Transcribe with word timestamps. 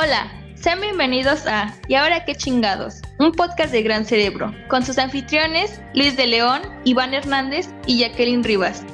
Hola, 0.00 0.30
sean 0.54 0.80
bienvenidos 0.80 1.44
a 1.48 1.74
¿Y 1.88 1.96
ahora 1.96 2.24
qué 2.24 2.36
chingados? 2.36 3.02
Un 3.18 3.32
podcast 3.32 3.72
de 3.72 3.82
Gran 3.82 4.04
Cerebro, 4.04 4.54
con 4.68 4.84
sus 4.84 4.96
anfitriones 4.96 5.82
Luis 5.92 6.16
de 6.16 6.28
León, 6.28 6.62
Iván 6.84 7.14
Hernández 7.14 7.68
y 7.84 7.98
Jacqueline 7.98 8.44
Rivas. 8.44 8.84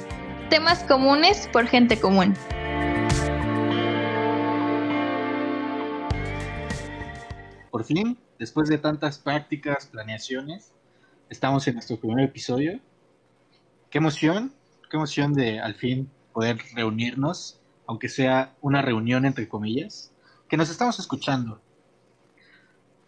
Temas 0.49 0.83
comunes 0.85 1.47
por 1.53 1.67
gente 1.67 1.99
común. 1.99 2.33
Por 7.69 7.83
fin, 7.83 8.17
después 8.39 8.67
de 8.67 8.79
tantas 8.79 9.19
prácticas, 9.19 9.85
planeaciones, 9.85 10.73
estamos 11.29 11.67
en 11.67 11.75
nuestro 11.75 11.99
primer 11.99 12.25
episodio. 12.25 12.79
Qué 13.91 13.99
emoción, 13.99 14.55
qué 14.89 14.97
emoción 14.97 15.35
de 15.35 15.59
al 15.59 15.75
fin 15.75 16.09
poder 16.33 16.57
reunirnos, 16.73 17.59
aunque 17.85 18.09
sea 18.09 18.55
una 18.59 18.81
reunión 18.81 19.25
entre 19.27 19.47
comillas, 19.47 20.11
que 20.55 20.57
nos 20.59 20.69
estamos 20.69 20.97
escuchando. 20.99 21.59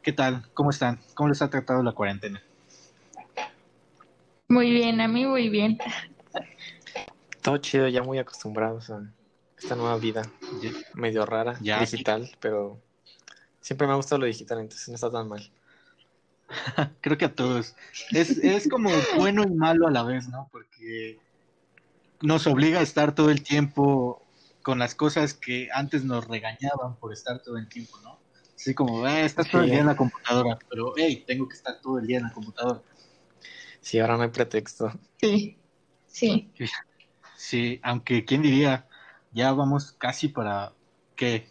¿Qué 0.02 0.12
tal? 0.12 0.44
¿Cómo 0.54 0.70
están? 0.70 1.00
¿Cómo 1.14 1.30
les 1.30 1.42
ha 1.42 1.50
tratado 1.50 1.82
la 1.82 1.94
cuarentena? 1.94 2.44
Muy 4.50 4.70
bien, 4.70 5.00
a 5.00 5.08
mí 5.08 5.26
muy 5.26 5.48
bien. 5.48 5.80
Todo 7.41 7.58
chido, 7.60 7.88
ya 7.88 8.04
muy 8.04 8.20
acostumbrados 8.20 8.90
a 8.90 9.02
esta 9.58 9.78
nueva 9.78 9.96
vida, 9.96 10.24
Ya- 10.62 10.72
medio 10.96 11.26
rara, 11.26 11.58
Ya, 11.62 11.80
digital, 11.80 12.30
pero 12.41 12.82
siempre 13.62 13.88
me 13.88 13.94
ha 13.94 13.96
gustado 13.96 14.20
lo 14.20 14.26
digital, 14.26 14.60
entonces 14.60 14.90
no 14.90 14.96
está 14.96 15.10
tan 15.10 15.30
mal. 15.30 15.50
Creo 17.00 17.18
que 17.18 17.24
a 17.24 17.34
todos. 17.34 17.77
Es, 18.12 18.32
es 18.40 18.68
como 18.68 18.90
bueno 19.16 19.44
y 19.44 19.55
malo 19.55 19.88
a 19.88 19.91
la 19.91 20.04
vez, 20.04 20.27
¿no? 20.27 20.50
Porque 20.52 21.18
nos 22.20 22.46
obliga 22.46 22.82
a 22.82 22.84
estar 22.84 23.16
todo 23.16 23.30
el 23.32 23.41
tiempo 23.41 24.27
con 24.67 24.80
las 24.80 24.95
cosas 24.95 25.34
que 25.34 25.70
antes 25.73 26.04
nos 26.04 26.27
regañaban 26.27 26.98
por 26.98 27.13
estar 27.13 27.41
todo 27.41 27.55
el 27.55 27.70
tiempo, 27.70 28.01
¿no? 28.04 28.20
Así 28.54 28.74
como, 28.74 29.07
eh, 29.07 29.24
estás 29.24 29.49
todo 29.49 29.62
el 29.62 29.70
día 29.70 29.79
en 29.79 29.85
la 29.85 29.96
computadora, 29.96 30.59
pero, 30.70 30.91
hey, 30.98 31.24
tengo 31.26 31.48
que 31.48 31.55
estar 31.55 31.79
todo 31.79 31.99
el 31.99 32.05
día 32.05 32.18
en 32.18 32.24
la 32.24 32.34
computadora. 32.34 32.82
Sí, 33.79 33.98
ahora 33.98 34.18
no 34.18 34.24
hay 34.24 34.29
pretexto. 34.29 34.91
Sí. 35.21 35.57
Sí. 36.05 36.51
Sí, 37.37 37.79
aunque, 37.82 38.26
¿quién 38.26 38.41
diría? 38.41 38.90
Ya 39.32 39.54
vamos 39.54 39.93
casi 39.93 40.27
para, 40.27 40.74
¿qué? 41.15 41.48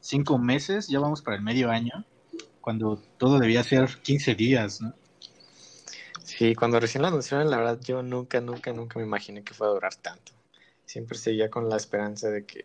¿Cinco 0.00 0.36
meses? 0.36 0.88
Ya 0.88 1.00
vamos 1.00 1.22
para 1.22 1.38
el 1.38 1.42
medio 1.42 1.70
año, 1.70 2.04
cuando 2.60 3.02
todo 3.16 3.38
debía 3.38 3.64
ser 3.64 3.88
15 4.02 4.34
días, 4.34 4.82
¿no? 4.82 4.92
Sí, 6.24 6.54
cuando 6.54 6.78
recién 6.78 7.00
lo 7.00 7.08
anunciaron, 7.08 7.48
la 7.48 7.56
verdad, 7.56 7.80
yo 7.80 8.02
nunca, 8.02 8.42
nunca, 8.42 8.70
nunca 8.74 8.98
me 8.98 9.06
imaginé 9.06 9.42
que 9.42 9.54
fuera 9.54 9.70
a 9.70 9.74
durar 9.76 9.94
tanto. 9.94 10.39
Siempre 10.90 11.16
seguía 11.16 11.48
con 11.50 11.68
la 11.68 11.76
esperanza 11.76 12.30
de 12.30 12.44
que 12.44 12.64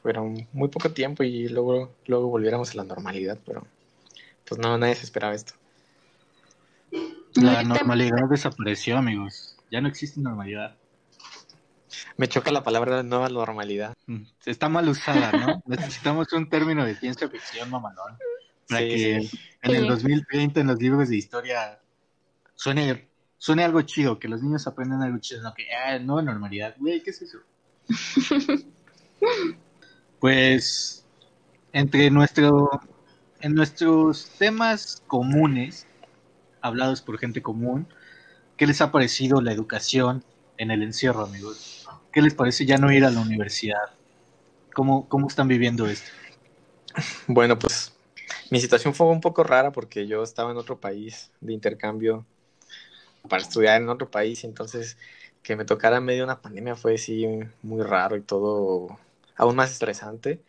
fuera 0.00 0.20
un- 0.20 0.46
muy 0.52 0.68
poco 0.68 0.92
tiempo 0.92 1.24
y 1.24 1.48
luego, 1.48 1.96
luego 2.06 2.28
volviéramos 2.28 2.70
a 2.70 2.76
la 2.76 2.84
normalidad, 2.84 3.40
pero 3.44 3.66
pues 4.44 4.60
no, 4.60 4.78
nadie 4.78 4.94
se 4.94 5.02
esperaba 5.02 5.34
esto. 5.34 5.54
La 7.34 7.64
normalidad 7.64 8.28
desapareció, 8.30 8.96
amigos. 8.96 9.56
Ya 9.68 9.80
no 9.80 9.88
existe 9.88 10.20
normalidad. 10.20 10.76
Me 12.16 12.28
choca 12.28 12.52
la 12.52 12.62
palabra 12.62 13.02
nueva 13.02 13.28
normalidad. 13.30 13.94
Mm, 14.06 14.22
Está 14.44 14.68
mal 14.68 14.88
usada, 14.88 15.32
¿no? 15.32 15.60
Necesitamos 15.66 16.32
un 16.34 16.48
término 16.48 16.84
de 16.84 16.94
ciencia 16.94 17.28
ficción 17.28 17.68
mamalón 17.68 18.16
para 18.68 18.82
Sí, 18.82 18.88
que 18.90 18.98
sí. 19.28 19.38
en 19.62 19.74
el 19.74 19.82
Sí. 19.82 19.88
2030 19.88 20.60
en 20.60 20.68
los 20.68 20.78
libros 20.80 21.08
de 21.08 21.16
historia 21.16 21.80
suene, 22.54 23.08
suene 23.38 23.64
algo 23.64 23.82
chido, 23.82 24.20
que 24.20 24.28
los 24.28 24.40
niños 24.40 24.68
aprendan 24.68 25.02
algo 25.02 25.18
chido, 25.18 25.42
no 25.42 25.52
que, 25.52 25.66
ah, 25.74 25.98
nueva 25.98 26.22
normalidad, 26.22 26.76
güey, 26.78 27.02
¿qué 27.02 27.10
es 27.10 27.22
eso? 27.22 27.38
pues, 30.20 31.04
entre 31.72 32.10
nuestro, 32.10 32.70
en 33.40 33.54
nuestros 33.54 34.30
temas 34.38 35.02
comunes, 35.06 35.86
hablados 36.60 37.02
por 37.02 37.18
gente 37.18 37.42
común, 37.42 37.86
¿qué 38.56 38.66
les 38.66 38.80
ha 38.80 38.90
parecido 38.90 39.40
la 39.40 39.52
educación 39.52 40.24
en 40.58 40.70
el 40.70 40.82
encierro, 40.82 41.24
amigos? 41.24 41.86
¿Qué 42.12 42.22
les 42.22 42.34
parece 42.34 42.66
ya 42.66 42.78
no 42.78 42.90
ir 42.92 43.04
a 43.04 43.10
la 43.10 43.20
universidad? 43.20 43.90
¿Cómo, 44.74 45.08
cómo 45.08 45.28
están 45.28 45.48
viviendo 45.48 45.86
esto? 45.86 46.10
Bueno, 47.26 47.58
pues 47.58 47.92
mi 48.50 48.60
situación 48.60 48.94
fue 48.94 49.08
un 49.08 49.20
poco 49.20 49.44
rara 49.44 49.72
porque 49.72 50.06
yo 50.06 50.22
estaba 50.22 50.50
en 50.50 50.56
otro 50.56 50.78
país 50.80 51.30
de 51.40 51.52
intercambio 51.52 52.24
para 53.28 53.42
estudiar 53.42 53.82
en 53.82 53.88
otro 53.88 54.10
país, 54.10 54.44
entonces 54.44 54.96
que 55.46 55.54
me 55.54 55.64
tocara 55.64 55.98
en 55.98 56.04
medio 56.04 56.22
de 56.22 56.24
una 56.24 56.42
pandemia 56.42 56.74
fue 56.74 56.96
así 56.96 57.24
muy 57.62 57.80
raro 57.84 58.16
y 58.16 58.20
todo 58.20 58.98
aún 59.36 59.54
más 59.54 59.70
estresante, 59.70 60.42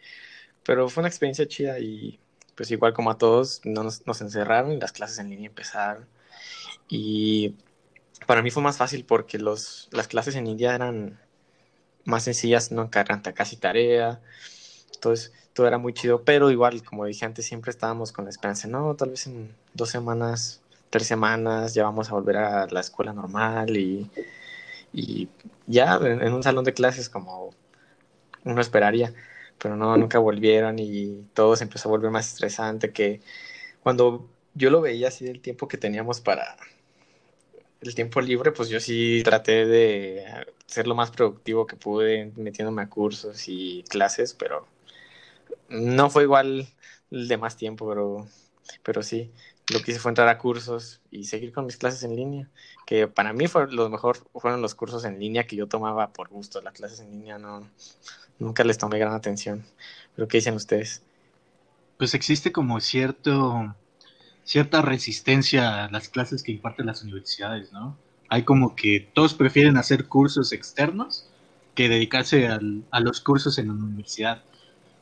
pero 0.66 0.90
fue 0.90 1.02
una 1.02 1.08
experiencia 1.08 1.48
chida 1.48 1.78
y 1.78 2.20
pues 2.56 2.72
igual 2.72 2.94
como 2.94 3.12
a 3.12 3.18
todos 3.20 3.62
no 3.64 3.84
nos, 3.84 4.08
nos 4.08 4.22
encerraron 4.22 4.72
y 4.72 4.80
las 4.80 4.92
clases 4.94 5.20
en 5.20 5.30
línea 5.30 5.50
empezaron. 5.50 6.08
Y 6.90 7.54
para 8.26 8.42
mí 8.42 8.50
fue 8.50 8.64
más 8.64 8.78
fácil 8.78 9.06
porque 9.06 9.38
los, 9.38 9.88
las 9.92 10.08
clases 10.08 10.36
en 10.36 10.46
línea 10.46 10.74
eran 10.74 11.20
más 12.04 12.24
sencillas, 12.24 12.72
no 12.72 12.82
encargan 12.82 13.22
casi 13.22 13.56
tarea, 13.56 14.20
entonces 14.96 15.32
todo 15.54 15.68
era 15.68 15.78
muy 15.78 15.94
chido, 15.94 16.24
pero 16.24 16.50
igual, 16.50 16.82
como 16.84 17.06
dije 17.06 17.24
antes, 17.24 17.46
siempre 17.46 17.70
estábamos 17.70 18.12
con 18.12 18.26
la 18.26 18.32
esperanza, 18.32 18.68
no, 18.68 18.96
tal 18.96 19.12
vez 19.12 19.28
en 19.28 19.54
dos 19.76 19.92
semanas, 19.92 20.62
tres 20.90 21.06
semanas 21.06 21.76
ya 21.76 21.84
vamos 21.84 22.10
a 22.10 22.14
volver 22.14 22.38
a 22.38 22.66
la 22.66 22.80
escuela 22.80 23.14
normal 23.14 23.78
y, 23.78 24.10
y 24.94 25.30
ya 25.68 26.00
en, 26.02 26.34
un 26.34 26.44
salón 26.44 26.64
de 26.66 26.74
clases 26.74 27.10
como 27.10 27.52
uno 28.44 28.62
esperaría, 28.62 29.14
pero 29.58 29.76
no, 29.76 29.98
nunca 29.98 30.20
volvieron 30.20 30.80
y 30.80 31.26
todo 31.34 31.56
se 31.56 31.64
empezó 31.66 31.90
a 31.90 31.92
volver 31.92 32.12
más 32.12 32.28
estresante 32.28 32.92
que 32.92 33.22
cuando 33.84 34.30
yo 34.54 34.70
lo 34.70 34.82
veía 34.82 35.10
así 35.10 35.26
del 35.26 35.42
tiempo 35.42 35.68
que 35.68 35.78
teníamos 35.78 36.22
para 36.22 36.58
el 37.82 37.96
tiempo 37.96 38.22
libre, 38.22 38.52
pues 38.52 38.70
yo 38.70 38.80
sí 38.80 39.22
traté 39.24 39.66
de 39.66 40.26
ser 40.66 40.88
lo 40.88 40.96
más 40.96 41.12
productivo 41.12 41.68
que 41.68 41.76
pude 41.76 42.32
metiéndome 42.36 42.82
a 42.82 42.90
cursos 42.90 43.48
y 43.48 43.84
clases, 43.90 44.34
pero 44.34 44.68
no 45.70 46.10
fue 46.10 46.24
igual 46.24 46.68
el 47.12 47.28
de 47.28 47.38
más 47.38 47.58
tiempo, 47.58 47.88
pero, 47.88 48.28
pero 48.84 49.04
sí, 49.04 49.32
lo 49.74 49.82
que 49.82 49.92
hice 49.92 50.00
fue 50.00 50.12
entrar 50.12 50.28
a 50.30 50.38
cursos 50.38 51.02
y 51.12 51.26
seguir 51.26 51.52
con 51.54 51.66
mis 51.66 51.78
clases 51.78 52.04
en 52.04 52.16
línea, 52.16 52.50
que 52.86 53.08
para 53.08 53.34
mí 53.34 53.48
fue 53.48 53.72
lo 53.72 53.90
mejor 53.90 54.18
fueron 54.34 54.62
los 54.62 54.76
cursos 54.76 55.06
en 55.06 55.20
línea 55.20 55.46
que 55.46 55.56
yo 55.56 55.68
tomaba 55.68 56.14
por 56.14 56.30
gusto, 56.30 56.62
las 56.62 56.74
clases 56.74 57.02
en 57.02 57.12
línea 57.12 57.38
no, 57.38 57.70
nunca 58.40 58.64
les 58.64 58.78
tomé 58.78 59.00
gran 59.00 59.14
atención, 59.14 59.66
pero 60.16 60.28
¿qué 60.28 60.38
dicen 60.38 60.56
ustedes? 60.56 61.04
Pues 61.98 62.14
existe 62.14 62.52
como 62.52 62.80
cierto, 62.80 63.76
cierta 64.46 64.82
resistencia 64.82 65.86
a 65.86 65.92
las 65.92 66.10
clases 66.10 66.44
que 66.44 66.52
imparten 66.54 66.86
las 66.86 67.04
universidades, 67.04 67.74
¿no? 67.74 67.98
Hay 68.30 68.44
como 68.44 68.76
que 68.76 69.10
todos 69.14 69.34
prefieren 69.34 69.78
hacer 69.78 70.08
cursos 70.08 70.52
externos 70.54 71.28
que 71.76 71.90
dedicarse 71.90 72.48
al- 72.48 72.84
a 72.92 73.00
los 73.00 73.22
cursos 73.22 73.58
en 73.58 73.68
la 73.68 73.74
universidad. 73.74 74.44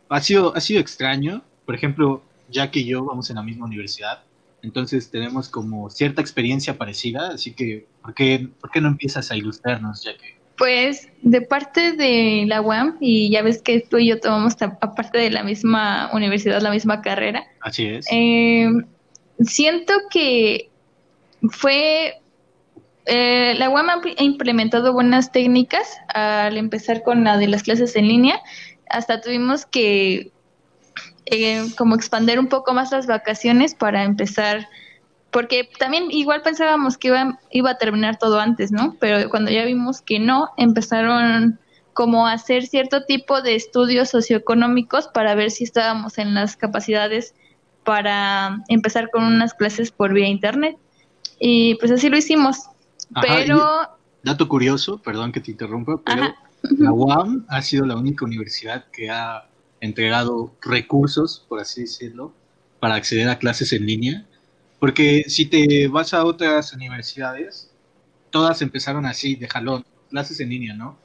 Ha 0.10 0.22
sido, 0.22 0.56
ha 0.56 0.62
sido 0.62 0.82
extraño, 0.82 1.44
por 1.66 1.76
ejemplo, 1.76 2.24
Jack 2.50 2.76
y 2.78 2.86
yo 2.86 3.06
vamos 3.06 3.30
en 3.30 3.38
la 3.38 3.44
misma 3.44 3.66
universidad, 3.66 4.25
entonces 4.66 5.10
tenemos 5.12 5.48
como 5.50 5.90
cierta 5.90 6.22
experiencia 6.22 6.78
parecida, 6.78 7.30
así 7.30 7.54
que, 7.54 7.86
¿por 8.02 8.14
qué, 8.14 8.50
por 8.60 8.72
qué 8.72 8.82
no 8.82 8.90
empiezas 8.90 9.32
a 9.32 9.38
ilustrarnos, 9.38 10.04
Jack? 10.04 10.18
Pues 10.58 11.10
de 11.22 11.42
parte 11.42 11.94
de 11.94 12.46
la 12.48 12.62
UAM, 12.62 12.98
y 13.00 13.30
ya 13.30 13.42
ves 13.42 13.62
que 13.62 13.82
tú 13.82 13.98
y 13.98 14.08
yo 14.08 14.20
tomamos 14.20 14.56
aparte 14.62 15.18
de 15.18 15.30
la 15.30 15.44
misma 15.44 16.10
universidad, 16.14 16.62
la 16.62 16.72
misma 16.72 17.02
carrera, 17.02 17.44
Así 17.62 17.86
es. 17.86 18.06
eh, 18.12 18.70
siento 19.40 19.94
que 20.10 20.70
fue... 21.50 22.22
eh, 23.06 23.54
la 23.58 23.70
UAM 23.70 23.90
ha 23.90 24.24
implementado 24.24 24.94
buenas 24.94 25.32
técnicas 25.32 25.88
al 26.14 26.58
empezar 26.58 27.04
con 27.04 27.24
la 27.24 27.38
de 27.38 27.48
las 27.48 27.62
clases 27.64 27.96
en 27.96 28.08
línea. 28.08 28.40
Hasta 28.90 29.20
tuvimos 29.22 29.66
que 29.66 30.32
eh, 31.26 31.66
como 31.78 31.96
expander 31.96 32.40
un 32.40 32.48
poco 32.48 32.74
más 32.74 32.92
las 32.92 33.08
vacaciones 33.08 33.74
para 33.74 34.04
empezar, 34.04 34.68
porque 35.32 35.70
también 35.80 36.12
igual 36.12 36.42
pensábamos 36.44 36.98
que 36.98 37.08
iba, 37.10 37.40
iba 37.52 37.72
a 37.72 37.78
terminar 37.78 38.18
todo 38.18 38.40
antes, 38.40 38.72
¿no? 38.72 38.96
Pero 39.00 39.30
cuando 39.30 39.52
ya 39.52 39.66
vimos 39.66 40.02
que 40.02 40.20
no, 40.20 40.50
empezaron 40.58 41.60
como 41.94 42.28
a 42.28 42.34
hacer 42.34 42.68
cierto 42.68 43.06
tipo 43.06 43.42
de 43.42 43.56
estudios 43.56 44.10
socioeconómicos 44.10 45.08
para 45.08 45.34
ver 45.34 45.50
si 45.50 45.64
estábamos 45.64 46.18
en 46.18 46.34
las 46.34 46.58
capacidades 46.58 47.34
para 47.84 48.64
empezar 48.68 49.10
con 49.12 49.24
unas 49.24 49.54
clases 49.54 49.92
por 49.92 50.14
vía 50.14 50.28
internet. 50.28 50.78
Y 51.40 51.76
pues 51.76 51.92
así 51.92 52.10
lo 52.10 52.18
hicimos. 52.18 52.66
Ajá, 53.14 53.26
Pero, 53.28 53.70
dato 54.24 54.48
curioso, 54.48 54.98
perdón 54.98 55.32
que 55.32 55.40
te 55.40 55.52
interrumpa, 55.52 56.02
pero 56.04 56.24
Ajá. 56.24 56.36
la 56.64 56.92
UAM 56.92 57.46
ha 57.48 57.62
sido 57.62 57.86
la 57.86 57.96
única 57.96 58.26
universidad 58.26 58.86
que 58.92 59.10
ha 59.10 59.46
entregado 59.86 60.54
recursos, 60.62 61.46
por 61.48 61.60
así 61.60 61.82
decirlo, 61.82 62.34
para 62.80 62.96
acceder 62.96 63.30
a 63.30 63.40
clases 63.40 63.72
en 63.74 63.86
línea. 63.86 64.26
Porque 64.80 65.24
si 65.28 65.46
te 65.46 65.88
vas 65.88 66.14
a 66.14 66.26
otras 66.26 66.74
universidades, 66.74 67.72
todas 68.30 68.62
empezaron 68.62 69.06
así, 69.06 69.36
de 69.36 69.48
jalón, 69.48 69.86
clases 70.10 70.40
en 70.40 70.50
línea, 70.50 70.74
¿no? 70.74 70.98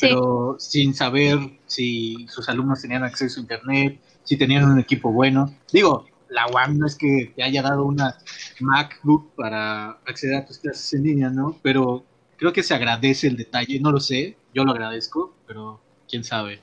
pero 0.00 0.56
sin 0.58 0.94
saber 0.94 1.38
si 1.66 2.26
sus 2.28 2.48
alumnos 2.48 2.82
tenían 2.82 3.04
acceso 3.04 3.40
a 3.40 3.42
internet, 3.42 4.00
si 4.24 4.36
tenían 4.36 4.70
un 4.70 4.78
equipo 4.78 5.12
bueno. 5.12 5.54
Digo, 5.72 6.06
la 6.28 6.46
UAM 6.46 6.78
no 6.78 6.86
es 6.86 6.94
que 6.94 7.32
te 7.34 7.42
haya 7.42 7.62
dado 7.62 7.84
una 7.84 8.16
MacBook 8.60 9.34
para 9.34 9.90
acceder 10.06 10.36
a 10.36 10.46
tus 10.46 10.58
clases 10.58 10.92
en 10.92 11.04
línea, 11.04 11.30
¿no? 11.30 11.58
Pero 11.62 12.04
creo 12.36 12.52
que 12.52 12.62
se 12.62 12.74
agradece 12.74 13.26
el 13.26 13.36
detalle, 13.36 13.80
no 13.80 13.92
lo 13.92 14.00
sé, 14.00 14.36
yo 14.54 14.64
lo 14.64 14.72
agradezco, 14.72 15.34
pero 15.46 15.80
quién 16.08 16.24
sabe. 16.24 16.60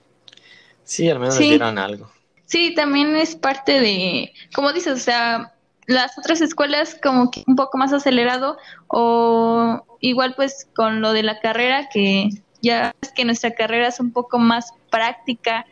Sí, 0.86 1.10
al 1.10 1.20
menos 1.20 1.38
le 1.40 1.46
dieron 1.46 1.78
algo. 1.78 2.10
Sí, 2.46 2.74
también 2.76 3.16
es 3.16 3.36
parte 3.36 3.82
de, 3.82 4.32
como 4.54 4.72
dices, 4.72 4.94
o 4.94 5.04
sea, 5.04 5.54
las 5.88 6.18
otras 6.18 6.42
escuelas 6.42 6.98
como 7.02 7.32
que 7.32 7.44
un 7.48 7.56
poco 7.56 7.78
más 7.78 7.92
acelerado 7.92 8.58
o 8.88 9.84
igual 10.00 10.34
pues 10.36 10.68
con 10.76 11.02
lo 11.02 11.12
de 11.14 11.24
la 11.24 11.40
carrera 11.40 11.90
que 11.92 12.30
ya 12.62 12.94
es 13.02 13.12
que 13.12 13.26
nuestra 13.26 13.52
carrera 13.52 13.88
es 13.88 14.00
un 14.00 14.12
poco 14.12 14.40
más 14.40 14.74
práctica. 14.90 15.66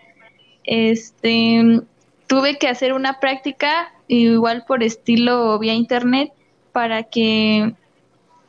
Este, 0.63 1.81
tuve 2.27 2.57
que 2.57 2.67
hacer 2.67 2.93
una 2.93 3.19
práctica 3.19 3.93
igual 4.07 4.65
por 4.67 4.83
estilo 4.83 5.57
vía 5.59 5.73
internet 5.73 6.31
para 6.71 7.03
que, 7.03 7.73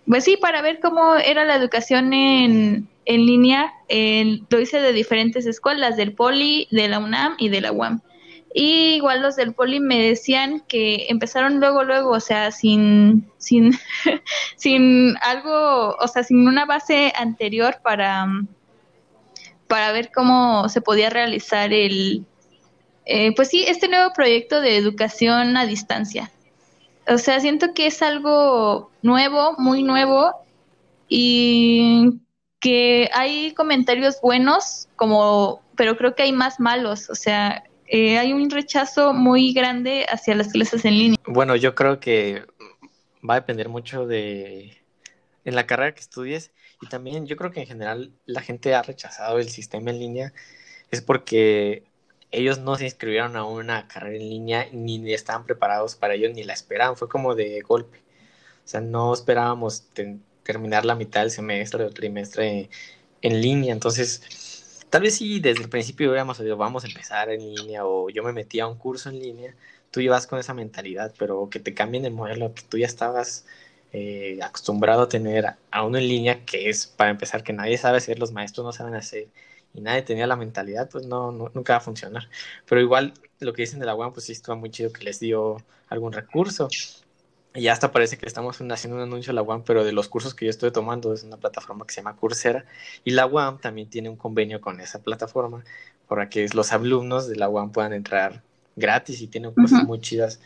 pues 0.06 0.24
sí, 0.24 0.36
para 0.36 0.62
ver 0.62 0.80
cómo 0.80 1.14
era 1.16 1.44
la 1.44 1.56
educación 1.56 2.12
en, 2.12 2.88
en 3.06 3.26
línea. 3.26 3.72
lo 3.88 4.60
hice 4.60 4.80
de 4.80 4.92
diferentes 4.92 5.46
escuelas, 5.46 5.96
del 5.96 6.14
Poli, 6.14 6.68
de 6.70 6.88
la 6.88 6.98
UNAM 6.98 7.36
y 7.38 7.48
de 7.48 7.60
la 7.60 7.72
UAM. 7.72 8.00
Y 8.56 8.94
igual 8.94 9.20
los 9.20 9.34
del 9.34 9.52
poli 9.52 9.80
me 9.80 10.00
decían 10.00 10.62
que 10.68 11.06
empezaron 11.08 11.58
luego, 11.58 11.82
luego, 11.82 12.10
o 12.10 12.20
sea, 12.20 12.52
sin, 12.52 13.28
sin, 13.36 13.72
sin 14.56 15.16
algo, 15.22 15.96
o 15.96 16.06
sea, 16.06 16.22
sin 16.22 16.46
una 16.46 16.64
base 16.64 17.12
anterior 17.16 17.78
para, 17.82 18.28
para 19.66 19.90
ver 19.90 20.12
cómo 20.14 20.68
se 20.68 20.80
podía 20.80 21.10
realizar 21.10 21.72
el, 21.72 22.24
eh, 23.06 23.34
pues 23.34 23.48
sí, 23.48 23.64
este 23.66 23.88
nuevo 23.88 24.12
proyecto 24.14 24.60
de 24.60 24.76
educación 24.76 25.56
a 25.56 25.66
distancia. 25.66 26.30
O 27.08 27.18
sea, 27.18 27.40
siento 27.40 27.74
que 27.74 27.88
es 27.88 28.02
algo 28.02 28.92
nuevo, 29.02 29.56
muy 29.58 29.82
nuevo, 29.82 30.32
y 31.08 32.20
que 32.64 33.10
hay 33.12 33.52
comentarios 33.52 34.22
buenos, 34.22 34.88
como, 34.96 35.60
pero 35.76 35.98
creo 35.98 36.14
que 36.14 36.22
hay 36.22 36.32
más 36.32 36.60
malos. 36.60 37.10
O 37.10 37.14
sea, 37.14 37.62
eh, 37.86 38.16
hay 38.16 38.32
un 38.32 38.48
rechazo 38.48 39.12
muy 39.12 39.52
grande 39.52 40.06
hacia 40.08 40.34
las 40.34 40.48
clases 40.48 40.86
en 40.86 40.94
línea. 40.96 41.18
Bueno, 41.26 41.56
yo 41.56 41.74
creo 41.74 42.00
que 42.00 42.46
va 43.28 43.34
a 43.34 43.40
depender 43.40 43.68
mucho 43.68 44.06
de 44.06 44.78
en 45.44 45.54
la 45.54 45.66
carrera 45.66 45.94
que 45.94 46.00
estudies 46.00 46.52
y 46.80 46.86
también 46.88 47.26
yo 47.26 47.36
creo 47.36 47.50
que 47.50 47.60
en 47.60 47.66
general 47.66 48.12
la 48.24 48.40
gente 48.40 48.74
ha 48.74 48.80
rechazado 48.80 49.38
el 49.38 49.50
sistema 49.50 49.90
en 49.90 49.98
línea 49.98 50.32
es 50.90 51.02
porque 51.02 51.82
ellos 52.30 52.60
no 52.60 52.76
se 52.76 52.86
inscribieron 52.86 53.36
a 53.36 53.44
una 53.44 53.88
carrera 53.88 54.16
en 54.16 54.30
línea 54.30 54.68
ni 54.72 55.12
estaban 55.12 55.44
preparados 55.44 55.96
para 55.96 56.14
ello 56.14 56.30
ni 56.32 56.44
la 56.44 56.54
esperaban, 56.54 56.96
fue 56.96 57.10
como 57.10 57.34
de 57.34 57.60
golpe. 57.60 57.98
O 58.64 58.68
sea, 58.68 58.80
no 58.80 59.12
esperábamos 59.12 59.84
terminar 60.44 60.84
la 60.84 60.94
mitad 60.94 61.22
del 61.22 61.30
semestre 61.30 61.84
o 61.84 61.90
trimestre 61.90 62.70
en 63.22 63.40
línea, 63.40 63.72
entonces 63.72 64.22
Tal 64.94 65.02
vez 65.02 65.16
si 65.16 65.40
desde 65.40 65.64
el 65.64 65.68
principio 65.68 66.08
hubiéramos 66.08 66.38
dicho, 66.38 66.56
vamos 66.56 66.84
a 66.84 66.86
empezar 66.86 67.28
en 67.28 67.40
línea 67.40 67.84
o 67.84 68.10
yo 68.10 68.22
me 68.22 68.32
metí 68.32 68.60
a 68.60 68.68
un 68.68 68.78
curso 68.78 69.08
en 69.08 69.18
línea, 69.18 69.52
tú 69.90 69.98
ibas 69.98 70.28
con 70.28 70.38
esa 70.38 70.54
mentalidad, 70.54 71.12
pero 71.18 71.50
que 71.50 71.58
te 71.58 71.74
cambien 71.74 72.04
el 72.04 72.12
modelo, 72.12 72.54
que 72.54 72.62
tú 72.62 72.78
ya 72.78 72.86
estabas 72.86 73.44
eh, 73.92 74.38
acostumbrado 74.40 75.02
a 75.02 75.08
tener 75.08 75.46
a 75.72 75.84
uno 75.84 75.98
en 75.98 76.06
línea, 76.06 76.44
que 76.44 76.68
es 76.68 76.86
para 76.86 77.10
empezar 77.10 77.42
que 77.42 77.52
nadie 77.52 77.76
sabe 77.76 77.98
hacer, 77.98 78.20
los 78.20 78.30
maestros 78.30 78.64
no 78.64 78.70
saben 78.72 78.94
hacer 78.94 79.26
y 79.74 79.80
nadie 79.80 80.02
tenía 80.02 80.28
la 80.28 80.36
mentalidad, 80.36 80.88
pues 80.88 81.06
no, 81.06 81.32
nunca 81.32 81.72
va 81.72 81.78
a 81.78 81.80
funcionar. 81.80 82.28
Pero 82.64 82.80
igual 82.80 83.14
lo 83.40 83.52
que 83.52 83.62
dicen 83.62 83.80
de 83.80 83.86
la 83.86 83.96
UAM, 83.96 84.12
pues 84.12 84.26
sí 84.26 84.32
estuvo 84.32 84.54
muy 84.54 84.70
chido 84.70 84.92
que 84.92 85.02
les 85.02 85.18
dio 85.18 85.56
algún 85.88 86.12
recurso 86.12 86.68
ya 87.54 87.72
hasta 87.72 87.92
parece 87.92 88.18
que 88.18 88.26
estamos 88.26 88.60
haciendo 88.60 88.96
un 88.96 89.02
anuncio 89.02 89.30
a 89.30 89.34
la 89.34 89.42
UAM, 89.42 89.62
pero 89.62 89.84
de 89.84 89.92
los 89.92 90.08
cursos 90.08 90.34
que 90.34 90.46
yo 90.46 90.50
estoy 90.50 90.72
tomando 90.72 91.14
es 91.14 91.22
una 91.22 91.36
plataforma 91.36 91.86
que 91.86 91.94
se 91.94 92.00
llama 92.00 92.16
Coursera 92.16 92.64
y 93.04 93.12
la 93.12 93.26
UAM 93.26 93.58
también 93.58 93.88
tiene 93.88 94.08
un 94.08 94.16
convenio 94.16 94.60
con 94.60 94.80
esa 94.80 95.02
plataforma 95.02 95.64
para 96.08 96.28
que 96.28 96.48
los 96.52 96.72
alumnos 96.72 97.28
de 97.28 97.36
la 97.36 97.48
UAM 97.48 97.70
puedan 97.70 97.92
entrar 97.92 98.42
gratis 98.74 99.20
y 99.20 99.28
tienen 99.28 99.54
cosas 99.54 99.84
muy 99.84 100.00
chidas 100.00 100.40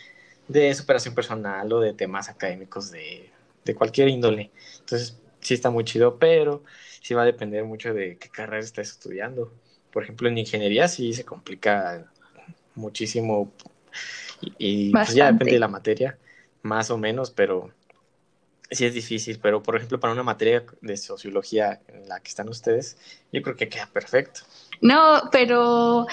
de 0.48 0.74
superación 0.74 1.14
personal 1.14 1.72
o 1.72 1.80
de 1.80 1.94
temas 1.94 2.28
académicos 2.28 2.90
de, 2.90 3.30
de, 3.64 3.74
cualquier 3.74 4.08
índole. 4.08 4.50
Entonces, 4.80 5.18
sí 5.40 5.54
está 5.54 5.70
muy 5.70 5.84
chido, 5.84 6.18
pero 6.18 6.62
sí 7.00 7.14
va 7.14 7.22
a 7.22 7.26
depender 7.26 7.64
mucho 7.64 7.94
de 7.94 8.18
qué 8.18 8.28
carrera 8.28 8.62
estés 8.62 8.90
estudiando. 8.90 9.52
Por 9.92 10.02
ejemplo, 10.02 10.28
en 10.28 10.36
ingeniería 10.36 10.88
sí 10.88 11.14
se 11.14 11.24
complica 11.24 12.06
muchísimo 12.74 13.50
y, 14.58 14.90
pues 14.92 15.14
ya 15.14 15.32
depende 15.32 15.54
de 15.54 15.58
la 15.58 15.68
materia 15.68 16.18
más 16.62 16.90
o 16.90 16.98
menos, 16.98 17.30
pero 17.30 17.70
sí 18.70 18.84
es 18.84 18.94
difícil. 18.94 19.38
Pero, 19.40 19.62
por 19.62 19.76
ejemplo, 19.76 20.00
para 20.00 20.12
una 20.12 20.22
materia 20.22 20.64
de 20.80 20.96
sociología 20.96 21.80
en 21.88 22.08
la 22.08 22.20
que 22.20 22.28
están 22.28 22.48
ustedes, 22.48 22.96
yo 23.32 23.42
creo 23.42 23.56
que 23.56 23.68
queda 23.68 23.86
perfecto. 23.86 24.40
No, 24.80 25.22
pero 25.32 26.06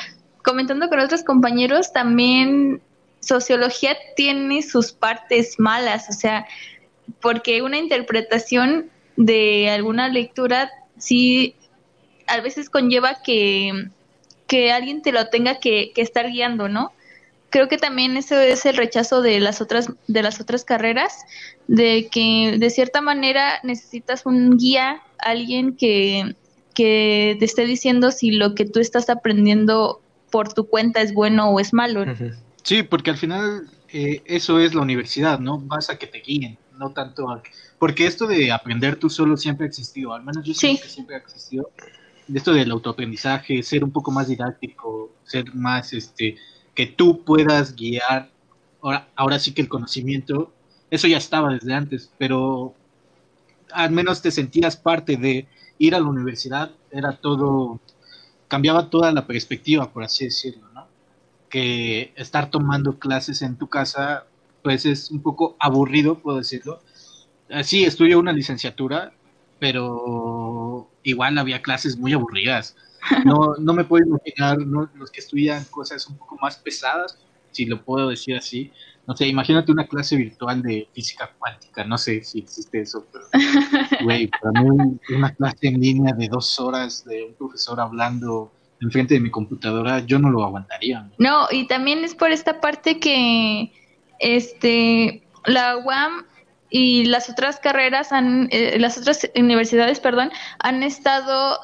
comentando 0.43 0.89
con 0.89 0.99
otros 0.99 1.23
compañeros, 1.23 1.91
también 1.91 2.81
sociología 3.19 3.97
tiene 4.15 4.61
sus 4.61 4.91
partes 4.91 5.59
malas, 5.59 6.09
o 6.09 6.13
sea, 6.13 6.45
porque 7.21 7.61
una 7.61 7.77
interpretación 7.77 8.91
de 9.17 9.69
alguna 9.69 10.09
lectura 10.09 10.69
sí 10.97 11.55
a 12.27 12.39
veces 12.41 12.69
conlleva 12.69 13.21
que, 13.23 13.89
que 14.47 14.71
alguien 14.71 15.01
te 15.01 15.11
lo 15.11 15.29
tenga 15.29 15.59
que, 15.59 15.91
que 15.93 16.01
estar 16.01 16.29
guiando, 16.29 16.69
¿no? 16.69 16.93
Creo 17.49 17.67
que 17.67 17.77
también 17.77 18.17
eso 18.17 18.39
es 18.39 18.65
el 18.65 18.77
rechazo 18.77 19.21
de 19.21 19.39
las 19.39 19.61
otras 19.61 19.91
de 20.07 20.23
las 20.23 20.41
otras 20.41 20.65
carreras 20.65 21.13
de 21.67 22.09
que 22.11 22.57
de 22.59 22.69
cierta 22.69 23.01
manera 23.01 23.59
necesitas 23.63 24.25
un 24.25 24.57
guía 24.57 25.01
alguien 25.19 25.75
que, 25.75 26.35
que 26.73 27.35
te 27.39 27.45
esté 27.45 27.65
diciendo 27.65 28.11
si 28.11 28.31
lo 28.31 28.55
que 28.55 28.65
tú 28.65 28.79
estás 28.79 29.09
aprendiendo 29.09 30.01
por 30.31 30.53
tu 30.53 30.67
cuenta 30.67 31.01
es 31.01 31.13
bueno 31.13 31.49
o 31.49 31.59
es 31.59 31.73
malo. 31.73 32.03
Sí 32.63 32.83
porque 32.83 33.11
al 33.11 33.17
final 33.17 33.69
eh, 33.89 34.21
eso 34.25 34.59
es 34.59 34.73
la 34.73 34.81
universidad 34.81 35.39
no 35.39 35.59
vas 35.59 35.89
a 35.89 35.97
que 35.97 36.07
te 36.07 36.19
guíen 36.19 36.57
no 36.77 36.91
tanto 36.91 37.29
a... 37.29 37.41
porque 37.79 38.05
esto 38.05 38.27
de 38.27 38.51
aprender 38.51 38.97
tú 38.97 39.09
solo 39.09 39.37
siempre 39.37 39.65
ha 39.65 39.69
existido 39.69 40.13
al 40.13 40.23
menos 40.23 40.43
yo 40.43 40.53
sí. 40.53 40.77
que 40.81 40.89
siempre 40.89 41.15
ha 41.15 41.19
existido 41.19 41.71
esto 42.33 42.51
del 42.51 42.71
autoaprendizaje 42.71 43.63
ser 43.63 43.83
un 43.83 43.91
poco 43.91 44.11
más 44.11 44.27
didáctico 44.27 45.11
ser 45.23 45.53
más 45.55 45.93
este 45.93 46.35
que 46.75 46.85
tú 46.85 47.23
puedas 47.23 47.75
guiar, 47.75 48.29
ahora, 48.81 49.07
ahora 49.15 49.39
sí 49.39 49.53
que 49.53 49.61
el 49.61 49.69
conocimiento, 49.69 50.53
eso 50.91 51.07
ya 51.07 51.17
estaba 51.17 51.53
desde 51.53 51.73
antes, 51.73 52.11
pero 52.17 52.75
al 53.71 53.91
menos 53.91 54.21
te 54.21 54.31
sentías 54.31 54.77
parte 54.77 55.17
de 55.17 55.47
ir 55.77 55.95
a 55.95 55.99
la 55.99 56.07
universidad, 56.07 56.71
era 56.91 57.13
todo, 57.13 57.79
cambiaba 58.47 58.89
toda 58.89 59.11
la 59.11 59.27
perspectiva, 59.27 59.91
por 59.91 60.03
así 60.03 60.25
decirlo, 60.25 60.67
¿no? 60.73 60.87
Que 61.49 62.13
estar 62.15 62.49
tomando 62.49 62.99
clases 62.99 63.41
en 63.41 63.57
tu 63.57 63.67
casa, 63.67 64.25
pues 64.63 64.85
es 64.85 65.11
un 65.11 65.21
poco 65.21 65.55
aburrido, 65.59 66.19
puedo 66.19 66.37
decirlo. 66.37 66.81
Eh, 67.49 67.63
sí, 67.63 67.83
estudio 67.83 68.19
una 68.19 68.33
licenciatura, 68.33 69.13
pero 69.59 70.89
igual 71.03 71.37
había 71.37 71.61
clases 71.61 71.97
muy 71.97 72.13
aburridas. 72.13 72.75
No, 73.25 73.55
no 73.59 73.73
me 73.73 73.83
puedo 73.83 74.05
imaginar 74.05 74.57
los 74.59 75.11
que 75.11 75.19
estudian 75.19 75.63
cosas 75.65 76.07
un 76.07 76.17
poco 76.17 76.37
más 76.41 76.57
pesadas, 76.57 77.17
si 77.51 77.65
lo 77.65 77.83
puedo 77.83 78.09
decir 78.09 78.35
así. 78.35 78.71
No 79.07 79.15
sé, 79.15 79.27
imagínate 79.27 79.71
una 79.71 79.85
clase 79.85 80.15
virtual 80.15 80.63
de 80.63 80.87
física 80.93 81.31
cuántica, 81.37 81.83
no 81.83 81.97
sé 81.97 82.23
si 82.23 82.39
existe 82.39 82.81
eso, 82.81 83.05
pero, 83.11 83.25
güey, 84.03 84.27
para 84.27 84.63
mí 84.63 84.97
una 85.15 85.33
clase 85.33 85.67
en 85.67 85.79
línea 85.79 86.13
de 86.13 86.27
dos 86.27 86.59
horas 86.59 87.05
de 87.05 87.23
un 87.23 87.33
profesor 87.35 87.79
hablando 87.79 88.51
enfrente 88.81 89.13
de 89.13 89.19
mi 89.19 89.29
computadora, 89.29 89.99
yo 89.99 90.19
no 90.19 90.29
lo 90.29 90.43
aguantaría. 90.43 91.07
No, 91.19 91.47
y 91.51 91.67
también 91.67 92.03
es 92.03 92.15
por 92.15 92.31
esta 92.31 92.59
parte 92.59 92.99
que 92.99 93.71
este 94.19 95.23
la 95.45 95.77
UAM 95.77 96.25
y 96.69 97.05
las 97.05 97.29
otras 97.29 97.59
carreras 97.59 98.11
han, 98.11 98.47
eh, 98.51 98.77
las 98.79 98.97
otras 98.97 99.29
universidades, 99.35 99.99
perdón, 99.99 100.31
han 100.59 100.83
estado 100.83 101.57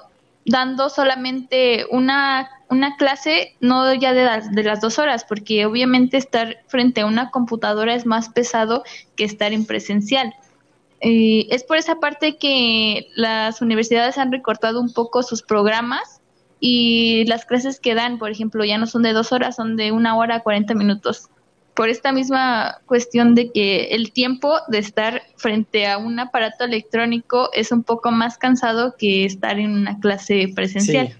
dando 0.45 0.89
solamente 0.89 1.85
una, 1.91 2.49
una 2.69 2.95
clase, 2.97 3.55
no 3.59 3.93
ya 3.93 4.13
de 4.13 4.25
las, 4.25 4.51
de 4.51 4.63
las 4.63 4.81
dos 4.81 4.99
horas, 4.99 5.25
porque 5.25 5.65
obviamente 5.65 6.17
estar 6.17 6.57
frente 6.67 7.01
a 7.01 7.05
una 7.05 7.29
computadora 7.31 7.93
es 7.93 8.05
más 8.05 8.29
pesado 8.29 8.83
que 9.15 9.23
estar 9.23 9.53
en 9.53 9.65
presencial. 9.65 10.33
es 10.99 11.63
por 11.63 11.77
esa 11.77 11.95
parte 11.95 12.37
que 12.37 13.07
las 13.15 13.61
universidades 13.61 14.17
han 14.17 14.31
recortado 14.31 14.79
un 14.79 14.93
poco 14.93 15.23
sus 15.23 15.41
programas 15.41 16.21
y 16.59 17.25
las 17.25 17.45
clases 17.45 17.79
que 17.79 17.95
dan, 17.95 18.19
por 18.19 18.29
ejemplo, 18.29 18.63
ya 18.63 18.77
no 18.77 18.85
son 18.85 19.01
de 19.01 19.13
dos 19.13 19.31
horas, 19.31 19.55
son 19.55 19.75
de 19.75 19.91
una 19.91 20.15
hora 20.15 20.41
cuarenta 20.41 20.75
minutos. 20.75 21.29
Por 21.75 21.89
esta 21.89 22.11
misma 22.11 22.79
cuestión 22.85 23.35
de 23.35 23.51
que 23.51 23.85
el 23.91 24.11
tiempo 24.11 24.57
de 24.67 24.79
estar 24.79 25.23
frente 25.37 25.87
a 25.87 25.97
un 25.97 26.19
aparato 26.19 26.65
electrónico 26.65 27.49
es 27.53 27.71
un 27.71 27.83
poco 27.83 28.11
más 28.11 28.37
cansado 28.37 28.95
que 28.97 29.25
estar 29.25 29.59
en 29.59 29.71
una 29.71 29.99
clase 29.99 30.51
presencial. 30.53 31.09
Sí. 31.09 31.15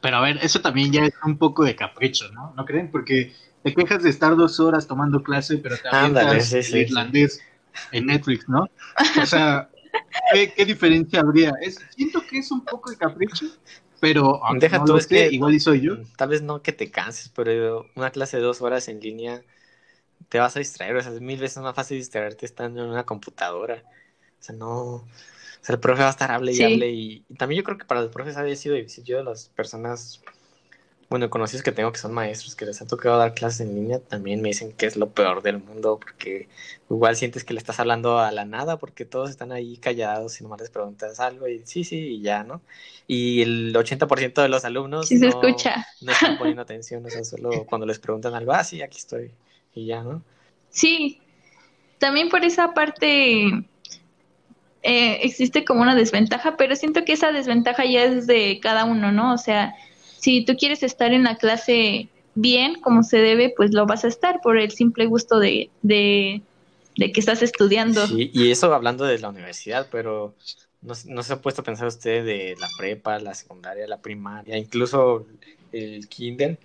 Pero 0.00 0.16
a 0.16 0.20
ver, 0.20 0.38
eso 0.42 0.60
también 0.60 0.92
ya 0.92 1.04
es 1.04 1.14
un 1.24 1.38
poco 1.38 1.64
de 1.64 1.76
capricho, 1.76 2.30
¿no? 2.32 2.52
¿No 2.56 2.64
creen? 2.64 2.90
Porque 2.90 3.32
te 3.62 3.72
quejas 3.72 4.02
de 4.02 4.10
estar 4.10 4.34
dos 4.34 4.58
horas 4.58 4.86
tomando 4.88 5.22
clase, 5.22 5.58
pero 5.58 5.76
te 5.78 5.88
avientas 5.88 6.52
el 6.52 6.76
irlandés 6.76 7.40
en 7.92 8.06
Netflix, 8.06 8.48
¿no? 8.48 8.68
O 9.22 9.26
sea, 9.26 9.70
¿qué, 10.32 10.64
diferencia 10.64 11.20
habría? 11.20 11.52
Es, 11.62 11.80
siento 11.90 12.20
que 12.28 12.38
es 12.38 12.50
un 12.50 12.64
poco 12.64 12.90
de 12.90 12.96
capricho, 12.96 13.46
pero 14.02 14.40
Deja 14.58 14.84
tú, 14.84 14.96
es 14.96 15.06
que, 15.06 15.28
igual 15.30 15.54
y 15.54 15.60
soy 15.60 15.80
yo. 15.80 15.98
Tal 16.16 16.30
vez 16.30 16.42
no 16.42 16.60
que 16.60 16.72
te 16.72 16.90
canses, 16.90 17.28
pero 17.28 17.86
una 17.94 18.10
clase 18.10 18.36
de 18.36 18.42
dos 18.42 18.60
horas 18.60 18.88
en 18.88 18.98
línea 18.98 19.44
te 20.28 20.40
vas 20.40 20.56
a 20.56 20.58
distraer. 20.58 20.96
O 20.96 21.00
sea, 21.00 21.12
es 21.12 21.20
mil 21.20 21.38
veces 21.38 21.62
más 21.62 21.76
fácil 21.76 21.98
distraerte 21.98 22.44
estando 22.44 22.82
en 22.82 22.90
una 22.90 23.06
computadora. 23.06 23.84
O 24.40 24.42
sea, 24.42 24.56
no. 24.56 24.72
O 24.74 25.08
sea, 25.60 25.74
el 25.74 25.78
profe 25.78 26.02
va 26.02 26.08
a 26.08 26.10
estar 26.10 26.32
hable 26.32 26.52
y 26.52 26.60
hable. 26.64 26.90
Y, 26.90 27.20
también 27.38 27.60
yo 27.60 27.64
creo 27.64 27.78
que 27.78 27.84
para 27.84 28.00
los 28.00 28.10
profes 28.10 28.36
había 28.36 28.56
sido 28.56 28.74
difícil. 28.74 29.04
Yo 29.04 29.18
de 29.18 29.22
las 29.22 29.50
personas 29.50 30.20
bueno, 31.12 31.28
conocidos 31.28 31.62
que 31.62 31.72
tengo 31.72 31.92
que 31.92 31.98
son 31.98 32.14
maestros, 32.14 32.56
que 32.56 32.64
les 32.64 32.80
ha 32.80 32.86
tocado 32.86 33.18
dar 33.18 33.34
clases 33.34 33.60
en 33.60 33.74
línea, 33.74 33.98
también 33.98 34.40
me 34.40 34.48
dicen 34.48 34.72
que 34.72 34.86
es 34.86 34.96
lo 34.96 35.10
peor 35.10 35.42
del 35.42 35.58
mundo, 35.58 36.00
porque 36.00 36.48
igual 36.88 37.16
sientes 37.16 37.44
que 37.44 37.52
le 37.52 37.58
estás 37.58 37.78
hablando 37.80 38.18
a 38.18 38.32
la 38.32 38.46
nada, 38.46 38.78
porque 38.78 39.04
todos 39.04 39.28
están 39.28 39.52
ahí 39.52 39.76
callados 39.76 40.40
y 40.40 40.42
nomás 40.42 40.62
les 40.62 40.70
preguntas 40.70 41.20
algo 41.20 41.46
y 41.48 41.60
sí, 41.66 41.84
sí, 41.84 41.98
y 41.98 42.22
ya, 42.22 42.44
¿no? 42.44 42.62
Y 43.06 43.42
el 43.42 43.74
80% 43.74 44.40
de 44.40 44.48
los 44.48 44.64
alumnos 44.64 45.08
sí 45.08 45.16
no, 45.16 45.30
se 45.30 45.36
escucha. 45.36 45.86
no 46.00 46.12
están 46.12 46.38
poniendo 46.38 46.62
atención, 46.62 47.04
o 47.04 47.10
sea, 47.10 47.24
solo 47.24 47.66
cuando 47.66 47.86
les 47.86 47.98
preguntan 47.98 48.34
algo, 48.34 48.52
ah, 48.54 48.64
sí, 48.64 48.80
aquí 48.80 48.96
estoy, 48.96 49.32
y 49.74 49.84
ya, 49.84 50.02
¿no? 50.02 50.22
Sí, 50.70 51.20
también 51.98 52.30
por 52.30 52.42
esa 52.42 52.72
parte 52.72 53.48
eh, 54.82 55.18
existe 55.20 55.66
como 55.66 55.82
una 55.82 55.94
desventaja, 55.94 56.56
pero 56.56 56.74
siento 56.74 57.04
que 57.04 57.12
esa 57.12 57.32
desventaja 57.32 57.84
ya 57.84 58.04
es 58.04 58.26
de 58.26 58.60
cada 58.62 58.86
uno, 58.86 59.12
¿no? 59.12 59.34
O 59.34 59.38
sea, 59.38 59.74
si 60.22 60.44
tú 60.44 60.54
quieres 60.56 60.84
estar 60.84 61.12
en 61.12 61.24
la 61.24 61.36
clase 61.36 62.08
bien, 62.36 62.80
como 62.80 63.02
se 63.02 63.18
debe, 63.18 63.52
pues 63.56 63.74
lo 63.74 63.86
vas 63.86 64.04
a 64.04 64.08
estar 64.08 64.40
por 64.40 64.56
el 64.56 64.70
simple 64.70 65.06
gusto 65.06 65.40
de, 65.40 65.68
de, 65.82 66.42
que 66.96 67.18
estás 67.20 67.42
estudiando. 67.42 68.06
Sí, 68.06 68.30
y 68.32 68.52
eso 68.52 68.72
hablando 68.72 69.04
de 69.04 69.18
la 69.18 69.30
universidad, 69.30 69.88
pero 69.90 70.36
no, 70.80 70.94
se 70.94 71.32
ha 71.32 71.42
puesto 71.42 71.62
a 71.62 71.64
pensar 71.64 71.88
usted 71.88 72.24
de 72.24 72.54
la 72.60 72.68
prepa, 72.78 73.18
la 73.18 73.34
secundaria, 73.34 73.88
la 73.88 74.00
primaria, 74.00 74.56
incluso 74.56 75.26
el 75.72 76.08
kinder. 76.08 76.56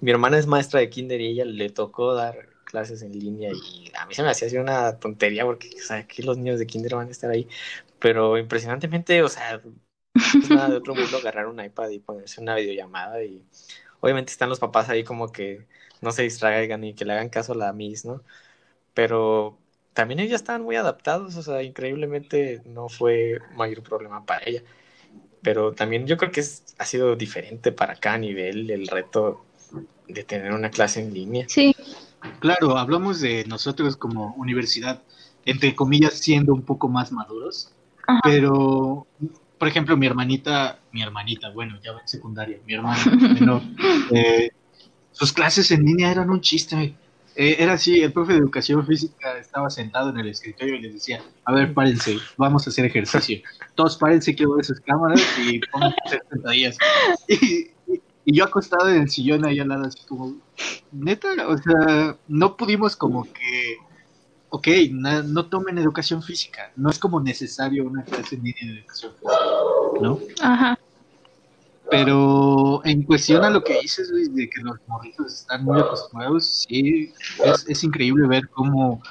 Mi 0.00 0.10
hermana 0.10 0.38
es 0.38 0.46
maestra 0.46 0.80
de 0.80 0.88
kinder 0.88 1.20
y 1.20 1.26
ella 1.26 1.44
le 1.44 1.68
tocó 1.68 2.14
dar 2.14 2.48
clases 2.64 3.02
en 3.02 3.12
línea 3.12 3.50
y 3.50 3.92
a 4.00 4.06
mí 4.06 4.14
se 4.14 4.22
me 4.22 4.30
hacía 4.30 4.48
así 4.48 4.56
una 4.56 4.98
tontería 4.98 5.44
porque, 5.44 5.68
o 5.76 5.86
sea, 5.86 5.98
aquí 5.98 6.22
los 6.22 6.38
niños 6.38 6.58
de 6.58 6.66
kinder 6.66 6.94
van 6.94 7.08
a 7.08 7.10
estar 7.10 7.30
ahí, 7.30 7.46
pero 7.98 8.38
impresionantemente, 8.38 9.22
o 9.22 9.28
sea, 9.28 9.60
es 10.14 10.50
nada 10.50 10.68
de 10.70 10.76
otro 10.76 10.94
mundo 10.94 11.16
agarrar 11.18 11.46
un 11.46 11.62
iPad 11.62 11.90
y 11.90 11.98
ponerse 11.98 12.40
una 12.40 12.54
videollamada 12.54 13.22
y 13.24 13.42
obviamente 14.00 14.32
están 14.32 14.48
los 14.48 14.60
papás 14.60 14.88
ahí 14.88 15.04
como 15.04 15.32
que 15.32 15.66
no 16.00 16.12
se 16.12 16.22
distraigan 16.22 16.84
y 16.84 16.94
que 16.94 17.04
le 17.04 17.14
hagan 17.14 17.30
caso 17.30 17.52
a 17.52 17.56
la 17.56 17.72
Miss, 17.72 18.04
¿no? 18.04 18.22
Pero 18.92 19.58
también 19.94 20.20
ellos 20.20 20.34
estaban 20.34 20.62
muy 20.62 20.76
adaptados, 20.76 21.36
o 21.36 21.42
sea, 21.42 21.62
increíblemente 21.62 22.62
no 22.66 22.88
fue 22.88 23.40
mayor 23.56 23.82
problema 23.82 24.24
para 24.26 24.42
ella. 24.44 24.62
Pero 25.42 25.72
también 25.72 26.06
yo 26.06 26.16
creo 26.16 26.30
que 26.30 26.40
es, 26.40 26.74
ha 26.78 26.84
sido 26.84 27.16
diferente 27.16 27.72
para 27.72 27.96
cada 27.96 28.18
nivel 28.18 28.70
el 28.70 28.86
reto 28.88 29.44
de 30.08 30.24
tener 30.24 30.52
una 30.52 30.70
clase 30.70 31.00
en 31.00 31.14
línea. 31.14 31.46
Sí. 31.48 31.74
Claro, 32.40 32.76
hablamos 32.76 33.20
de 33.20 33.44
nosotros 33.46 33.96
como 33.96 34.34
universidad, 34.34 35.02
entre 35.44 35.74
comillas, 35.74 36.14
siendo 36.14 36.54
un 36.54 36.62
poco 36.62 36.88
más 36.88 37.12
maduros, 37.12 37.72
pero 38.22 39.06
por 39.64 39.70
ejemplo, 39.70 39.96
mi 39.96 40.04
hermanita, 40.04 40.78
mi 40.92 41.00
hermanita, 41.00 41.48
bueno, 41.48 41.78
ya 41.82 41.92
va 41.92 42.02
en 42.02 42.06
secundaria, 42.06 42.58
mi 42.66 42.74
hermana, 42.74 42.98
eh, 44.10 44.50
sus 45.10 45.32
clases 45.32 45.70
en 45.70 45.86
línea 45.86 46.10
eran 46.10 46.28
un 46.28 46.42
chiste. 46.42 46.94
Eh, 47.34 47.56
era 47.58 47.72
así, 47.72 48.02
el 48.02 48.12
profe 48.12 48.34
de 48.34 48.40
educación 48.40 48.86
física 48.86 49.38
estaba 49.38 49.70
sentado 49.70 50.10
en 50.10 50.18
el 50.18 50.28
escritorio 50.28 50.74
y 50.74 50.82
les 50.82 50.92
decía, 50.92 51.22
a 51.46 51.52
ver, 51.54 51.72
párense, 51.72 52.18
vamos 52.36 52.66
a 52.66 52.70
hacer 52.70 52.84
ejercicio. 52.84 53.40
Todos 53.74 53.96
párense, 53.96 54.34
quiero 54.34 54.54
ver 54.54 54.66
sus 54.66 54.80
cámaras 54.80 55.22
y 55.38 55.58
vamos 55.72 55.94
a 55.94 56.06
hacer 56.08 56.22
sentadillas. 56.30 56.76
Y, 57.26 57.70
y, 58.26 58.36
yo 58.36 58.44
acostado 58.44 58.90
en 58.90 59.00
el 59.00 59.08
sillón 59.08 59.46
ahí 59.46 59.60
al 59.60 59.68
lado, 59.68 59.86
así 59.86 60.06
como, 60.06 60.36
neta, 60.92 61.48
o 61.48 61.56
sea, 61.56 62.18
no 62.28 62.54
pudimos 62.58 62.96
como 62.96 63.24
que 63.24 63.78
ok, 64.54 64.68
no, 64.92 65.46
tomen 65.46 65.78
educación 65.78 66.22
física, 66.22 66.70
no 66.76 66.88
es 66.88 67.00
como 67.00 67.20
necesario 67.20 67.84
una 67.84 68.04
clase 68.04 68.36
en 68.36 68.44
línea 68.44 68.64
de 68.66 68.78
educación 68.78 69.12
física, 69.14 69.34
¿no? 70.00 70.18
Ajá. 70.40 70.78
Pero 71.90 72.84
en 72.84 73.02
cuestión 73.02 73.44
a 73.44 73.50
lo 73.50 73.62
que 73.62 73.80
dices, 73.80 74.08
Luis, 74.10 74.34
de 74.34 74.48
que 74.48 74.62
los 74.62 74.76
morritos 74.86 75.32
están 75.32 75.64
muy 75.64 75.78
acostumbrados, 75.78 76.66
sí, 76.66 77.12
es, 77.44 77.66
es 77.68 77.84
increíble 77.84 78.26
ver 78.26 78.48
cómo 78.48 79.02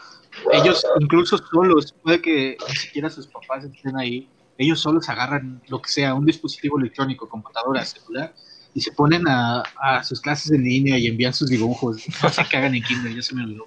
ellos, 0.51 0.83
incluso 0.99 1.37
solos, 1.37 1.93
puede 2.01 2.21
que 2.21 2.57
ni 2.67 2.75
siquiera 2.75 3.09
sus 3.09 3.27
papás 3.27 3.63
estén 3.63 3.95
ahí, 3.97 4.27
ellos 4.57 4.79
solos 4.79 5.07
agarran 5.07 5.61
lo 5.67 5.81
que 5.81 5.89
sea, 5.89 6.13
un 6.13 6.25
dispositivo 6.25 6.79
electrónico, 6.79 7.29
computadora, 7.29 7.85
celular, 7.85 8.33
y 8.73 8.81
se 8.81 8.91
ponen 8.91 9.27
a, 9.27 9.61
a 9.79 10.03
sus 10.03 10.19
clases 10.19 10.51
en 10.51 10.63
línea 10.63 10.97
y 10.97 11.07
envían 11.07 11.33
sus 11.33 11.49
dibujos, 11.49 12.03
no 12.23 12.29
sé 12.29 12.43
qué 12.49 12.57
hagan 12.57 12.75
en 12.75 12.83
Kindle, 12.83 13.15
ya 13.15 13.21
se 13.21 13.35
me 13.35 13.43
olvidó 13.43 13.65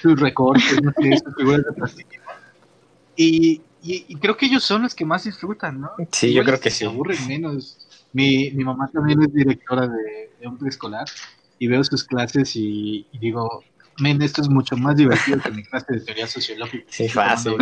sus 0.00 0.18
recortes, 0.18 0.82
no 0.82 0.92
sé, 0.92 1.18
sus 1.24 1.34
figuras 1.36 1.64
de 1.64 1.72
plástico. 1.72 2.10
Y, 3.16 3.60
y, 3.82 4.16
creo 4.16 4.36
que 4.36 4.46
ellos 4.46 4.64
son 4.64 4.82
los 4.82 4.94
que 4.94 5.04
más 5.04 5.24
disfrutan, 5.24 5.80
¿no? 5.80 5.90
Sí, 6.12 6.32
yo 6.32 6.44
creo 6.44 6.60
que 6.60 6.70
sí. 6.70 6.78
Se 6.78 6.86
aburren 6.86 7.26
menos. 7.26 7.78
Mi, 8.12 8.50
mi 8.50 8.64
mamá 8.64 8.90
también 8.92 9.22
es 9.22 9.32
directora 9.32 9.86
de, 9.86 10.30
de 10.40 10.46
un 10.46 10.58
preescolar 10.58 11.06
y 11.58 11.68
veo 11.68 11.84
sus 11.84 12.04
clases 12.04 12.56
y, 12.56 13.06
digo, 13.12 13.62
men, 13.98 14.20
esto 14.22 14.40
es 14.40 14.48
mucho 14.48 14.76
más 14.76 14.96
divertido 14.96 15.40
que 15.40 15.50
mi 15.50 15.62
clase 15.62 15.92
de 15.92 16.00
teoría 16.00 16.26
sociológica. 16.26 16.86
Sí, 16.88 17.08
fácil. 17.08 17.56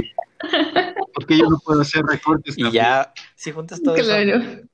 Porque 1.12 1.36
yo 1.36 1.50
no 1.50 1.58
puedo 1.58 1.80
hacer 1.80 2.04
recortes. 2.04 2.56
Y 2.56 2.70
ya, 2.70 3.12
si 3.34 3.50
juntas 3.50 3.82
todo 3.82 3.96
claro. 3.96 4.36
eso, 4.36 4.68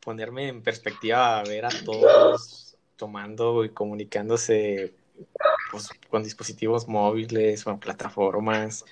ponerme 0.00 0.48
en 0.48 0.62
perspectiva 0.62 1.40
a 1.40 1.42
ver 1.42 1.66
a 1.66 1.70
todos 1.84 2.76
tomando 2.96 3.64
y 3.64 3.70
comunicándose 3.70 4.94
pues, 5.70 5.88
con 6.08 6.22
dispositivos 6.22 6.86
móviles 6.86 7.66
o 7.66 7.78
plataformas. 7.78 8.84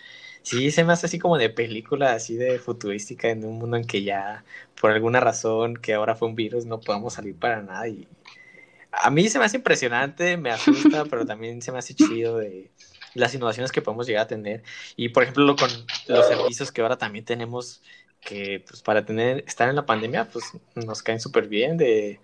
Sí, 0.47 0.71
se 0.71 0.85
me 0.85 0.93
hace 0.93 1.07
así 1.07 1.19
como 1.19 1.39
de 1.39 1.51
película, 1.51 2.13
así 2.13 2.37
de 2.37 2.61
futurística, 2.61 3.29
en 3.29 3.45
un 3.45 3.59
mundo 3.59 3.77
en 3.77 3.85
que 3.85 4.05
ya, 4.05 4.45
por 4.81 4.93
alguna 4.93 5.19
razón, 5.19 5.77
que 5.77 5.93
ahora 5.93 6.15
fue 6.15 6.29
un 6.29 6.37
virus, 6.37 6.67
no 6.67 6.79
podamos 6.79 7.15
salir 7.15 7.37
para 7.37 7.63
nada. 7.63 7.89
Y 7.89 8.07
a 8.93 9.11
mí 9.11 9.29
se 9.29 9.41
me 9.41 9.45
hace 9.45 9.57
impresionante, 9.57 10.37
me 10.37 10.53
asusta, 10.53 11.05
pero 11.07 11.27
también 11.27 11.63
se 11.63 11.73
me 11.73 11.79
hace 11.79 11.95
chido 11.95 12.39
de 12.39 12.71
las 13.15 13.35
innovaciones 13.35 13.73
que 13.73 13.83
podemos 13.83 14.07
llegar 14.07 14.23
a 14.23 14.29
tener. 14.29 14.63
Y, 14.95 15.09
por 15.09 15.25
ejemplo, 15.25 15.57
con 15.57 15.69
los 16.07 16.29
servicios 16.29 16.71
que 16.71 16.81
ahora 16.81 16.97
también 16.97 17.25
tenemos, 17.25 17.83
que 18.21 18.65
pues 18.69 18.83
para 18.83 19.05
tener, 19.05 19.43
estar 19.49 19.69
en 19.69 19.75
la 19.75 19.85
pandemia, 19.85 20.29
pues 20.29 20.53
nos 20.77 21.03
caen 21.03 21.19
súper 21.19 21.49
bien 21.49 21.77
de 21.77 22.21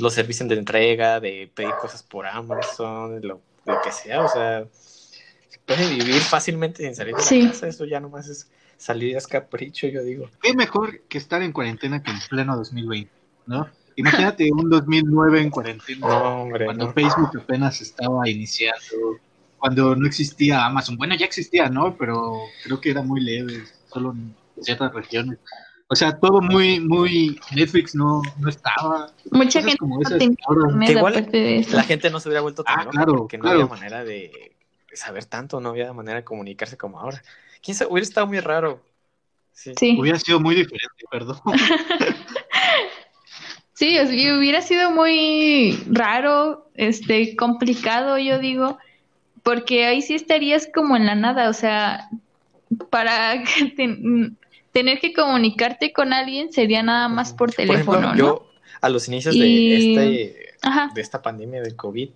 los 0.00 0.12
servicios 0.12 0.48
de 0.48 0.56
entrega, 0.56 1.20
de 1.20 1.48
pedir 1.54 1.70
cosas 1.80 2.02
por 2.02 2.26
Amazon, 2.26 3.20
lo, 3.22 3.40
lo 3.64 3.80
que 3.80 3.92
sea, 3.92 4.24
o 4.24 4.28
sea, 4.28 4.66
se 4.72 4.93
puede 5.66 5.88
vivir 5.88 6.20
fácilmente 6.20 6.82
sin 6.84 6.94
salir 6.94 7.14
de 7.14 7.22
la 7.22 7.48
casa, 7.50 7.68
eso 7.68 7.84
ya 7.84 8.00
nomás 8.00 8.28
es 8.28 8.50
salir 8.76 9.16
a 9.16 9.20
capricho, 9.20 9.86
yo 9.86 10.02
digo. 10.02 10.28
Es 10.42 10.54
mejor 10.54 11.00
que 11.08 11.18
estar 11.18 11.42
en 11.42 11.52
cuarentena 11.52 12.02
que 12.02 12.10
en 12.10 12.18
pleno 12.28 12.56
2020, 12.56 13.10
¿no? 13.46 13.68
Imagínate 13.96 14.50
un 14.50 14.68
2009 14.68 15.40
en 15.40 15.50
cuarentena, 15.50 16.06
cuando 16.64 16.92
Facebook 16.92 17.30
apenas 17.40 17.80
estaba 17.80 18.28
iniciando, 18.28 19.20
cuando 19.58 19.94
no 19.94 20.06
existía 20.06 20.64
Amazon. 20.64 20.96
Bueno, 20.96 21.14
ya 21.14 21.26
existía, 21.26 21.68
¿no? 21.68 21.96
Pero 21.96 22.40
creo 22.64 22.80
que 22.80 22.90
era 22.90 23.02
muy 23.02 23.20
leve, 23.20 23.64
solo 23.92 24.12
en 24.12 24.34
ciertas 24.60 24.92
regiones. 24.92 25.38
O 25.86 25.94
sea, 25.94 26.18
todo 26.18 26.40
muy, 26.40 26.80
muy, 26.80 27.38
Netflix 27.54 27.94
no, 27.94 28.22
no 28.38 28.48
estaba. 28.48 29.12
Mucha 29.30 29.60
gente 29.60 29.76
como 29.78 30.00
igual 30.00 31.28
la 31.70 31.82
gente 31.84 32.10
no 32.10 32.20
se 32.20 32.28
hubiera 32.28 32.40
vuelto 32.40 32.64
tan 32.64 32.80
ah, 32.80 32.90
claro, 32.90 33.16
porque 33.16 33.38
no 33.38 33.50
había 33.50 33.66
manera 33.66 34.02
de 34.02 34.54
saber 34.96 35.24
tanto, 35.24 35.60
no 35.60 35.70
había 35.70 35.92
manera 35.92 36.18
de 36.18 36.24
comunicarse 36.24 36.76
como 36.76 37.00
ahora. 37.00 37.22
¿Quién 37.62 37.76
sabe? 37.76 37.90
Hubiera 37.90 38.06
estado 38.06 38.26
muy 38.26 38.40
raro. 38.40 38.82
Sí. 39.52 39.96
Hubiera 39.98 40.18
sido 40.18 40.40
muy 40.40 40.54
diferente, 40.54 41.04
perdón. 41.10 41.38
sí, 43.74 43.98
hubiera 43.98 44.62
sido 44.62 44.90
muy 44.90 45.82
raro, 45.86 46.68
este, 46.74 47.36
complicado, 47.36 48.18
yo 48.18 48.38
digo, 48.38 48.78
porque 49.44 49.86
ahí 49.86 50.02
sí 50.02 50.14
estarías 50.14 50.68
como 50.74 50.96
en 50.96 51.06
la 51.06 51.14
nada, 51.14 51.48
o 51.48 51.52
sea, 51.52 52.08
para 52.90 53.44
que 53.44 53.72
tener 54.72 54.98
que 54.98 55.12
comunicarte 55.12 55.92
con 55.92 56.12
alguien 56.12 56.52
sería 56.52 56.82
nada 56.82 57.08
más 57.08 57.32
por 57.32 57.52
teléfono. 57.52 58.16
Yo, 58.16 58.50
a 58.80 58.88
los 58.88 59.08
inicios 59.08 59.38
de, 59.38 59.76
este, 59.76 60.54
de 60.94 61.00
esta 61.00 61.22
pandemia 61.22 61.62
del 61.62 61.76
COVID, 61.76 62.10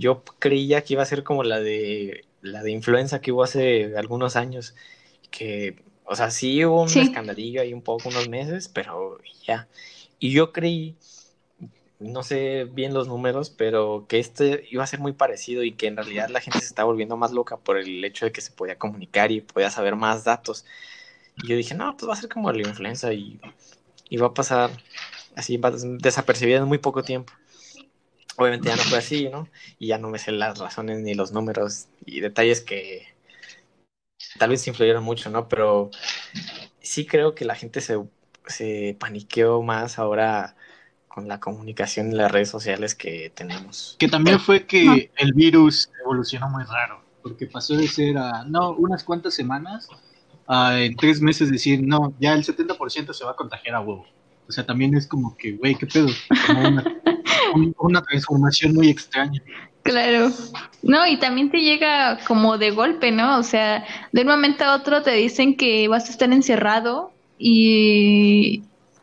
yo 0.00 0.24
creía 0.38 0.82
que 0.82 0.94
iba 0.94 1.02
a 1.02 1.06
ser 1.06 1.22
como 1.24 1.44
la 1.44 1.60
de 1.60 2.24
la 2.42 2.62
de 2.62 2.72
influenza 2.72 3.20
que 3.20 3.32
hubo 3.32 3.42
hace 3.44 3.96
algunos 3.96 4.34
años, 4.36 4.74
que, 5.30 5.84
o 6.04 6.16
sea, 6.16 6.30
sí 6.30 6.64
hubo 6.64 6.82
un 6.82 6.88
escandalillo 6.88 7.60
ahí 7.60 7.74
un 7.74 7.82
poco, 7.82 8.08
unos 8.08 8.28
meses, 8.28 8.68
pero 8.68 9.18
ya. 9.46 9.68
Y 10.18 10.32
yo 10.32 10.52
creí, 10.52 10.96
no 11.98 12.22
sé 12.22 12.64
bien 12.64 12.94
los 12.94 13.08
números, 13.08 13.50
pero 13.50 14.06
que 14.08 14.18
este 14.18 14.66
iba 14.70 14.82
a 14.84 14.86
ser 14.86 15.00
muy 15.00 15.12
parecido 15.12 15.62
y 15.62 15.72
que 15.72 15.86
en 15.86 15.96
realidad 15.96 16.30
la 16.30 16.40
gente 16.40 16.60
se 16.60 16.66
está 16.66 16.84
volviendo 16.84 17.16
más 17.16 17.32
loca 17.32 17.58
por 17.58 17.76
el 17.78 18.02
hecho 18.04 18.24
de 18.24 18.32
que 18.32 18.40
se 18.40 18.52
podía 18.52 18.78
comunicar 18.78 19.30
y 19.32 19.42
podía 19.42 19.70
saber 19.70 19.96
más 19.96 20.24
datos. 20.24 20.64
Y 21.36 21.48
yo 21.48 21.56
dije, 21.56 21.74
no, 21.74 21.96
pues 21.96 22.08
va 22.08 22.14
a 22.14 22.16
ser 22.16 22.30
como 22.30 22.50
la 22.52 22.66
influenza 22.66 23.12
y, 23.12 23.40
y 24.08 24.16
va 24.16 24.28
a 24.28 24.34
pasar 24.34 24.70
así 25.36 25.60
desapercibida 26.00 26.58
en 26.58 26.64
muy 26.64 26.78
poco 26.78 27.02
tiempo. 27.02 27.32
Obviamente 28.36 28.68
ya 28.68 28.76
no 28.76 28.82
fue 28.82 28.98
así, 28.98 29.28
¿no? 29.28 29.48
Y 29.78 29.88
ya 29.88 29.98
no 29.98 30.08
me 30.08 30.18
sé 30.18 30.32
las 30.32 30.58
razones 30.58 31.00
ni 31.00 31.14
los 31.14 31.32
números 31.32 31.88
y 32.04 32.20
detalles 32.20 32.60
que 32.60 33.06
tal 34.38 34.50
vez 34.50 34.66
influyeron 34.66 35.04
mucho, 35.04 35.30
¿no? 35.30 35.48
Pero 35.48 35.90
sí 36.80 37.06
creo 37.06 37.34
que 37.34 37.44
la 37.44 37.54
gente 37.54 37.80
se, 37.80 37.98
se 38.46 38.96
paniqueó 38.98 39.62
más 39.62 39.98
ahora 39.98 40.56
con 41.08 41.26
la 41.26 41.40
comunicación 41.40 42.08
en 42.08 42.16
las 42.16 42.30
redes 42.30 42.48
sociales 42.48 42.94
que 42.94 43.32
tenemos. 43.34 43.96
Que 43.98 44.08
también 44.08 44.38
fue 44.38 44.64
que 44.64 45.10
el 45.16 45.32
virus 45.34 45.90
evolucionó 46.02 46.48
muy 46.48 46.62
raro, 46.64 47.02
porque 47.22 47.46
pasó 47.46 47.76
de 47.76 47.88
ser 47.88 48.16
a, 48.16 48.44
no, 48.44 48.70
unas 48.72 49.02
cuantas 49.02 49.34
semanas, 49.34 49.88
a 50.46 50.78
en 50.78 50.96
tres 50.96 51.20
meses 51.20 51.50
decir, 51.50 51.82
no, 51.82 52.14
ya 52.20 52.32
el 52.34 52.44
70% 52.44 53.12
se 53.12 53.24
va 53.24 53.32
a 53.32 53.36
contagiar 53.36 53.74
a 53.74 53.80
huevo. 53.80 54.06
O 54.48 54.52
sea, 54.52 54.64
también 54.64 54.94
es 54.94 55.06
como 55.06 55.36
que, 55.36 55.52
güey, 55.52 55.74
¿qué 55.74 55.86
pedo? 55.86 56.08
una, 56.48 56.84
transformación 58.02 58.74
muy 58.74 58.88
extraña. 58.88 59.42
Claro. 59.82 60.30
No, 60.82 61.06
y 61.06 61.18
también 61.18 61.50
te 61.50 61.58
llega 61.58 62.18
como 62.26 62.58
de 62.58 62.70
golpe, 62.70 63.10
¿no? 63.12 63.38
O 63.38 63.42
sea, 63.42 63.84
de 64.12 64.22
un 64.22 64.28
momento 64.28 64.64
a 64.64 64.76
otro 64.76 65.02
te 65.02 65.12
dicen 65.12 65.56
que 65.56 65.88
vas 65.88 66.08
a 66.08 66.12
estar 66.12 66.32
encerrado 66.32 67.12
y, 67.38 68.62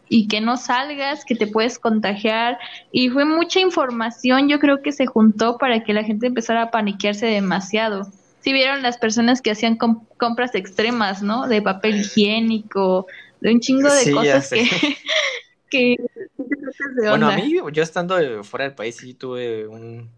y 0.09 0.27
que 0.27 0.41
no 0.41 0.57
salgas, 0.57 1.25
que 1.25 1.35
te 1.35 1.47
puedes 1.47 1.79
contagiar. 1.79 2.57
Y 2.91 3.09
fue 3.09 3.25
mucha 3.25 3.59
información, 3.59 4.49
yo 4.49 4.59
creo 4.59 4.81
que 4.81 4.91
se 4.91 5.05
juntó 5.05 5.57
para 5.57 5.83
que 5.83 5.93
la 5.93 6.03
gente 6.03 6.27
empezara 6.27 6.63
a 6.63 6.71
paniquearse 6.71 7.25
demasiado. 7.25 8.07
Si 8.41 8.53
vieron 8.53 8.81
las 8.81 8.97
personas 8.97 9.41
que 9.41 9.51
hacían 9.51 9.77
compras 10.17 10.55
extremas, 10.55 11.21
¿no? 11.21 11.47
De 11.47 11.61
papel 11.61 12.01
higiénico, 12.01 13.07
de 13.41 13.51
un 13.51 13.59
chingo 13.59 13.89
de 13.91 14.11
cosas 14.11 14.49
que, 14.49 14.67
Bueno, 16.97 17.29
a 17.29 17.35
mí, 17.35 17.57
yo 17.73 17.83
estando 17.83 18.43
fuera 18.43 18.65
del 18.65 18.75
país, 18.75 18.97
sí 18.97 19.13
tuve 19.13 19.67
un, 19.67 20.09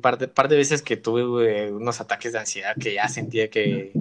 par, 0.00 0.18
de, 0.18 0.28
par 0.28 0.48
de 0.48 0.56
veces 0.56 0.82
que 0.82 0.96
tuve 0.96 1.66
eh, 1.66 1.72
unos 1.72 2.00
ataques 2.00 2.32
de 2.32 2.38
ansiedad 2.38 2.74
que 2.78 2.94
ya 2.94 3.08
sentía 3.08 3.50
que, 3.50 3.92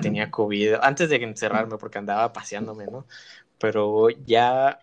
tenía 0.00 0.30
COVID, 0.30 0.74
antes 0.82 1.08
de 1.08 1.16
encerrarme, 1.16 1.76
porque 1.78 1.98
andaba 1.98 2.32
paseándome, 2.32 2.86
¿no? 2.86 3.06
Pero 3.58 4.08
ya, 4.10 4.80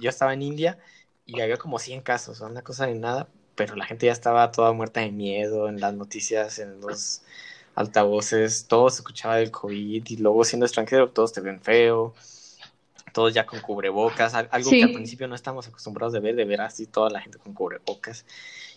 yo 0.00 0.10
estaba 0.10 0.34
en 0.34 0.42
India 0.42 0.78
y 1.26 1.40
había 1.40 1.56
como 1.56 1.78
100 1.78 2.02
casos, 2.02 2.40
una 2.40 2.62
cosa 2.62 2.86
de 2.86 2.94
nada, 2.94 3.28
pero 3.54 3.76
la 3.76 3.86
gente 3.86 4.06
ya 4.06 4.12
estaba 4.12 4.50
toda 4.50 4.72
muerta 4.72 5.00
de 5.00 5.12
miedo 5.12 5.68
en 5.68 5.80
las 5.80 5.94
noticias, 5.94 6.58
en 6.58 6.80
los 6.80 7.22
altavoces, 7.74 8.66
todo 8.66 8.90
se 8.90 8.96
escuchaba 8.96 9.36
del 9.36 9.50
COVID 9.50 10.04
y 10.08 10.16
luego 10.16 10.44
siendo 10.44 10.66
extranjero 10.66 11.10
todos 11.10 11.32
te 11.32 11.40
ven 11.40 11.60
feo 11.60 12.14
todos 13.12 13.34
ya 13.34 13.46
con 13.46 13.60
cubrebocas, 13.60 14.34
algo 14.34 14.70
que 14.70 14.82
al 14.82 14.92
principio 14.92 15.28
no 15.28 15.34
estamos 15.34 15.68
acostumbrados 15.68 16.12
de 16.12 16.20
ver, 16.20 16.34
de 16.36 16.44
ver 16.44 16.60
así 16.60 16.86
toda 16.86 17.10
la 17.10 17.20
gente 17.20 17.38
con 17.38 17.54
cubrebocas. 17.54 18.24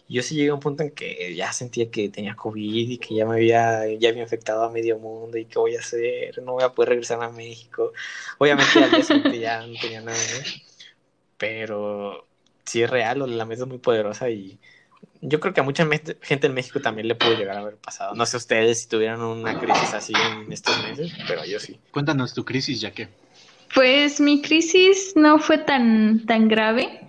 yo 0.09 0.21
sí 0.21 0.35
llegué 0.35 0.49
a 0.49 0.53
un 0.53 0.59
punto 0.59 0.83
en 0.83 0.91
que 0.91 1.33
ya 1.35 1.51
sentía 1.53 1.89
que 1.89 2.09
tenía 2.09 2.35
COVID 2.35 2.89
y 2.89 2.97
que 2.97 3.15
ya 3.15 3.25
me 3.25 3.35
había, 3.35 3.87
ya 3.93 4.09
había 4.09 4.23
infectado 4.23 4.63
a 4.63 4.69
medio 4.69 4.97
mundo 4.99 5.37
y 5.37 5.45
qué 5.45 5.59
voy 5.59 5.75
a 5.75 5.79
hacer, 5.79 6.41
no 6.43 6.53
voy 6.53 6.63
a 6.63 6.69
poder 6.69 6.89
regresar 6.89 7.21
a 7.23 7.29
México. 7.29 7.93
Obviamente 8.37 8.83
al 8.83 9.31
día 9.31 9.61
ya 9.61 9.67
no 9.67 9.73
tenía 9.79 10.01
nada, 10.01 10.17
pero 11.37 12.25
sí 12.65 12.83
es 12.83 12.89
real, 12.89 13.37
la 13.37 13.45
mesa 13.45 13.63
es 13.63 13.67
muy 13.67 13.79
poderosa 13.79 14.29
y 14.29 14.59
yo 15.25 15.39
creo 15.39 15.53
que 15.53 15.62
a 15.62 15.63
mucha 15.63 15.88
gente 16.21 16.47
en 16.47 16.53
México 16.53 16.81
también 16.81 17.08
le 17.08 17.15
pudo 17.15 17.34
llegar 17.38 17.55
a 17.55 17.62
haber 17.62 17.77
pasado. 17.77 18.13
No 18.13 18.25
sé 18.25 18.38
ustedes 18.38 18.81
si 18.81 18.88
tuvieron 18.89 19.21
una 19.21 19.58
crisis 19.58 19.93
así 19.93 20.13
en 20.13 20.51
estos 20.51 20.81
meses, 20.84 21.13
pero 21.27 21.45
yo 21.45 21.60
sí. 21.60 21.79
Cuéntanos 21.91 22.34
tu 22.34 22.43
crisis, 22.43 22.81
ya 22.81 22.91
que. 22.91 23.08
Pues 23.73 24.19
mi 24.19 24.41
crisis 24.41 25.13
no 25.15 25.39
fue 25.39 25.57
tan, 25.57 26.25
tan 26.25 26.47
grave, 26.47 27.01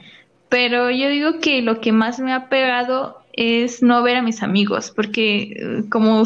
pero 0.49 0.91
yo 0.91 1.09
digo 1.09 1.41
que 1.41 1.63
lo 1.63 1.81
que 1.81 1.93
más 1.93 2.19
me 2.21 2.33
ha 2.33 2.49
pegado 2.49 3.23
es 3.33 3.83
no 3.83 4.03
ver 4.03 4.17
a 4.17 4.23
mis 4.23 4.43
amigos, 4.43 4.93
porque 4.95 5.55
eh, 5.57 5.85
como 5.91 6.25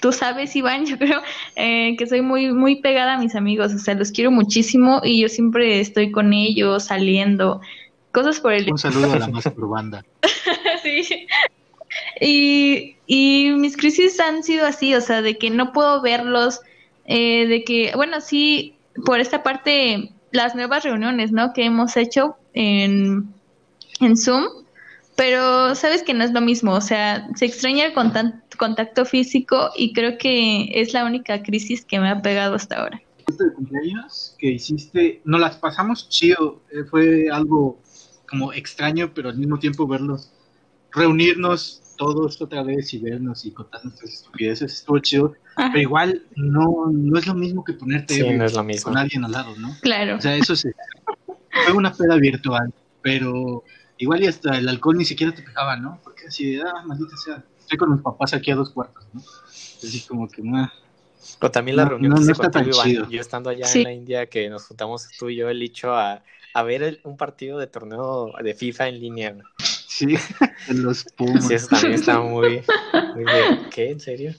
tú 0.00 0.12
sabes, 0.12 0.54
Iván, 0.56 0.86
yo 0.86 0.98
creo 0.98 1.22
eh, 1.56 1.96
que 1.96 2.06
soy 2.06 2.22
muy, 2.22 2.52
muy 2.52 2.76
pegada 2.76 3.14
a 3.14 3.18
mis 3.18 3.34
amigos, 3.34 3.72
o 3.72 3.78
sea, 3.78 3.94
los 3.94 4.12
quiero 4.12 4.30
muchísimo 4.30 5.00
y 5.04 5.20
yo 5.20 5.28
siempre 5.28 5.80
estoy 5.80 6.10
con 6.10 6.32
ellos, 6.32 6.84
saliendo, 6.84 7.60
cosas 8.12 8.40
por 8.40 8.52
el... 8.52 8.70
Un 8.70 8.78
saludo 8.78 9.12
a 9.12 9.18
la 9.18 9.28
banda. 9.56 10.04
sí. 10.82 11.26
Y, 12.20 12.96
y 13.06 13.52
mis 13.56 13.76
crisis 13.76 14.20
han 14.20 14.42
sido 14.42 14.66
así, 14.66 14.94
o 14.94 15.00
sea, 15.00 15.22
de 15.22 15.38
que 15.38 15.50
no 15.50 15.72
puedo 15.72 16.02
verlos, 16.02 16.60
eh, 17.06 17.46
de 17.46 17.64
que, 17.64 17.92
bueno, 17.94 18.20
sí, 18.20 18.74
por 19.04 19.20
esta 19.20 19.42
parte, 19.42 20.12
las 20.32 20.54
nuevas 20.54 20.84
reuniones, 20.84 21.32
¿no? 21.32 21.52
Que 21.52 21.64
hemos 21.64 21.96
hecho 21.96 22.36
en, 22.54 23.32
en 24.00 24.16
Zoom, 24.16 24.44
pero 25.16 25.74
sabes 25.74 26.02
que 26.02 26.14
no 26.14 26.24
es 26.24 26.32
lo 26.32 26.40
mismo, 26.40 26.72
o 26.72 26.80
sea, 26.80 27.28
se 27.34 27.46
extraña 27.46 27.86
el 27.86 27.92
contacto 27.92 29.04
físico 29.04 29.70
y 29.76 29.92
creo 29.92 30.16
que 30.16 30.80
es 30.80 30.92
la 30.92 31.04
única 31.04 31.42
crisis 31.42 31.84
que 31.84 31.98
me 31.98 32.08
ha 32.08 32.22
pegado 32.22 32.54
hasta 32.54 32.80
ahora. 32.80 33.02
que 34.38 34.52
hiciste, 34.52 35.20
no 35.24 35.38
las 35.38 35.56
pasamos 35.56 36.08
chido, 36.08 36.62
eh, 36.70 36.84
fue 36.88 37.28
algo 37.30 37.80
como 38.28 38.52
extraño, 38.52 39.12
pero 39.14 39.30
al 39.30 39.38
mismo 39.38 39.58
tiempo 39.58 39.86
verlos, 39.86 40.30
reunirnos 40.92 41.82
todos 41.98 42.40
otra 42.40 42.62
vez 42.62 42.94
y 42.94 42.98
vernos 42.98 43.44
y 43.44 43.50
contar 43.50 43.84
nuestras 43.84 44.10
estupideces, 44.10 44.72
estuvo 44.72 44.98
chido. 45.00 45.34
Pero 45.56 45.78
igual 45.78 46.22
no, 46.36 46.86
no 46.90 47.18
es 47.18 47.26
lo 47.26 47.34
mismo 47.34 47.64
que 47.64 47.74
ponerte 47.74 48.24
con 48.82 48.96
alguien 48.96 49.24
al 49.24 49.32
lado, 49.32 49.54
¿no? 49.58 49.76
Claro. 49.82 50.16
O 50.16 50.20
sea, 50.20 50.34
eso 50.36 50.56
se, 50.56 50.72
fue 51.64 51.74
una 51.74 51.92
peda 51.92 52.16
virtual, 52.16 52.72
pero 53.02 53.64
igual 53.98 54.22
y 54.22 54.28
hasta 54.28 54.56
el 54.56 54.68
alcohol 54.68 54.96
ni 54.96 55.04
siquiera 55.04 55.34
te 55.34 55.42
pegaba, 55.42 55.76
¿no? 55.76 56.00
Porque 56.02 56.28
así, 56.28 56.58
ah, 56.60 56.82
maldita 56.86 57.16
sea, 57.16 57.44
estoy 57.58 57.76
con 57.76 57.92
mis 57.92 58.00
papás 58.00 58.32
aquí 58.32 58.52
a 58.52 58.54
dos 58.54 58.70
cuartos, 58.70 59.04
¿no? 59.12 59.20
Así 59.20 60.04
como 60.08 60.28
que, 60.28 60.42
más 60.42 60.70
Pero 61.38 61.50
también 61.50 61.76
la 61.76 61.84
reunión 61.84 62.14
no, 62.14 62.32
está 62.32 62.50
tan 62.50 62.70
chido. 62.70 63.08
yo 63.10 63.20
estando 63.20 63.50
allá 63.50 63.66
en 63.74 63.82
la 63.82 63.92
India, 63.92 64.26
que 64.26 64.48
nos 64.48 64.66
juntamos 64.66 65.08
tú 65.18 65.28
y 65.28 65.36
yo, 65.36 65.50
el 65.50 65.58
dicho 65.58 65.92
a, 65.92 66.22
a 66.54 66.62
ver 66.62 67.00
un 67.02 67.16
partido 67.16 67.58
de 67.58 67.66
torneo 67.66 68.32
de 68.40 68.54
FIFA 68.54 68.88
en 68.88 69.00
línea. 69.00 69.36
Sí, 69.88 70.14
en 70.68 70.82
los 70.82 71.04
Pumas. 71.16 71.48
Sí, 71.48 71.54
eso 71.54 71.68
también 71.68 71.94
está 71.94 72.20
muy, 72.20 72.62
muy 73.14 73.24
¿Qué? 73.70 73.90
¿En 73.90 74.00
serio? 74.00 74.34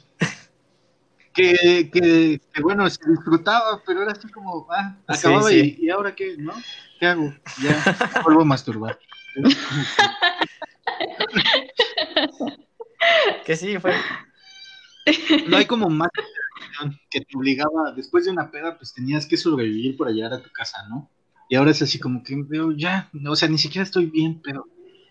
Que, 1.34 1.90
que, 1.92 2.40
bueno, 2.62 2.88
se 2.90 3.00
disfrutaba, 3.10 3.82
pero 3.86 4.04
era 4.04 4.12
así 4.12 4.30
como, 4.30 4.68
ah, 4.70 4.96
acababa 5.08 5.52
Y, 5.52 5.78
y 5.80 5.90
ahora 5.90 6.14
qué, 6.14 6.36
¿no? 6.38 6.54
¿Qué 7.00 7.08
hago? 7.08 7.34
Ya 7.62 7.98
vuelvo 8.24 8.42
a 8.42 8.46
masturbar. 8.46 9.00
que 13.46 13.56
sí, 13.56 13.80
fue. 13.80 13.94
No 15.48 15.58
hay 15.58 15.66
como 15.66 15.90
más 15.90 16.10
que 17.10 17.22
te 17.22 17.38
obligaba, 17.38 17.94
después 17.96 18.26
de 18.26 18.32
una 18.32 18.52
peda, 18.52 18.78
pues 18.78 18.94
tenías 18.94 19.26
que 19.26 19.38
sobrevivir 19.38 19.98
para 19.98 20.12
llegar 20.12 20.34
a 20.34 20.44
tu 20.44 20.52
casa, 20.52 20.88
¿no? 20.90 21.10
Y 21.48 21.56
ahora 21.56 21.72
es 21.72 21.82
así 21.82 22.00
como 22.00 22.22
que 22.22 22.36
veo, 22.38 22.72
ya, 22.72 23.10
o 23.28 23.36
sea, 23.36 23.50
ni 23.50 23.58
siquiera 23.58 23.84
estoy 23.84 24.06
bien, 24.08 24.42
pero 24.44 24.68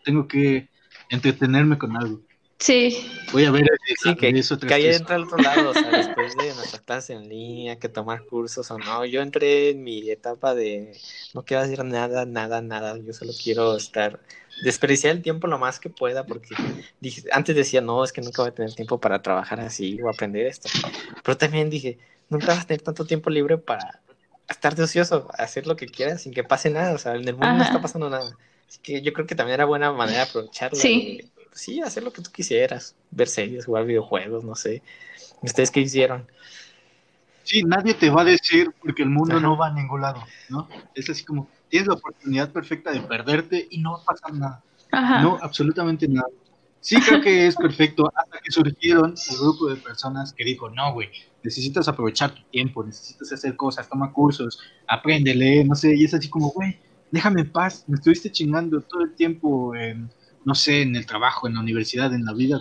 tengo 0.08 0.26
que 0.26 0.70
entretenerme 1.10 1.76
con 1.76 1.94
algo. 1.94 2.22
Sí. 2.58 3.06
Voy 3.30 3.44
a 3.44 3.50
ver 3.50 3.66
sí, 4.02 4.14
que, 4.16 4.32
que 4.66 4.74
ahí 4.74 4.86
entra 4.86 5.16
al 5.16 5.24
otro 5.24 5.36
lado, 5.36 5.68
o 5.68 5.74
sea, 5.74 5.90
después 5.90 6.34
de 6.34 6.54
nuestra 6.54 6.80
clase 6.80 7.12
en 7.12 7.28
línea, 7.28 7.78
que 7.78 7.90
tomar 7.90 8.24
cursos 8.24 8.70
o 8.70 8.78
no, 8.78 9.04
yo 9.04 9.20
entré 9.20 9.68
en 9.68 9.84
mi 9.84 10.08
etapa 10.10 10.54
de 10.54 10.98
no 11.34 11.44
quiero 11.44 11.62
hacer 11.62 11.84
nada, 11.84 12.24
nada, 12.24 12.62
nada, 12.62 12.96
yo 12.96 13.12
solo 13.12 13.32
quiero 13.40 13.76
estar, 13.76 14.18
desperdiciar 14.64 15.14
el 15.14 15.20
tiempo 15.20 15.46
lo 15.46 15.58
más 15.58 15.78
que 15.78 15.90
pueda, 15.90 16.24
porque 16.24 16.54
dije, 17.00 17.24
antes 17.30 17.54
decía, 17.54 17.82
no, 17.82 18.02
es 18.02 18.10
que 18.10 18.22
nunca 18.22 18.40
voy 18.40 18.48
a 18.48 18.54
tener 18.54 18.72
tiempo 18.72 18.98
para 18.98 19.20
trabajar 19.20 19.60
así 19.60 20.00
o 20.00 20.08
aprender 20.08 20.46
esto, 20.46 20.70
pero 21.22 21.36
también 21.36 21.68
dije, 21.68 21.98
nunca 22.30 22.46
vas 22.46 22.60
a 22.60 22.66
tener 22.66 22.80
tanto 22.80 23.04
tiempo 23.04 23.28
libre 23.28 23.58
para 23.58 24.00
estar 24.48 24.74
de 24.74 24.84
ocioso, 24.84 25.28
hacer 25.34 25.66
lo 25.66 25.76
que 25.76 25.86
quieras 25.86 26.22
sin 26.22 26.32
que 26.32 26.44
pase 26.44 26.70
nada, 26.70 26.94
o 26.94 26.98
sea, 26.98 27.14
en 27.14 27.28
el 27.28 27.34
mundo 27.34 27.52
no 27.52 27.62
está 27.62 27.82
pasando 27.82 28.08
nada. 28.08 28.34
Así 28.68 28.78
que 28.82 29.00
yo 29.00 29.12
creo 29.12 29.26
que 29.26 29.34
también 29.34 29.54
era 29.54 29.64
buena 29.64 29.92
manera 29.92 30.18
de 30.18 30.30
aprovecharlo. 30.30 30.78
Sí. 30.78 31.30
sí, 31.52 31.80
hacer 31.80 32.02
lo 32.02 32.12
que 32.12 32.22
tú 32.22 32.30
quisieras, 32.30 32.94
ver 33.10 33.28
series, 33.28 33.64
jugar 33.64 33.86
videojuegos, 33.86 34.44
no 34.44 34.54
sé. 34.54 34.82
¿Ustedes 35.42 35.70
qué 35.70 35.80
hicieron? 35.80 36.26
Sí, 37.44 37.62
nadie 37.62 37.94
te 37.94 38.10
va 38.10 38.22
a 38.22 38.24
decir 38.24 38.72
porque 38.82 39.02
el 39.02 39.08
mundo 39.08 39.40
no 39.40 39.56
va 39.56 39.68
a 39.68 39.72
ningún 39.72 40.02
lado, 40.02 40.22
¿no? 40.50 40.68
Es 40.94 41.08
así 41.08 41.24
como, 41.24 41.48
tienes 41.70 41.88
la 41.88 41.94
oportunidad 41.94 42.52
perfecta 42.52 42.92
de 42.92 43.00
perderte 43.00 43.66
y 43.70 43.78
no 43.78 43.92
va 43.92 43.98
a 44.02 44.04
pasar 44.04 44.34
nada. 44.34 44.62
Ajá. 44.92 45.22
No, 45.22 45.38
absolutamente 45.40 46.06
nada. 46.06 46.28
Sí, 46.80 46.96
creo 47.00 47.20
que 47.20 47.46
es 47.46 47.56
perfecto. 47.56 48.10
Hasta 48.14 48.38
que 48.38 48.52
surgieron 48.52 49.14
el 49.30 49.36
grupo 49.38 49.68
de 49.68 49.76
personas 49.76 50.32
que 50.32 50.44
dijo, 50.44 50.68
no, 50.70 50.92
güey, 50.92 51.08
necesitas 51.42 51.88
aprovechar 51.88 52.34
tu 52.34 52.42
tiempo, 52.50 52.84
necesitas 52.84 53.32
hacer 53.32 53.56
cosas, 53.56 53.88
toma 53.88 54.12
cursos, 54.12 54.60
aprende, 54.86 55.34
lee, 55.34 55.64
no 55.64 55.74
sé, 55.74 55.94
y 55.94 56.04
es 56.04 56.14
así 56.14 56.28
como, 56.28 56.50
güey, 56.50 56.78
déjame 57.10 57.42
en 57.42 57.52
paz, 57.52 57.84
me 57.86 57.96
estuviste 57.96 58.30
chingando 58.30 58.80
todo 58.82 59.02
el 59.02 59.14
tiempo 59.14 59.74
en, 59.74 60.10
no 60.44 60.54
sé, 60.54 60.82
en 60.82 60.96
el 60.96 61.06
trabajo, 61.06 61.46
en 61.46 61.54
la 61.54 61.60
universidad, 61.60 62.12
en 62.14 62.24
la 62.24 62.32
vida, 62.32 62.60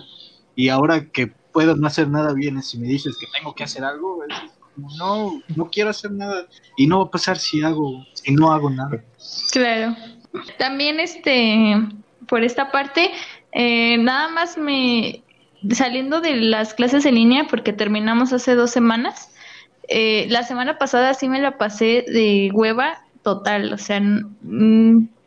y 0.54 0.68
ahora 0.68 1.06
que 1.06 1.28
puedo 1.52 1.76
no 1.76 1.86
hacer 1.86 2.08
nada 2.08 2.32
bien, 2.32 2.62
si 2.62 2.78
me 2.78 2.86
dices 2.86 3.16
que 3.18 3.26
tengo 3.36 3.54
que 3.54 3.64
hacer 3.64 3.84
algo, 3.84 4.24
es 4.24 4.34
como, 4.74 4.88
no, 4.96 5.42
no 5.56 5.70
quiero 5.70 5.90
hacer 5.90 6.12
nada, 6.12 6.46
y 6.76 6.86
no 6.86 6.98
va 6.98 7.04
a 7.06 7.10
pasar 7.10 7.38
si 7.38 7.62
hago, 7.62 8.04
si 8.12 8.32
no 8.32 8.52
hago 8.52 8.70
nada. 8.70 9.02
Claro. 9.52 9.96
También, 10.58 11.00
este, 11.00 11.74
por 12.28 12.44
esta 12.44 12.70
parte, 12.70 13.10
eh, 13.52 13.96
nada 13.98 14.28
más 14.28 14.58
me, 14.58 15.22
saliendo 15.70 16.20
de 16.20 16.36
las 16.36 16.74
clases 16.74 17.06
en 17.06 17.14
línea, 17.14 17.46
porque 17.48 17.72
terminamos 17.72 18.32
hace 18.32 18.54
dos 18.54 18.70
semanas, 18.70 19.30
eh, 19.88 20.26
la 20.28 20.42
semana 20.42 20.78
pasada 20.78 21.14
sí 21.14 21.28
me 21.28 21.40
la 21.40 21.56
pasé 21.56 22.04
de 22.06 22.50
hueva 22.52 23.02
total, 23.22 23.72
o 23.72 23.78
sea, 23.78 24.00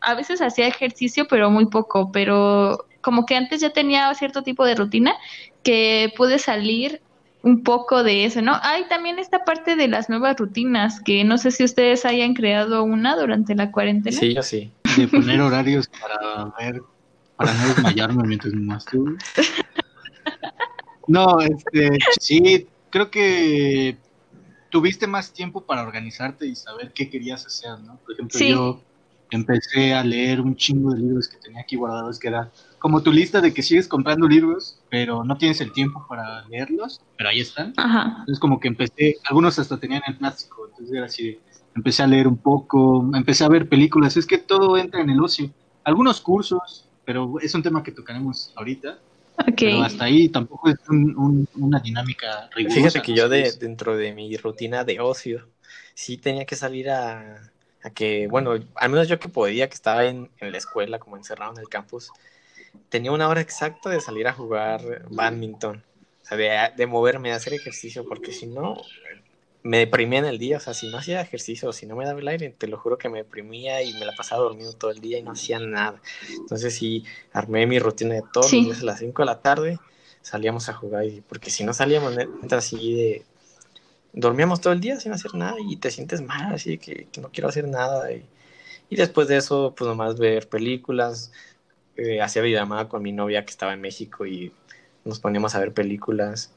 a 0.00 0.14
veces 0.14 0.42
hacía 0.42 0.66
ejercicio, 0.66 1.26
pero 1.28 1.50
muy 1.50 1.66
poco, 1.66 2.10
pero 2.12 2.86
como 3.00 3.26
que 3.26 3.36
antes 3.36 3.60
ya 3.60 3.70
tenía 3.70 4.12
cierto 4.14 4.42
tipo 4.42 4.64
de 4.64 4.74
rutina 4.74 5.14
que 5.62 6.12
pude 6.16 6.38
salir 6.38 7.00
un 7.42 7.64
poco 7.64 8.04
de 8.04 8.24
eso, 8.24 8.40
¿no? 8.40 8.56
Hay 8.62 8.86
también 8.88 9.18
esta 9.18 9.44
parte 9.44 9.74
de 9.74 9.88
las 9.88 10.08
nuevas 10.08 10.36
rutinas, 10.36 11.00
que 11.00 11.24
no 11.24 11.38
sé 11.38 11.50
si 11.50 11.64
ustedes 11.64 12.04
hayan 12.04 12.34
creado 12.34 12.84
una 12.84 13.16
durante 13.16 13.54
la 13.54 13.72
cuarentena. 13.72 14.16
Sí, 14.16 14.34
yo 14.34 14.42
sí. 14.42 14.70
De 14.96 15.08
poner 15.08 15.40
horarios 15.40 15.88
para 15.88 16.52
ver, 16.58 16.82
para 17.36 17.52
no 17.54 17.68
desmayarme 17.68 18.22
mientras 18.24 18.54
me 18.54 18.62
masturbo. 18.62 19.16
No, 21.08 21.40
este, 21.40 21.98
sí, 22.20 22.68
creo 22.90 23.10
que 23.10 23.96
tuviste 24.72 25.06
más 25.06 25.32
tiempo 25.32 25.60
para 25.60 25.82
organizarte 25.82 26.46
y 26.46 26.56
saber 26.56 26.92
qué 26.94 27.10
querías 27.10 27.46
hacer, 27.46 27.78
¿no? 27.80 27.98
Por 27.98 28.14
ejemplo, 28.14 28.40
yo 28.40 28.80
empecé 29.30 29.92
a 29.94 30.02
leer 30.02 30.40
un 30.40 30.56
chingo 30.56 30.92
de 30.92 31.00
libros 31.00 31.28
que 31.28 31.36
tenía 31.36 31.60
aquí 31.60 31.76
guardados, 31.76 32.18
que 32.18 32.28
era 32.28 32.50
como 32.78 33.02
tu 33.02 33.12
lista 33.12 33.42
de 33.42 33.52
que 33.52 33.62
sigues 33.62 33.86
comprando 33.86 34.26
libros, 34.26 34.80
pero 34.90 35.24
no 35.24 35.36
tienes 35.36 35.60
el 35.60 35.72
tiempo 35.72 36.04
para 36.08 36.48
leerlos, 36.48 37.02
pero 37.18 37.28
ahí 37.28 37.40
están. 37.40 37.74
Ajá. 37.76 38.16
Entonces 38.20 38.40
como 38.40 38.58
que 38.58 38.68
empecé, 38.68 39.18
algunos 39.24 39.58
hasta 39.58 39.78
tenían 39.78 40.02
el 40.06 40.16
plástico, 40.16 40.66
entonces 40.66 40.96
era 40.96 41.06
así 41.06 41.38
empecé 41.74 42.02
a 42.02 42.06
leer 42.06 42.26
un 42.26 42.38
poco, 42.38 43.10
empecé 43.14 43.44
a 43.44 43.48
ver 43.48 43.68
películas, 43.68 44.16
es 44.16 44.26
que 44.26 44.38
todo 44.38 44.78
entra 44.78 45.02
en 45.02 45.10
el 45.10 45.20
ocio. 45.20 45.50
Algunos 45.84 46.20
cursos, 46.20 46.88
pero 47.04 47.38
es 47.40 47.54
un 47.54 47.62
tema 47.62 47.82
que 47.82 47.92
tocaremos 47.92 48.52
ahorita. 48.56 48.98
Pero 49.56 49.82
hasta 49.82 50.04
ahí 50.04 50.28
tampoco 50.28 50.68
es 50.68 50.76
una 50.88 51.80
dinámica 51.80 52.48
rigurosa. 52.54 52.80
Fíjate 52.80 53.02
que 53.02 53.14
yo 53.14 53.28
de, 53.28 53.52
dentro 53.52 53.96
de 53.96 54.12
mi 54.12 54.36
rutina 54.36 54.84
de 54.84 55.00
ocio, 55.00 55.48
sí 55.94 56.16
tenía 56.16 56.44
que 56.44 56.56
salir 56.56 56.90
a, 56.90 57.50
a, 57.82 57.90
que, 57.90 58.28
bueno, 58.28 58.54
al 58.74 58.90
menos 58.90 59.08
yo 59.08 59.18
que 59.18 59.28
podía, 59.28 59.68
que 59.68 59.74
estaba 59.74 60.04
en, 60.04 60.30
en, 60.38 60.52
la 60.52 60.58
escuela, 60.58 60.98
como 60.98 61.16
encerrado 61.16 61.52
en 61.52 61.58
el 61.58 61.68
campus, 61.68 62.10
tenía 62.88 63.12
una 63.12 63.28
hora 63.28 63.40
exacta 63.40 63.90
de 63.90 64.00
salir 64.00 64.28
a 64.28 64.32
jugar 64.32 65.06
badminton. 65.10 65.82
O 66.22 66.26
sea, 66.26 66.36
de, 66.36 66.76
de 66.76 66.86
moverme, 66.86 67.30
de 67.30 67.34
hacer 67.34 67.54
ejercicio, 67.54 68.04
porque 68.06 68.32
si 68.32 68.46
no, 68.46 68.76
me 69.64 69.78
deprimía 69.78 70.18
en 70.18 70.24
el 70.24 70.38
día, 70.38 70.56
o 70.56 70.60
sea, 70.60 70.74
si 70.74 70.88
no 70.90 70.98
hacía 70.98 71.20
ejercicio, 71.20 71.72
si 71.72 71.86
no 71.86 71.94
me 71.94 72.04
daba 72.04 72.18
el 72.18 72.26
aire, 72.26 72.50
te 72.50 72.66
lo 72.66 72.78
juro 72.78 72.98
que 72.98 73.08
me 73.08 73.18
deprimía 73.18 73.82
y 73.82 73.92
me 73.94 74.04
la 74.04 74.12
pasaba 74.12 74.42
dormido 74.42 74.72
todo 74.72 74.90
el 74.90 75.00
día 75.00 75.18
y 75.18 75.22
no 75.22 75.32
hacía 75.32 75.58
nada. 75.60 76.00
Entonces 76.30 76.74
sí, 76.74 77.04
armé 77.32 77.66
mi 77.66 77.78
rutina 77.78 78.14
de 78.14 78.22
todos 78.32 78.52
los 78.52 78.64
días 78.64 78.82
a 78.82 78.86
las 78.86 78.98
5 78.98 79.22
de 79.22 79.26
la 79.26 79.40
tarde, 79.40 79.78
salíamos 80.20 80.68
a 80.68 80.72
jugar, 80.74 81.04
y, 81.04 81.20
porque 81.20 81.50
si 81.50 81.64
no 81.64 81.72
salíamos, 81.72 82.14
así 82.50 82.94
de... 82.94 83.24
Dormíamos 84.14 84.60
todo 84.60 84.74
el 84.74 84.80
día 84.80 85.00
sin 85.00 85.12
hacer 85.12 85.34
nada 85.34 85.56
y 85.58 85.76
te 85.76 85.90
sientes 85.90 86.20
mal, 86.20 86.52
así 86.52 86.76
que, 86.76 87.06
que 87.10 87.20
no 87.22 87.30
quiero 87.30 87.48
hacer 87.48 87.66
nada. 87.66 88.12
Y, 88.12 88.26
y, 88.90 88.96
después 88.96 89.26
de 89.26 89.38
eso, 89.38 89.74
pues 89.74 89.88
nomás 89.88 90.18
ver 90.18 90.50
películas, 90.50 91.32
eh, 91.96 92.20
hacía 92.20 92.42
videollamada 92.42 92.90
con 92.90 93.02
mi 93.02 93.12
novia 93.12 93.44
que 93.46 93.50
estaba 93.50 93.72
en 93.72 93.80
México 93.80 94.26
y 94.26 94.52
nos 95.06 95.18
poníamos 95.18 95.54
a 95.54 95.60
ver 95.60 95.72
películas 95.72 96.52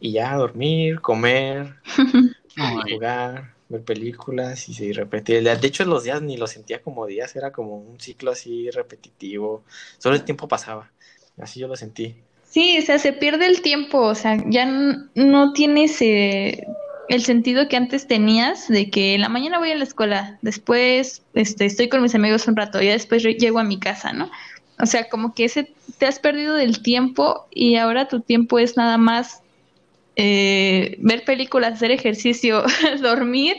y 0.00 0.12
ya 0.12 0.34
dormir, 0.36 1.00
comer, 1.00 1.76
jugar, 2.56 3.54
ver 3.68 3.82
películas 3.82 4.68
y 4.68 4.74
se 4.74 4.92
repetir. 4.92 5.42
De 5.42 5.66
hecho, 5.66 5.84
los 5.84 6.04
días 6.04 6.22
ni 6.22 6.36
los 6.36 6.50
sentía 6.50 6.82
como 6.82 7.06
días, 7.06 7.36
era 7.36 7.52
como 7.52 7.76
un 7.76 8.00
ciclo 8.00 8.32
así 8.32 8.70
repetitivo. 8.70 9.64
Solo 9.98 10.16
el 10.16 10.24
tiempo 10.24 10.48
pasaba. 10.48 10.90
Así 11.38 11.60
yo 11.60 11.68
lo 11.68 11.76
sentí. 11.76 12.16
Sí, 12.44 12.78
o 12.78 12.82
sea, 12.82 12.98
se 12.98 13.12
pierde 13.12 13.46
el 13.46 13.60
tiempo, 13.60 14.00
o 14.00 14.14
sea, 14.14 14.42
ya 14.46 14.64
no 14.64 15.52
tienes 15.52 16.00
eh, 16.00 16.66
el 17.08 17.22
sentido 17.22 17.68
que 17.68 17.76
antes 17.76 18.06
tenías 18.06 18.68
de 18.68 18.90
que 18.90 19.14
en 19.14 19.20
la 19.20 19.28
mañana 19.28 19.58
voy 19.58 19.72
a 19.72 19.76
la 19.76 19.84
escuela, 19.84 20.38
después 20.42 21.22
este, 21.34 21.66
estoy 21.66 21.88
con 21.88 22.02
mis 22.02 22.14
amigos 22.14 22.46
un 22.48 22.56
rato, 22.56 22.80
y 22.80 22.86
después 22.86 23.22
llego 23.22 23.58
a 23.58 23.64
mi 23.64 23.78
casa, 23.78 24.12
¿no? 24.12 24.30
O 24.78 24.86
sea, 24.86 25.08
como 25.08 25.34
que 25.34 25.44
ese, 25.44 25.72
te 25.98 26.06
has 26.06 26.18
perdido 26.18 26.54
del 26.54 26.82
tiempo 26.82 27.46
y 27.50 27.76
ahora 27.76 28.08
tu 28.08 28.20
tiempo 28.20 28.58
es 28.58 28.76
nada 28.76 28.98
más 28.98 29.42
eh, 30.16 30.96
ver 30.98 31.24
películas, 31.24 31.74
hacer 31.74 31.90
ejercicio, 31.90 32.64
dormir 33.02 33.56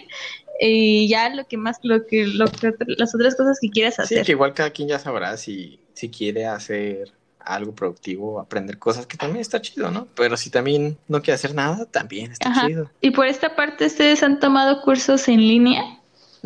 y 0.60 1.08
ya 1.08 1.30
lo 1.30 1.48
que 1.48 1.58
más, 1.58 1.78
lo 1.84 2.06
que, 2.06 2.26
lo 2.26 2.48
que, 2.48 2.74
las 2.98 3.14
otras 3.14 3.36
cosas 3.36 3.60
que 3.62 3.70
quieras 3.70 4.00
hacer. 4.00 4.20
Sí, 4.20 4.26
que 4.26 4.32
igual 4.32 4.54
cada 4.54 4.72
quien 4.72 4.88
ya 4.88 5.00
sabrá 5.00 5.38
si, 5.38 5.80
si 5.94 6.10
quiere 6.10 6.46
hacer 6.48 7.12
algo 7.40 7.74
productivo, 7.74 8.40
aprender 8.40 8.78
cosas, 8.78 9.06
que 9.06 9.18
también 9.18 9.42
está 9.42 9.62
chido, 9.62 9.90
¿no? 9.90 10.08
Pero 10.16 10.36
si 10.36 10.50
también 10.50 10.98
no 11.08 11.22
quiere 11.22 11.36
hacer 11.36 11.54
nada, 11.54 11.86
también 11.86 12.32
está 12.32 12.66
chido. 12.66 12.90
Y 13.02 13.12
por 13.12 13.28
esta 13.28 13.56
parte, 13.56 13.86
¿ustedes 13.86 14.22
han 14.24 14.40
tomado 14.40 14.82
cursos 14.82 15.28
en 15.28 15.40
línea? 15.40 15.97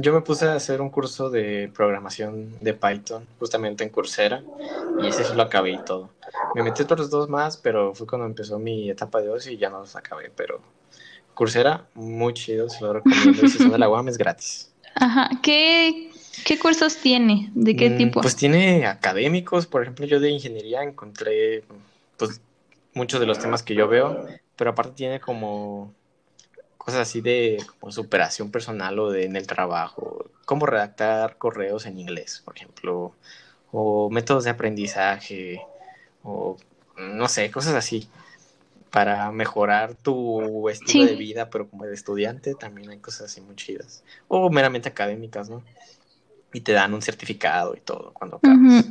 Yo 0.01 0.13
me 0.13 0.21
puse 0.21 0.47
a 0.47 0.55
hacer 0.55 0.81
un 0.81 0.89
curso 0.89 1.29
de 1.29 1.71
programación 1.75 2.57
de 2.59 2.73
Python, 2.73 3.27
justamente 3.39 3.83
en 3.83 3.91
Coursera, 3.91 4.43
y 4.99 5.07
ese 5.07 5.23
sí 5.23 5.35
lo 5.35 5.43
acabé 5.43 5.71
y 5.71 5.83
todo. 5.83 6.09
Me 6.55 6.63
metí 6.63 6.81
otros 6.81 7.09
dos 7.11 7.29
más, 7.29 7.57
pero 7.57 7.93
fue 7.93 8.07
cuando 8.07 8.25
empezó 8.25 8.57
mi 8.57 8.89
etapa 8.89 9.21
de 9.21 9.29
ocio 9.29 9.51
y 9.51 9.57
ya 9.57 9.69
no 9.69 9.79
los 9.79 9.95
acabé. 9.95 10.31
Pero 10.35 10.59
Coursera, 11.35 11.85
muy 11.93 12.33
chido, 12.33 12.67
se 12.69 12.83
lo 12.83 12.93
recomiendo. 12.93 13.47
Si 13.47 13.57
son 13.59 13.71
de 13.71 13.77
la 13.77 13.89
UAM, 13.89 14.07
es 14.07 14.17
gratis. 14.17 14.71
Ajá. 14.95 15.29
¿Qué, 15.43 16.09
qué 16.45 16.57
cursos 16.57 16.97
tiene? 16.97 17.51
¿De 17.53 17.75
qué 17.75 17.91
mm, 17.91 17.97
tipo? 17.97 18.21
Pues 18.21 18.35
tiene 18.35 18.87
académicos. 18.87 19.67
Por 19.67 19.83
ejemplo, 19.83 20.05
yo 20.07 20.19
de 20.19 20.31
ingeniería 20.31 20.81
encontré 20.81 21.63
pues 22.17 22.41
muchos 22.93 23.19
de 23.19 23.27
los 23.27 23.37
temas 23.37 23.61
que 23.61 23.75
yo 23.75 23.87
veo, 23.87 24.25
pero 24.55 24.71
aparte 24.71 24.93
tiene 24.95 25.19
como 25.19 25.93
cosas 26.81 27.01
así 27.01 27.21
de 27.21 27.63
como 27.79 27.91
superación 27.91 28.49
personal 28.49 28.97
o 28.97 29.11
de 29.11 29.25
en 29.25 29.35
el 29.35 29.45
trabajo, 29.45 30.31
cómo 30.45 30.65
redactar 30.65 31.37
correos 31.37 31.85
en 31.85 31.99
inglés, 31.99 32.41
por 32.43 32.57
ejemplo, 32.57 33.13
o 33.71 34.09
métodos 34.09 34.45
de 34.45 34.49
aprendizaje, 34.49 35.61
o 36.23 36.57
no 36.97 37.27
sé, 37.27 37.51
cosas 37.51 37.75
así 37.75 38.09
para 38.89 39.31
mejorar 39.31 39.93
tu 39.93 40.69
estilo 40.69 41.05
de 41.05 41.15
vida, 41.15 41.51
pero 41.51 41.69
como 41.69 41.85
de 41.85 41.93
estudiante 41.93 42.55
también 42.55 42.89
hay 42.89 42.97
cosas 42.97 43.31
así 43.31 43.41
muy 43.41 43.55
chidas. 43.55 44.03
O 44.27 44.49
meramente 44.49 44.89
académicas, 44.89 45.51
¿no? 45.51 45.63
Y 46.51 46.61
te 46.61 46.71
dan 46.71 46.95
un 46.95 47.03
certificado 47.03 47.75
y 47.75 47.81
todo 47.81 48.11
cuando 48.13 48.37
acabas. 48.37 48.85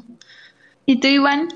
¿Y 0.86 1.00
tú, 1.00 1.08
Iván? 1.08 1.48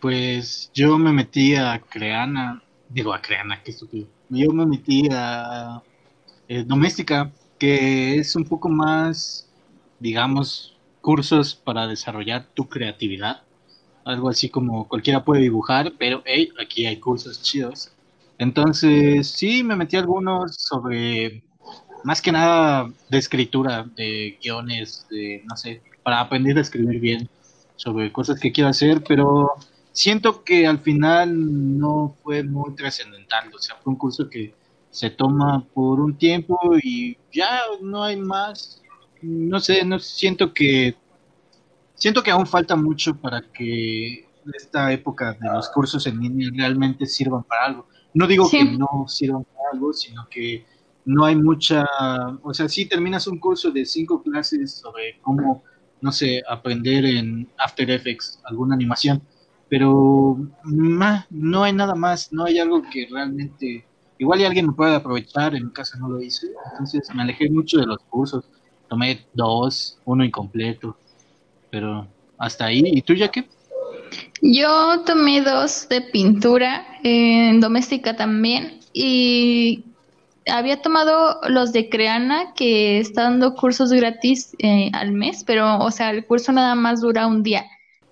Pues 0.00 0.70
yo 0.72 0.96
me 0.98 1.12
metí 1.12 1.56
a 1.56 1.80
Creana, 1.80 2.62
digo 2.88 3.12
a 3.12 3.20
Creana, 3.20 3.60
qué 3.64 3.72
estúpido. 3.72 4.06
Yo 4.30 4.50
me 4.52 4.64
metí 4.64 5.08
a 5.12 5.82
eh, 6.48 6.64
Doméstica, 6.64 7.30
que 7.58 8.16
es 8.16 8.36
un 8.36 8.44
poco 8.44 8.68
más, 8.68 9.48
digamos, 9.98 10.78
cursos 11.00 11.54
para 11.54 11.86
desarrollar 11.86 12.46
tu 12.54 12.68
creatividad 12.68 13.42
algo 14.04 14.28
así 14.28 14.48
como 14.48 14.88
cualquiera 14.88 15.24
puede 15.24 15.42
dibujar, 15.42 15.92
pero 15.98 16.22
hey, 16.24 16.50
aquí 16.60 16.86
hay 16.86 16.98
cursos 16.98 17.42
chidos. 17.42 17.90
Entonces, 18.38 19.28
sí, 19.28 19.62
me 19.62 19.76
metí 19.76 19.96
algunos 19.96 20.56
sobre, 20.56 21.42
más 22.04 22.22
que 22.22 22.32
nada, 22.32 22.90
de 23.08 23.18
escritura, 23.18 23.84
de 23.96 24.38
guiones, 24.42 25.06
de, 25.10 25.42
no 25.46 25.56
sé, 25.56 25.82
para 26.02 26.20
aprender 26.20 26.56
a 26.58 26.62
escribir 26.62 27.00
bien 27.00 27.28
sobre 27.76 28.12
cosas 28.12 28.40
que 28.40 28.52
quiero 28.52 28.70
hacer, 28.70 29.02
pero 29.06 29.54
siento 29.92 30.44
que 30.44 30.66
al 30.66 30.78
final 30.78 31.78
no 31.78 32.16
fue 32.22 32.42
muy 32.42 32.74
trascendental, 32.74 33.52
o 33.54 33.58
sea, 33.58 33.76
fue 33.76 33.92
un 33.92 33.98
curso 33.98 34.28
que 34.28 34.54
se 34.90 35.10
toma 35.10 35.64
por 35.72 36.00
un 36.00 36.16
tiempo 36.16 36.58
y 36.82 37.16
ya 37.32 37.60
no 37.80 38.02
hay 38.02 38.16
más, 38.16 38.82
no 39.22 39.60
sé, 39.60 39.84
no 39.84 39.98
siento 39.98 40.52
que 40.52 40.96
siento 41.94 42.22
que 42.22 42.30
aún 42.30 42.46
falta 42.46 42.74
mucho 42.76 43.14
para 43.14 43.42
que 43.52 44.26
esta 44.54 44.90
época 44.92 45.34
de 45.34 45.48
los 45.48 45.68
cursos 45.68 46.06
en 46.06 46.18
línea 46.18 46.50
realmente 46.54 47.06
sirvan 47.06 47.44
para 47.44 47.66
algo. 47.66 47.86
No 48.14 48.26
digo 48.26 48.50
que 48.50 48.64
no 48.64 49.04
sirvan 49.06 49.44
para 49.44 49.70
algo, 49.72 49.92
sino 49.92 50.26
que 50.28 50.64
no 51.04 51.24
hay 51.24 51.36
mucha, 51.36 51.84
o 52.42 52.52
sea, 52.54 52.68
si 52.68 52.86
terminas 52.86 53.26
un 53.26 53.38
curso 53.38 53.70
de 53.70 53.84
cinco 53.84 54.22
clases 54.22 54.78
sobre 54.78 55.18
cómo, 55.20 55.62
no 56.00 56.10
sé, 56.10 56.42
aprender 56.48 57.04
en 57.04 57.48
After 57.58 57.90
Effects 57.90 58.40
alguna 58.44 58.74
animación, 58.74 59.22
pero 59.70 60.36
no 60.64 61.62
hay 61.62 61.72
nada 61.72 61.94
más, 61.94 62.32
no 62.32 62.44
hay 62.44 62.58
algo 62.58 62.82
que 62.92 63.06
realmente, 63.10 63.86
igual 64.18 64.40
y 64.40 64.44
alguien 64.44 64.66
me 64.66 64.72
puede 64.72 64.96
aprovechar, 64.96 65.54
en 65.54 65.66
mi 65.66 65.72
caso 65.72 65.96
no 65.98 66.08
lo 66.08 66.20
hice, 66.20 66.48
entonces 66.72 67.08
me 67.14 67.22
alejé 67.22 67.48
mucho 67.48 67.78
de 67.78 67.86
los 67.86 68.00
cursos, 68.10 68.44
tomé 68.88 69.24
dos, 69.32 69.96
uno 70.04 70.24
incompleto, 70.24 70.96
pero 71.70 72.08
hasta 72.36 72.66
ahí, 72.66 72.82
¿y 72.84 73.00
tú 73.02 73.14
ya 73.14 73.28
qué? 73.28 73.48
Yo 74.42 75.02
tomé 75.06 75.40
dos 75.40 75.88
de 75.88 76.00
pintura, 76.00 76.84
en 77.04 77.60
doméstica 77.60 78.16
también, 78.16 78.80
y 78.92 79.84
había 80.50 80.82
tomado 80.82 81.38
los 81.48 81.72
de 81.72 81.88
Creana, 81.88 82.54
que 82.54 82.98
está 82.98 83.22
dando 83.22 83.54
cursos 83.54 83.92
gratis 83.92 84.56
eh, 84.58 84.90
al 84.92 85.12
mes, 85.12 85.44
pero, 85.46 85.78
o 85.78 85.92
sea, 85.92 86.10
el 86.10 86.26
curso 86.26 86.50
nada 86.50 86.74
más 86.74 87.02
dura 87.02 87.28
un 87.28 87.44
día. 87.44 87.66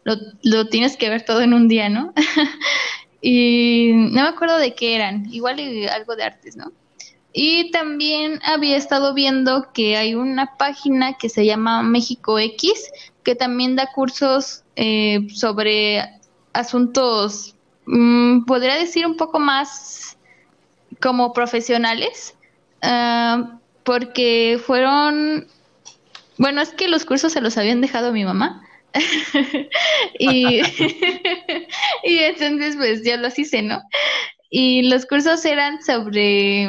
Lo, 0.09 0.17
lo 0.43 0.69
tienes 0.69 0.97
que 0.97 1.11
ver 1.11 1.23
todo 1.25 1.43
en 1.43 1.53
un 1.53 1.69
día, 1.69 1.91
¿no? 1.91 2.15
y 3.21 3.91
no 3.93 4.23
me 4.23 4.29
acuerdo 4.29 4.57
de 4.57 4.75
qué 4.75 4.95
eran, 4.95 5.27
igual 5.31 5.61
algo 5.93 6.17
de 6.17 6.23
artes, 6.23 6.57
¿no? 6.57 6.73
Y 7.33 7.71
también 7.73 8.41
había 8.43 8.77
estado 8.77 9.13
viendo 9.13 9.71
que 9.73 9.97
hay 9.97 10.15
una 10.15 10.57
página 10.57 11.19
que 11.19 11.29
se 11.29 11.45
llama 11.45 11.83
México 11.83 12.39
X, 12.39 12.91
que 13.23 13.35
también 13.35 13.77
da 13.77 13.93
cursos 13.93 14.65
eh, 14.77 15.27
sobre 15.35 16.03
asuntos, 16.53 17.55
mm, 17.87 18.45
podría 18.45 18.77
decir 18.77 19.07
un 19.07 19.17
poco 19.17 19.39
más 19.39 20.17
como 21.01 21.33
profesionales, 21.33 22.35
ah, 22.83 23.59
porque 23.85 24.61
fueron, 24.65 25.47
bueno, 26.39 26.61
es 26.61 26.71
que 26.71 26.89
los 26.89 27.05
cursos 27.05 27.33
se 27.33 27.41
los 27.41 27.59
habían 27.59 27.81
dejado 27.81 28.13
mi 28.13 28.25
mamá. 28.25 28.65
y, 30.19 30.61
y 32.05 32.19
entonces 32.19 32.77
pues 32.77 33.03
ya 33.05 33.17
los 33.17 33.39
hice, 33.39 33.63
¿no? 33.63 33.81
Y 34.51 34.89
los 34.89 35.07
cursos 35.07 35.45
eran 35.45 35.83
sobre... 35.83 36.69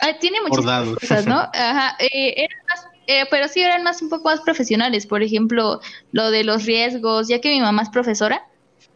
Ah, 0.00 0.18
tiene 0.18 0.38
muchas 0.40 0.88
cosas, 0.94 1.26
¿no? 1.26 1.36
Ajá, 1.54 1.96
eh, 1.98 2.48
eh, 3.06 3.24
pero 3.30 3.48
sí 3.48 3.60
eran 3.60 3.82
más 3.82 4.00
un 4.02 4.08
poco 4.08 4.24
más 4.24 4.40
profesionales, 4.40 5.06
por 5.06 5.22
ejemplo, 5.22 5.80
lo 6.12 6.30
de 6.30 6.44
los 6.44 6.64
riesgos, 6.64 7.28
ya 7.28 7.40
que 7.40 7.50
mi 7.50 7.60
mamá 7.60 7.82
es 7.82 7.88
profesora, 7.90 8.46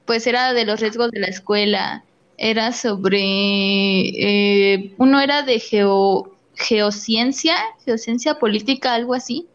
pues 0.05 0.27
era 0.27 0.53
de 0.53 0.65
los 0.65 0.81
riesgos 0.81 1.11
de 1.11 1.21
la 1.21 1.27
escuela, 1.27 2.05
era 2.39 2.73
sobre, 2.73 3.19
eh, 3.21 4.95
uno 4.99 5.21
era 5.21 5.43
de 5.43 5.61
geo, 5.61 6.33
geociencia, 6.55 7.57
geociencia 7.85 8.39
política, 8.39 8.95
algo 8.95 9.15
así. 9.15 9.47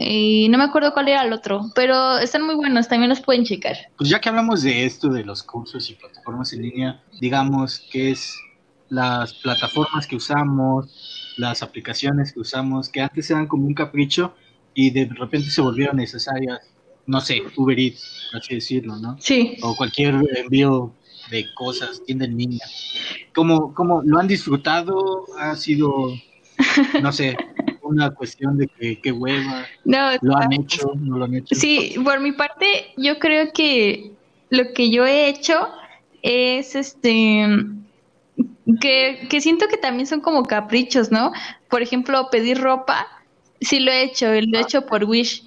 Y 0.00 0.48
no 0.48 0.58
me 0.58 0.64
acuerdo 0.64 0.92
cuál 0.92 1.08
era 1.08 1.24
el 1.24 1.32
otro, 1.32 1.72
pero 1.74 2.18
están 2.18 2.42
muy 2.42 2.54
buenos, 2.54 2.86
también 2.86 3.10
los 3.10 3.20
pueden 3.20 3.44
checar. 3.44 3.76
Pues 3.96 4.08
ya 4.08 4.20
que 4.20 4.28
hablamos 4.28 4.62
de 4.62 4.86
esto, 4.86 5.08
de 5.08 5.24
los 5.24 5.42
cursos 5.42 5.90
y 5.90 5.94
plataformas 5.94 6.52
en 6.52 6.62
línea, 6.62 7.02
digamos 7.20 7.80
que 7.90 8.12
es 8.12 8.38
las 8.88 9.34
plataformas 9.34 10.06
que 10.06 10.14
usamos, 10.14 11.34
las 11.36 11.64
aplicaciones 11.64 12.32
que 12.32 12.38
usamos, 12.40 12.88
que 12.88 13.00
antes 13.00 13.28
eran 13.30 13.48
como 13.48 13.66
un 13.66 13.74
capricho 13.74 14.34
y 14.72 14.90
de 14.90 15.06
repente 15.06 15.50
se 15.50 15.60
volvieron 15.60 15.96
necesarias, 15.96 16.60
no 17.06 17.20
sé, 17.20 17.42
Uber 17.56 17.78
Eats, 17.78 18.30
así 18.34 18.54
decirlo, 18.54 18.96
¿no? 18.96 19.16
Sí. 19.18 19.56
O 19.62 19.74
cualquier 19.76 20.14
envío 20.36 20.92
de 21.30 21.44
cosas, 21.54 22.04
tienda 22.04 22.24
en 22.24 22.38
línea. 22.38 22.64
¿Cómo, 23.34 23.74
cómo 23.74 24.02
lo 24.04 24.20
han 24.20 24.28
disfrutado? 24.28 25.26
¿Ha 25.38 25.56
sido, 25.56 26.14
no 27.02 27.12
sé, 27.12 27.36
una 27.88 28.10
cuestión 28.10 28.56
de 28.56 28.68
que 28.68 29.00
qué 29.00 29.12
hueva? 29.12 29.66
No, 29.84 30.10
¿Lo 30.22 30.36
han 30.36 30.52
hecho? 30.52 30.92
¿No 30.96 31.18
lo 31.18 31.24
han 31.24 31.34
hecho? 31.34 31.54
Sí, 31.54 31.94
por 32.04 32.20
mi 32.20 32.32
parte, 32.32 32.92
yo 32.96 33.18
creo 33.18 33.52
que 33.52 34.12
lo 34.50 34.72
que 34.72 34.90
yo 34.90 35.06
he 35.06 35.28
hecho 35.28 35.68
es 36.22 36.74
este 36.74 37.46
que, 38.80 39.26
que 39.28 39.40
siento 39.40 39.66
que 39.68 39.76
también 39.76 40.06
son 40.06 40.20
como 40.20 40.44
caprichos, 40.44 41.10
¿no? 41.10 41.32
Por 41.68 41.82
ejemplo, 41.82 42.28
pedir 42.30 42.60
ropa, 42.60 43.06
sí 43.60 43.80
lo 43.80 43.90
he 43.90 44.02
hecho, 44.02 44.26
lo 44.26 44.58
he 44.58 44.60
hecho 44.60 44.86
por 44.86 45.04
Wish. 45.04 45.44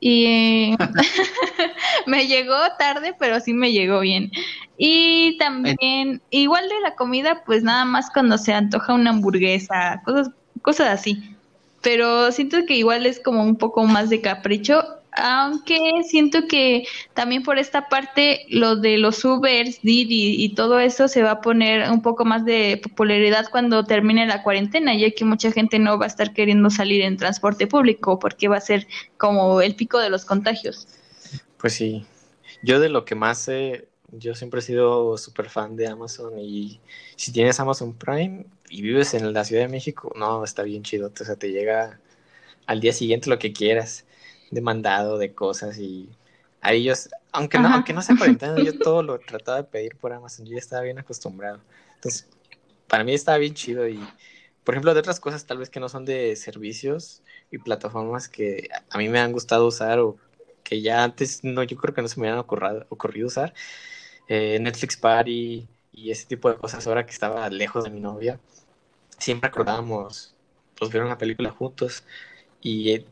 Y 0.00 0.76
me 2.06 2.26
llegó 2.26 2.56
tarde, 2.78 3.14
pero 3.18 3.40
sí 3.40 3.52
me 3.52 3.72
llegó 3.72 4.00
bien. 4.00 4.30
Y 4.76 5.38
también, 5.38 6.20
igual 6.30 6.68
de 6.68 6.80
la 6.80 6.94
comida, 6.96 7.44
pues 7.44 7.62
nada 7.62 7.84
más 7.84 8.10
cuando 8.10 8.38
se 8.38 8.52
antoja 8.52 8.94
una 8.94 9.10
hamburguesa, 9.10 10.02
cosas, 10.04 10.30
cosas 10.62 10.88
así. 10.88 11.33
Pero 11.84 12.32
siento 12.32 12.66
que 12.66 12.74
igual 12.74 13.06
es 13.06 13.20
como 13.20 13.44
un 13.44 13.56
poco 13.56 13.84
más 13.84 14.10
de 14.10 14.20
capricho 14.20 14.82
aunque 15.16 15.78
siento 16.04 16.48
que 16.48 16.86
también 17.14 17.42
por 17.42 17.58
esta 17.58 17.88
parte 17.88 18.46
lo 18.48 18.76
de 18.76 18.98
los 18.98 19.24
Ubers, 19.24 19.80
Didi 19.82 20.42
y 20.42 20.54
todo 20.54 20.80
eso 20.80 21.08
se 21.08 21.22
va 21.22 21.32
a 21.32 21.40
poner 21.40 21.88
un 21.90 22.02
poco 22.02 22.24
más 22.24 22.44
de 22.44 22.80
popularidad 22.82 23.46
cuando 23.50 23.84
termine 23.84 24.26
la 24.26 24.42
cuarentena, 24.42 24.94
ya 24.96 25.10
que 25.12 25.24
mucha 25.24 25.52
gente 25.52 25.78
no 25.78 25.98
va 25.98 26.06
a 26.06 26.08
estar 26.08 26.32
queriendo 26.32 26.68
salir 26.70 27.02
en 27.02 27.16
transporte 27.16 27.66
público 27.66 28.18
porque 28.18 28.48
va 28.48 28.56
a 28.56 28.60
ser 28.60 28.86
como 29.16 29.60
el 29.60 29.76
pico 29.76 29.98
de 29.98 30.10
los 30.10 30.24
contagios. 30.24 30.88
Pues 31.58 31.74
sí, 31.74 32.04
yo 32.62 32.80
de 32.80 32.88
lo 32.88 33.04
que 33.04 33.14
más 33.14 33.38
sé, 33.38 33.86
yo 34.18 34.34
siempre 34.34 34.60
he 34.60 34.62
sido 34.62 35.16
súper 35.18 35.48
fan 35.50 35.76
de 35.76 35.88
Amazon 35.88 36.38
y 36.38 36.80
si 37.16 37.32
tienes 37.32 37.60
Amazon 37.60 37.94
Prime 37.94 38.46
y 38.68 38.82
vives 38.82 39.14
en 39.14 39.32
la 39.32 39.44
Ciudad 39.44 39.62
de 39.62 39.68
México, 39.68 40.12
no, 40.16 40.44
está 40.44 40.62
bien 40.62 40.82
chido, 40.82 41.12
o 41.18 41.24
sea, 41.24 41.36
te 41.36 41.50
llega 41.50 42.00
al 42.66 42.80
día 42.80 42.92
siguiente 42.92 43.30
lo 43.30 43.38
que 43.38 43.52
quieras 43.52 44.06
demandado 44.50 45.18
de 45.18 45.34
cosas 45.34 45.78
y 45.78 46.08
a 46.60 46.72
ellos, 46.72 47.10
aunque 47.32 47.58
no, 47.58 47.68
aunque 47.68 47.92
no 47.92 48.00
sea 48.00 48.16
cuarentena, 48.16 48.58
yo 48.62 48.78
todo 48.78 49.02
lo 49.02 49.18
trataba 49.18 49.58
de 49.58 49.64
pedir 49.64 49.96
por 49.96 50.12
Amazon, 50.12 50.46
yo 50.46 50.52
ya 50.52 50.58
estaba 50.58 50.82
bien 50.82 50.98
acostumbrado. 50.98 51.60
Entonces, 51.96 52.26
para 52.88 53.04
mí 53.04 53.12
estaba 53.12 53.36
bien 53.36 53.52
chido 53.52 53.86
y, 53.86 54.00
por 54.64 54.74
ejemplo, 54.74 54.94
de 54.94 55.00
otras 55.00 55.20
cosas 55.20 55.44
tal 55.44 55.58
vez 55.58 55.68
que 55.68 55.78
no 55.78 55.90
son 55.90 56.06
de 56.06 56.36
servicios 56.36 57.22
y 57.50 57.58
plataformas 57.58 58.28
que 58.28 58.70
a 58.88 58.98
mí 58.98 59.10
me 59.10 59.20
han 59.20 59.32
gustado 59.32 59.66
usar 59.66 59.98
o 59.98 60.16
que 60.62 60.80
ya 60.80 61.04
antes 61.04 61.44
no, 61.44 61.62
yo 61.62 61.76
creo 61.76 61.94
que 61.94 62.02
no 62.02 62.08
se 62.08 62.18
me 62.18 62.28
habían 62.28 62.40
ocurrido, 62.40 62.86
ocurrido 62.88 63.26
usar, 63.26 63.52
eh, 64.28 64.58
Netflix 64.60 64.96
Party 64.96 65.66
y 65.92 66.10
ese 66.10 66.26
tipo 66.26 66.50
de 66.50 66.56
cosas 66.56 66.86
ahora 66.86 67.06
que 67.06 67.12
estaba 67.12 67.48
lejos 67.50 67.84
de 67.84 67.90
mi 67.90 68.00
novia, 68.00 68.40
siempre 69.18 69.48
acordábamos, 69.48 70.34
pues 70.78 70.90
ver 70.92 71.04
una 71.04 71.18
película 71.18 71.50
juntos 71.50 72.04
y 72.62 73.04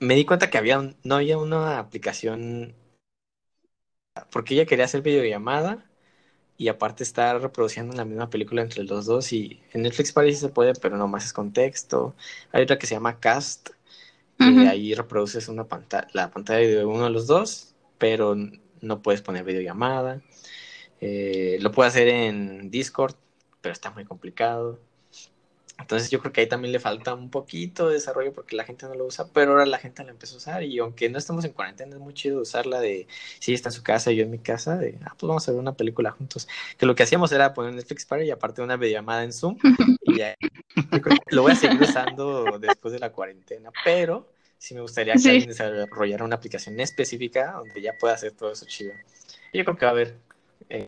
me 0.00 0.14
di 0.16 0.24
cuenta 0.24 0.50
que 0.50 0.58
había 0.58 0.94
no 1.04 1.16
había 1.16 1.38
una 1.38 1.78
aplicación 1.78 2.74
porque 4.30 4.54
ella 4.54 4.66
quería 4.66 4.84
hacer 4.84 5.02
videollamada 5.02 5.84
y 6.58 6.68
aparte 6.68 7.04
estar 7.04 7.40
reproduciendo 7.40 7.96
la 7.96 8.04
misma 8.04 8.30
película 8.30 8.62
entre 8.62 8.84
los 8.84 9.06
dos 9.06 9.32
y 9.32 9.60
en 9.72 9.82
Netflix 9.82 10.12
parece 10.12 10.40
se 10.40 10.48
puede, 10.48 10.74
pero 10.74 10.96
nomás 10.96 11.24
es 11.26 11.32
con 11.32 11.52
texto. 11.52 12.14
Hay 12.52 12.64
otra 12.64 12.78
que 12.78 12.86
se 12.86 12.94
llama 12.94 13.20
Cast, 13.20 13.70
que 14.38 14.68
ahí 14.68 14.94
reproduces 14.94 15.48
una 15.48 15.64
pantalla, 15.64 16.08
la 16.14 16.30
pantalla 16.30 16.66
de 16.66 16.84
uno 16.84 17.04
de 17.04 17.10
los 17.10 17.26
dos, 17.26 17.74
pero 17.98 18.36
no 18.80 19.02
puedes 19.02 19.22
poner 19.22 19.44
videollamada. 19.44 20.22
Eh, 21.00 21.58
lo 21.60 21.72
puedo 21.72 21.88
hacer 21.88 22.08
en 22.08 22.70
Discord, 22.70 23.14
pero 23.60 23.72
está 23.72 23.90
muy 23.90 24.04
complicado. 24.04 24.78
Entonces 25.78 26.10
yo 26.10 26.18
creo 26.18 26.32
que 26.32 26.40
ahí 26.40 26.48
también 26.48 26.72
le 26.72 26.80
falta 26.80 27.14
un 27.14 27.30
poquito 27.30 27.86
de 27.86 27.94
desarrollo 27.94 28.32
porque 28.32 28.56
la 28.56 28.64
gente 28.64 28.86
no 28.86 28.94
lo 28.94 29.06
usa, 29.06 29.28
pero 29.32 29.52
ahora 29.52 29.64
la 29.64 29.78
gente 29.78 30.02
la 30.02 30.10
empezó 30.10 30.34
a 30.34 30.38
usar 30.38 30.62
y 30.64 30.76
aunque 30.80 31.08
no 31.08 31.18
estamos 31.18 31.44
en 31.44 31.52
cuarentena 31.52 31.94
es 31.94 32.00
muy 32.00 32.14
chido 32.14 32.40
usarla 32.40 32.80
de 32.80 33.06
si 33.38 33.54
está 33.54 33.68
en 33.68 33.72
su 33.72 33.84
casa 33.84 34.10
y 34.10 34.16
yo 34.16 34.24
en 34.24 34.30
mi 34.30 34.40
casa, 34.40 34.76
de 34.76 34.98
ah, 35.04 35.14
pues 35.16 35.28
vamos 35.28 35.48
a 35.48 35.52
ver 35.52 35.60
una 35.60 35.74
película 35.74 36.10
juntos. 36.10 36.48
Que 36.76 36.84
lo 36.84 36.96
que 36.96 37.04
hacíamos 37.04 37.30
era 37.30 37.54
poner 37.54 37.74
Netflix 37.74 38.04
para 38.06 38.24
y 38.24 38.30
aparte 38.30 38.60
una 38.60 38.76
videollamada 38.76 39.22
en 39.22 39.32
Zoom 39.32 39.56
y 40.02 40.18
ya, 40.18 40.34
lo 41.28 41.42
voy 41.42 41.52
a 41.52 41.56
seguir 41.56 41.80
usando 41.80 42.58
después 42.58 42.92
de 42.92 42.98
la 42.98 43.12
cuarentena, 43.12 43.70
pero 43.84 44.26
sí 44.58 44.74
me 44.74 44.80
gustaría 44.80 45.14
que 45.14 45.30
alguien 45.30 45.48
desarrollara 45.48 46.24
una 46.24 46.36
aplicación 46.36 46.78
específica 46.80 47.52
donde 47.52 47.80
ya 47.80 47.96
pueda 47.96 48.14
hacer 48.14 48.32
todo 48.32 48.52
eso 48.52 48.66
chido. 48.66 48.92
Yo 49.52 49.64
creo 49.64 49.76
que 49.76 49.86
va 49.86 49.90
a 49.90 49.94
haber... 49.94 50.16
Eh, 50.68 50.86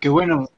Qué 0.00 0.08
bueno, 0.08 0.48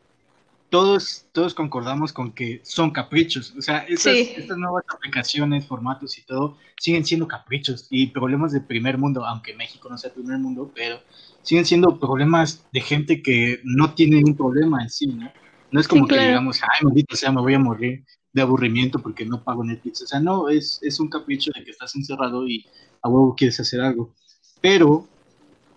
todos, 0.70 1.26
todos 1.32 1.52
concordamos 1.52 2.14
con 2.14 2.32
que 2.32 2.60
son 2.62 2.92
caprichos. 2.92 3.54
O 3.58 3.60
sea, 3.60 3.78
estas, 3.80 4.56
nuevas 4.56 4.84
aplicaciones, 4.88 5.66
formatos 5.66 6.16
y 6.16 6.22
todo 6.22 6.56
siguen 6.78 7.04
siendo 7.04 7.28
caprichos 7.28 7.88
y 7.90 8.06
problemas 8.06 8.52
de 8.52 8.62
primer 8.62 8.96
mundo, 8.96 9.26
aunque 9.26 9.54
México 9.54 9.88
no 9.90 9.98
sea 9.98 10.08
el 10.08 10.14
primer 10.14 10.38
mundo, 10.38 10.72
pero 10.74 11.00
siguen 11.42 11.66
siendo 11.66 12.00
problemas 12.00 12.64
de 12.72 12.80
gente 12.80 13.22
que 13.22 13.60
no 13.64 13.94
tiene 13.94 14.22
un 14.24 14.34
problema 14.34 14.82
en 14.82 14.88
sí, 14.88 15.08
¿no? 15.08 15.30
No 15.72 15.80
es 15.80 15.86
como 15.86 16.06
que 16.06 16.18
digamos, 16.18 16.62
ay, 16.62 16.84
maldito 16.84 17.16
sea, 17.16 17.32
me 17.32 17.42
voy 17.42 17.52
a 17.52 17.58
morir 17.58 18.04
de 18.32 18.42
aburrimiento 18.42 18.98
porque 19.00 19.26
no 19.26 19.42
pago 19.42 19.64
Netflix. 19.64 20.02
O 20.02 20.06
sea, 20.06 20.20
no, 20.20 20.48
es, 20.48 20.78
es 20.82 21.00
un 21.00 21.08
capricho 21.08 21.50
de 21.54 21.64
que 21.64 21.70
estás 21.70 21.94
encerrado 21.94 22.46
y 22.46 22.66
a 23.02 23.08
huevo 23.08 23.34
quieres 23.34 23.60
hacer 23.60 23.80
algo. 23.80 24.14
Pero, 24.60 25.06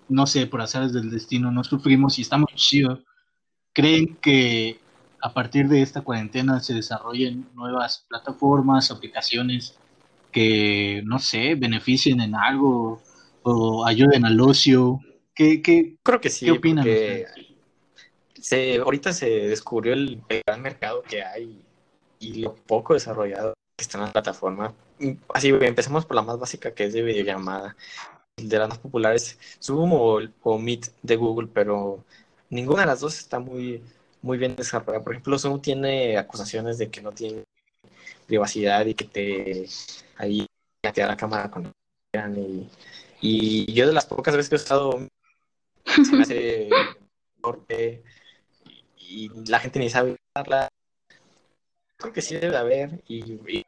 no 0.10 0.28
sé, 0.28 0.48
por 0.48 0.62
azares 0.62 0.94
del 0.94 1.10
destino, 1.10 1.52
no 1.52 1.64
sufrimos 1.64 2.18
y 2.20 2.22
estamos 2.22 2.54
chidos. 2.56 3.00
¿Creen 3.74 4.16
que 4.22 4.80
a 5.22 5.34
partir 5.34 5.68
de 5.68 5.82
esta 5.82 6.02
cuarentena 6.02 6.60
se 6.60 6.76
desarrollen 6.76 7.50
nuevas 7.56 8.06
plataformas, 8.08 8.92
aplicaciones 8.92 9.76
que, 10.32 11.02
no 11.06 11.18
sé, 11.18 11.56
beneficien 11.56 12.22
en 12.22 12.36
algo 12.36 13.02
o 13.42 13.86
ayuden 13.86 14.26
al 14.26 14.40
ocio. 14.40 15.00
¿Qué, 15.34 15.62
qué, 15.62 15.96
Creo 16.04 16.22
que 16.22 16.30
sí, 16.30 16.46
¿qué 16.46 16.52
opinan? 16.52 16.86
se, 18.40 18.78
ahorita 18.78 19.14
se 19.14 19.28
descubrió 19.28 19.94
el, 19.94 20.22
gran 20.46 20.62
mercado 20.62 21.02
que 21.02 21.24
hay 21.24 21.66
y 22.20 22.42
lo 22.42 22.56
poco 22.56 22.94
desarrollado 22.94 23.54
que 23.78 23.84
está 23.84 23.98
en 23.98 24.06
la 24.06 24.12
plataforma. 24.12 24.74
Así, 25.34 25.50
empecemos 25.50 26.06
por 26.06 26.16
la 26.16 26.22
más 26.22 26.40
básica 26.40 26.74
que 26.74 26.86
es 26.86 26.94
de 26.94 27.02
videollamada. 27.02 27.76
De 28.38 28.60
las 28.60 28.70
más 28.70 28.80
populares, 28.80 29.40
Zoom 29.62 29.94
o, 29.94 30.20
o 30.44 30.60
Meet 30.60 30.88
de 31.02 31.16
Google, 31.16 31.48
pero 31.54 32.04
ninguna 32.50 32.82
de 32.82 32.88
las 32.88 33.00
dos 33.00 33.18
está 33.18 33.40
muy, 33.40 33.82
muy 34.22 34.38
bien 34.38 34.56
desarrollada. 34.56 35.04
Por 35.04 35.14
ejemplo, 35.14 35.40
Zoom 35.40 35.62
tiene 35.62 36.18
acusaciones 36.18 36.78
de 36.78 36.90
que 36.90 37.02
no 37.02 37.12
tiene 37.12 37.46
privacidad 38.28 38.86
y 38.86 38.94
que 38.94 39.06
te 39.06 39.68
ahí 40.18 40.46
te 40.82 41.02
da 41.02 41.08
la 41.08 41.18
cámara 41.18 41.50
con 41.50 41.72
y, 42.36 42.70
y 43.68 43.74
yo 43.74 43.88
de 43.88 43.94
las 43.94 44.06
pocas 44.06 44.36
veces 44.36 44.50
que 44.50 44.56
he 44.56 44.64
usado 44.64 45.00
se 45.86 46.16
me 46.16 46.24
hace 46.24 46.70
corte 47.42 48.04
y, 48.98 49.30
la 49.50 49.60
gente 49.60 49.80
ni 49.80 49.90
sabe 49.90 50.18
usarla. 50.36 50.68
Creo 51.98 52.14
que 52.14 52.22
sí 52.22 52.36
debe 52.36 52.58
haber 52.58 53.02
y, 53.08 53.66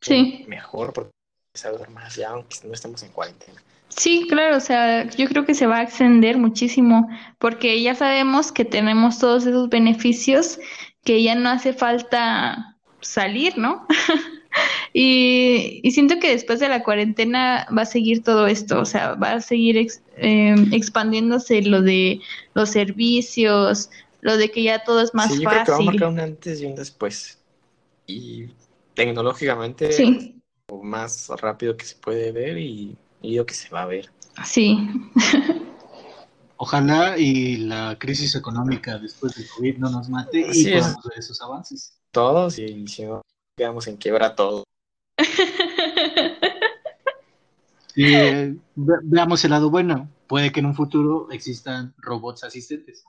sí. 0.00 0.44
mejor 0.48 0.92
porque 0.92 1.12
saber 1.54 1.88
más 1.90 2.16
ya 2.16 2.30
aunque 2.30 2.56
no 2.64 2.72
estemos 2.74 3.02
en 3.02 3.10
cuarentena. 3.10 3.60
Sí, 3.88 4.26
claro, 4.28 4.56
o 4.56 4.60
sea, 4.60 5.08
yo 5.10 5.26
creo 5.28 5.46
que 5.46 5.54
se 5.54 5.66
va 5.66 5.78
a 5.78 5.82
extender 5.82 6.38
muchísimo 6.38 7.08
porque 7.38 7.80
ya 7.82 7.94
sabemos 7.94 8.52
que 8.52 8.64
tenemos 8.64 9.18
todos 9.18 9.46
esos 9.46 9.68
beneficios 9.68 10.58
que 11.04 11.22
ya 11.22 11.34
no 11.34 11.48
hace 11.48 11.72
falta 11.72 12.76
salir, 13.00 13.56
¿no? 13.56 13.86
y, 14.92 15.80
siento 15.92 16.18
que 16.18 16.30
después 16.30 16.58
de 16.60 16.68
la 16.68 16.82
cuarentena 16.82 17.66
va 17.76 17.82
a 17.82 17.86
seguir 17.86 18.22
todo 18.22 18.46
esto, 18.46 18.80
o 18.80 18.84
sea, 18.84 19.14
va 19.14 19.34
a 19.34 19.40
seguir 19.40 19.88
em, 20.16 20.72
expandiéndose 20.72 21.62
lo 21.62 21.80
de 21.80 22.20
los 22.54 22.70
servicios, 22.70 23.88
lo 24.20 24.36
de 24.36 24.50
que 24.50 24.64
ya 24.64 24.82
todo 24.82 25.00
es 25.00 25.14
más 25.14 25.32
sí, 25.32 25.42
yo 25.42 25.48
Creo 25.48 25.64
que 25.64 25.70
va 25.70 25.78
a 25.78 25.80
marcar 25.82 26.08
un 26.08 26.20
antes 26.20 26.60
y 26.60 26.66
un 26.66 26.74
después. 26.74 27.38
Y 28.06 28.50
tecnológicamente, 28.94 29.90
más 30.82 31.28
rápido 31.40 31.76
que 31.76 31.84
se 31.84 31.96
puede 31.96 32.32
ver 32.32 32.58
y, 32.58 32.96
y 33.22 33.44
que 33.44 33.54
se 33.54 33.68
va 33.68 33.82
a 33.82 33.86
ver. 33.86 34.10
Sí. 34.44 34.78
Ojalá 36.58 37.18
y 37.18 37.56
la 37.58 37.98
crisis 37.98 38.34
económica 38.34 38.98
después 38.98 39.34
del 39.34 39.46
COVID 39.56 39.76
no 39.76 39.90
nos 39.90 40.08
mate 40.08 40.46
y 40.52 40.72
podamos 40.72 41.04
ver 41.04 41.18
esos 41.18 41.40
avances. 41.42 41.98
Todos 42.10 42.58
y 42.58 42.86
si 42.86 43.04
no, 43.04 43.20
quedamos 43.56 43.86
en 43.88 43.96
quiebra 43.98 44.34
todo. 44.34 44.64
y, 47.94 48.14
eh, 48.14 48.56
veamos 48.74 49.44
el 49.44 49.50
lado 49.50 49.68
bueno. 49.70 50.08
Puede 50.26 50.50
que 50.50 50.60
en 50.60 50.66
un 50.66 50.74
futuro 50.74 51.28
existan 51.30 51.94
robots 51.98 52.42
asistentes. 52.42 53.04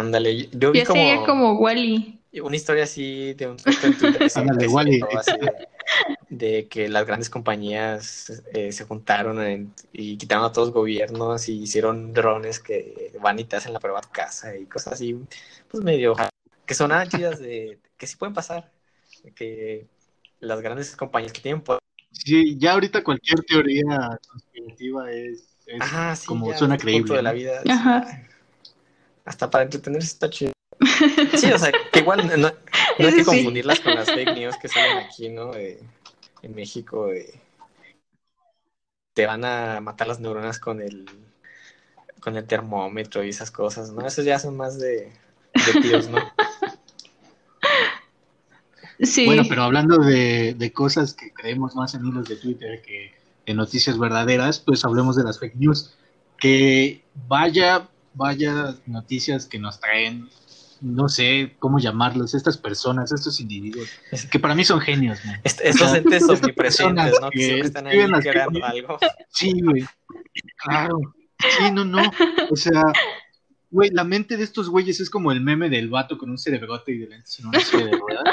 Ándale, 0.00 0.48
yo 0.52 0.72
vi 0.72 0.82
como, 0.84 1.00
sería 1.00 1.24
como 1.24 1.52
Wally. 1.58 2.20
Una 2.42 2.56
historia 2.56 2.84
así 2.84 3.34
de 3.34 3.48
un 3.48 3.56
Ándale, 4.34 4.68
Wally. 4.68 5.00
de 6.28 6.68
que 6.68 6.88
las 6.88 7.06
grandes 7.06 7.28
compañías 7.28 8.42
eh, 8.54 8.72
se 8.72 8.84
juntaron 8.84 9.74
y 9.92 10.16
quitaron 10.16 10.44
a 10.44 10.52
todos 10.52 10.68
los 10.68 10.74
gobiernos 10.74 11.48
y 11.48 11.62
hicieron 11.62 12.12
drones 12.12 12.60
que 12.60 13.12
van 13.20 13.38
y 13.38 13.44
te 13.44 13.56
hacen 13.56 13.72
la 13.72 13.80
prueba 13.80 13.98
a 13.98 14.02
tu 14.02 14.10
casa 14.10 14.56
y 14.56 14.66
cosas 14.66 14.94
así, 14.94 15.18
pues 15.68 15.82
medio 15.82 16.14
que 16.64 16.74
son 16.74 16.92
chidas 17.08 17.40
de 17.40 17.80
que 17.98 18.06
sí 18.06 18.16
pueden 18.16 18.32
pasar, 18.32 18.70
que 19.34 19.88
las 20.38 20.60
grandes 20.60 20.94
compañías 20.94 21.32
que 21.32 21.40
tienen 21.40 21.62
Sí, 22.12 22.56
ya 22.58 22.72
ahorita 22.72 23.02
cualquier 23.02 23.40
teoría 23.40 24.18
conspirativa 24.30 25.10
es, 25.10 25.56
como 26.26 26.56
suena 26.56 26.76
creíble. 26.76 27.16
de 27.16 27.22
la 27.22 27.32
vida. 27.32 27.62
Hasta 29.24 29.50
para 29.50 29.64
entretenerse 29.64 30.08
está 30.08 30.30
chido. 30.30 30.52
Sí, 31.36 31.50
o 31.50 31.58
sea, 31.58 31.72
que 31.92 32.00
igual 32.00 32.30
no, 32.40 32.48
hay 32.98 33.14
que 33.14 33.24
confundirlas 33.24 33.80
con 33.80 33.94
las 33.94 34.10
fake 34.10 34.34
news 34.34 34.56
que 34.58 34.68
salen 34.68 34.98
aquí, 34.98 35.28
¿no? 35.30 35.52
en 35.54 36.54
México, 36.54 37.10
te 39.14 39.26
van 39.26 39.44
a 39.44 39.80
matar 39.80 40.08
las 40.08 40.20
neuronas 40.20 40.58
con 40.58 40.80
el 40.80 41.06
con 42.20 42.36
el 42.36 42.46
termómetro 42.46 43.24
y 43.24 43.30
esas 43.30 43.50
cosas, 43.50 43.92
¿no? 43.92 44.06
Esos 44.06 44.26
ya 44.26 44.38
son 44.38 44.56
más 44.56 44.78
de, 44.78 45.10
de 45.54 45.80
tíos, 45.80 46.08
¿no? 46.08 46.18
Bueno, 49.24 49.44
pero 49.48 49.62
hablando 49.62 49.96
de, 49.98 50.72
cosas 50.74 51.14
que 51.14 51.32
creemos 51.32 51.74
más 51.74 51.94
en 51.94 52.04
hilos 52.04 52.28
de 52.28 52.36
Twitter 52.36 52.82
que 52.82 53.12
en 53.46 53.56
noticias 53.56 53.98
verdaderas, 53.98 54.60
pues 54.60 54.84
hablemos 54.84 55.16
de 55.16 55.24
las 55.24 55.38
fake 55.38 55.56
news. 55.56 55.94
Que 56.38 57.02
vaya, 57.26 57.88
vaya 58.14 58.76
noticias 58.86 59.46
que 59.46 59.58
nos 59.58 59.80
traen, 59.80 60.28
no 60.80 61.08
sé 61.08 61.56
cómo 61.58 61.78
llamarlos, 61.78 62.34
estas 62.34 62.56
personas, 62.56 63.12
estos 63.12 63.40
individuos, 63.40 63.88
que 64.30 64.38
para 64.38 64.54
mí 64.54 64.64
son 64.64 64.80
genios. 64.80 65.18
estos 65.44 65.94
entes 65.94 66.22
omnipresentes, 66.28 67.14
¿no? 67.20 67.30
Que, 67.30 67.60
están 67.60 67.86
ahí 67.86 67.98
creando 68.22 68.64
algo. 68.64 68.98
Sí, 69.28 69.52
güey. 69.62 69.84
Claro. 70.56 70.98
Sí, 71.38 71.70
no, 71.72 71.84
no. 71.84 72.02
O 72.50 72.56
sea, 72.56 72.82
güey, 73.70 73.90
la 73.90 74.04
mente 74.04 74.36
de 74.36 74.44
estos 74.44 74.68
güeyes 74.68 75.00
es 75.00 75.08
como 75.08 75.32
el 75.32 75.40
meme 75.40 75.68
del 75.68 75.88
vato 75.88 76.18
con 76.18 76.30
un 76.30 76.38
cerebrote 76.38 76.92
y 76.92 76.98
de 76.98 77.06
lentes 77.08 77.38
en 77.38 77.46
una 77.46 77.58
de 77.58 77.96
ruedas. 77.96 78.24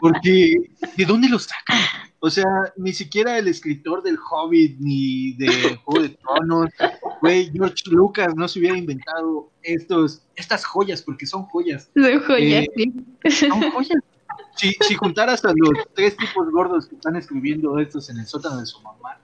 Porque, 0.00 0.54
¿de 0.96 1.04
dónde 1.04 1.28
lo 1.28 1.38
sacan? 1.38 1.78
O 2.20 2.30
sea, 2.30 2.44
ni 2.76 2.92
siquiera 2.92 3.38
el 3.38 3.48
escritor 3.48 4.02
del 4.02 4.18
Hobbit 4.18 4.78
ni 4.78 5.34
de 5.34 5.76
Juego 5.84 6.02
de 6.02 6.08
Tronos, 6.10 6.70
güey, 7.24 7.50
George 7.52 7.82
Lucas 7.86 8.34
no 8.36 8.46
se 8.46 8.58
hubiera 8.58 8.76
inventado 8.76 9.50
estos, 9.62 10.22
estas 10.36 10.64
joyas, 10.64 11.02
porque 11.02 11.26
son 11.26 11.44
joyas. 11.44 11.90
Son 11.94 12.20
joyas, 12.20 12.64
eh, 12.64 12.70
sí. 12.76 13.40
Son 13.48 13.70
joyas. 13.70 14.02
Si, 14.56 14.76
si 14.80 14.94
juntaras 14.94 15.44
a 15.44 15.52
los 15.54 15.86
tres 15.94 16.16
tipos 16.16 16.50
gordos 16.50 16.86
que 16.86 16.96
están 16.96 17.16
escribiendo 17.16 17.78
estos 17.78 18.10
en 18.10 18.18
el 18.18 18.26
sótano 18.26 18.60
de 18.60 18.66
su 18.66 18.80
mamá, 18.82 19.18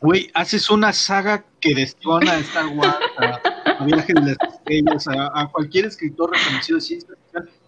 güey, 0.00 0.30
haces 0.34 0.70
una 0.70 0.92
saga 0.92 1.44
que 1.60 1.74
destrona 1.74 2.32
a 2.32 2.38
Star 2.38 2.66
Wars, 2.68 2.96
a, 3.18 3.84
Viaje 3.84 4.12
de 4.12 4.20
las 4.20 4.36
Estrellas, 4.54 5.08
a, 5.08 5.48
cualquier 5.50 5.86
escritor 5.86 6.30
reconocido 6.30 6.76
de 6.78 6.82
ciencia 6.82 7.14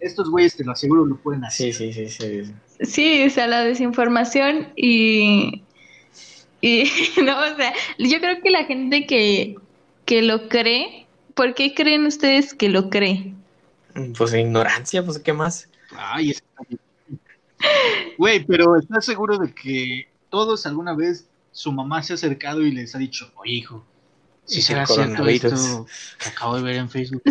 estos 0.00 0.30
güeyes 0.30 0.56
te 0.56 0.64
lo 0.64 0.72
aseguro 0.72 1.06
lo 1.06 1.16
pueden 1.16 1.44
hacer. 1.44 1.72
Sí, 1.72 1.92
sí, 1.92 2.08
sí, 2.08 2.42
sí. 2.44 2.54
Sí, 2.80 3.24
o 3.24 3.30
sea, 3.30 3.46
la 3.46 3.64
desinformación 3.64 4.68
y, 4.76 5.64
y 6.64 6.84
no, 7.22 7.38
o 7.38 7.56
sea, 7.56 7.74
yo 7.98 8.18
creo 8.20 8.40
que 8.42 8.50
la 8.50 8.64
gente 8.64 9.06
que, 9.06 9.56
que 10.06 10.22
lo 10.22 10.48
cree, 10.48 11.06
¿por 11.34 11.54
qué 11.54 11.74
creen 11.74 12.06
ustedes 12.06 12.54
que 12.54 12.70
lo 12.70 12.88
cree? 12.88 13.34
Pues 14.16 14.32
ignorancia, 14.32 15.04
pues 15.04 15.18
¿qué 15.18 15.34
más? 15.34 15.68
Ay, 15.94 16.30
es... 16.30 16.42
Güey, 18.16 18.46
pero 18.46 18.76
¿estás 18.76 19.04
seguro 19.04 19.36
de 19.36 19.52
que 19.52 20.08
todos 20.30 20.64
alguna 20.64 20.94
vez 20.94 21.28
su 21.52 21.70
mamá 21.70 22.02
se 22.02 22.14
ha 22.14 22.16
acercado 22.16 22.62
y 22.62 22.72
les 22.72 22.94
ha 22.94 22.98
dicho, 22.98 23.30
oye 23.36 23.52
hijo, 23.52 23.84
si 24.46 24.62
será 24.62 24.86
cierto 24.86 25.26
esto 25.26 25.86
que 26.18 26.28
acabo 26.30 26.56
de 26.56 26.62
ver 26.62 26.76
en 26.76 26.88
Facebook? 26.88 27.22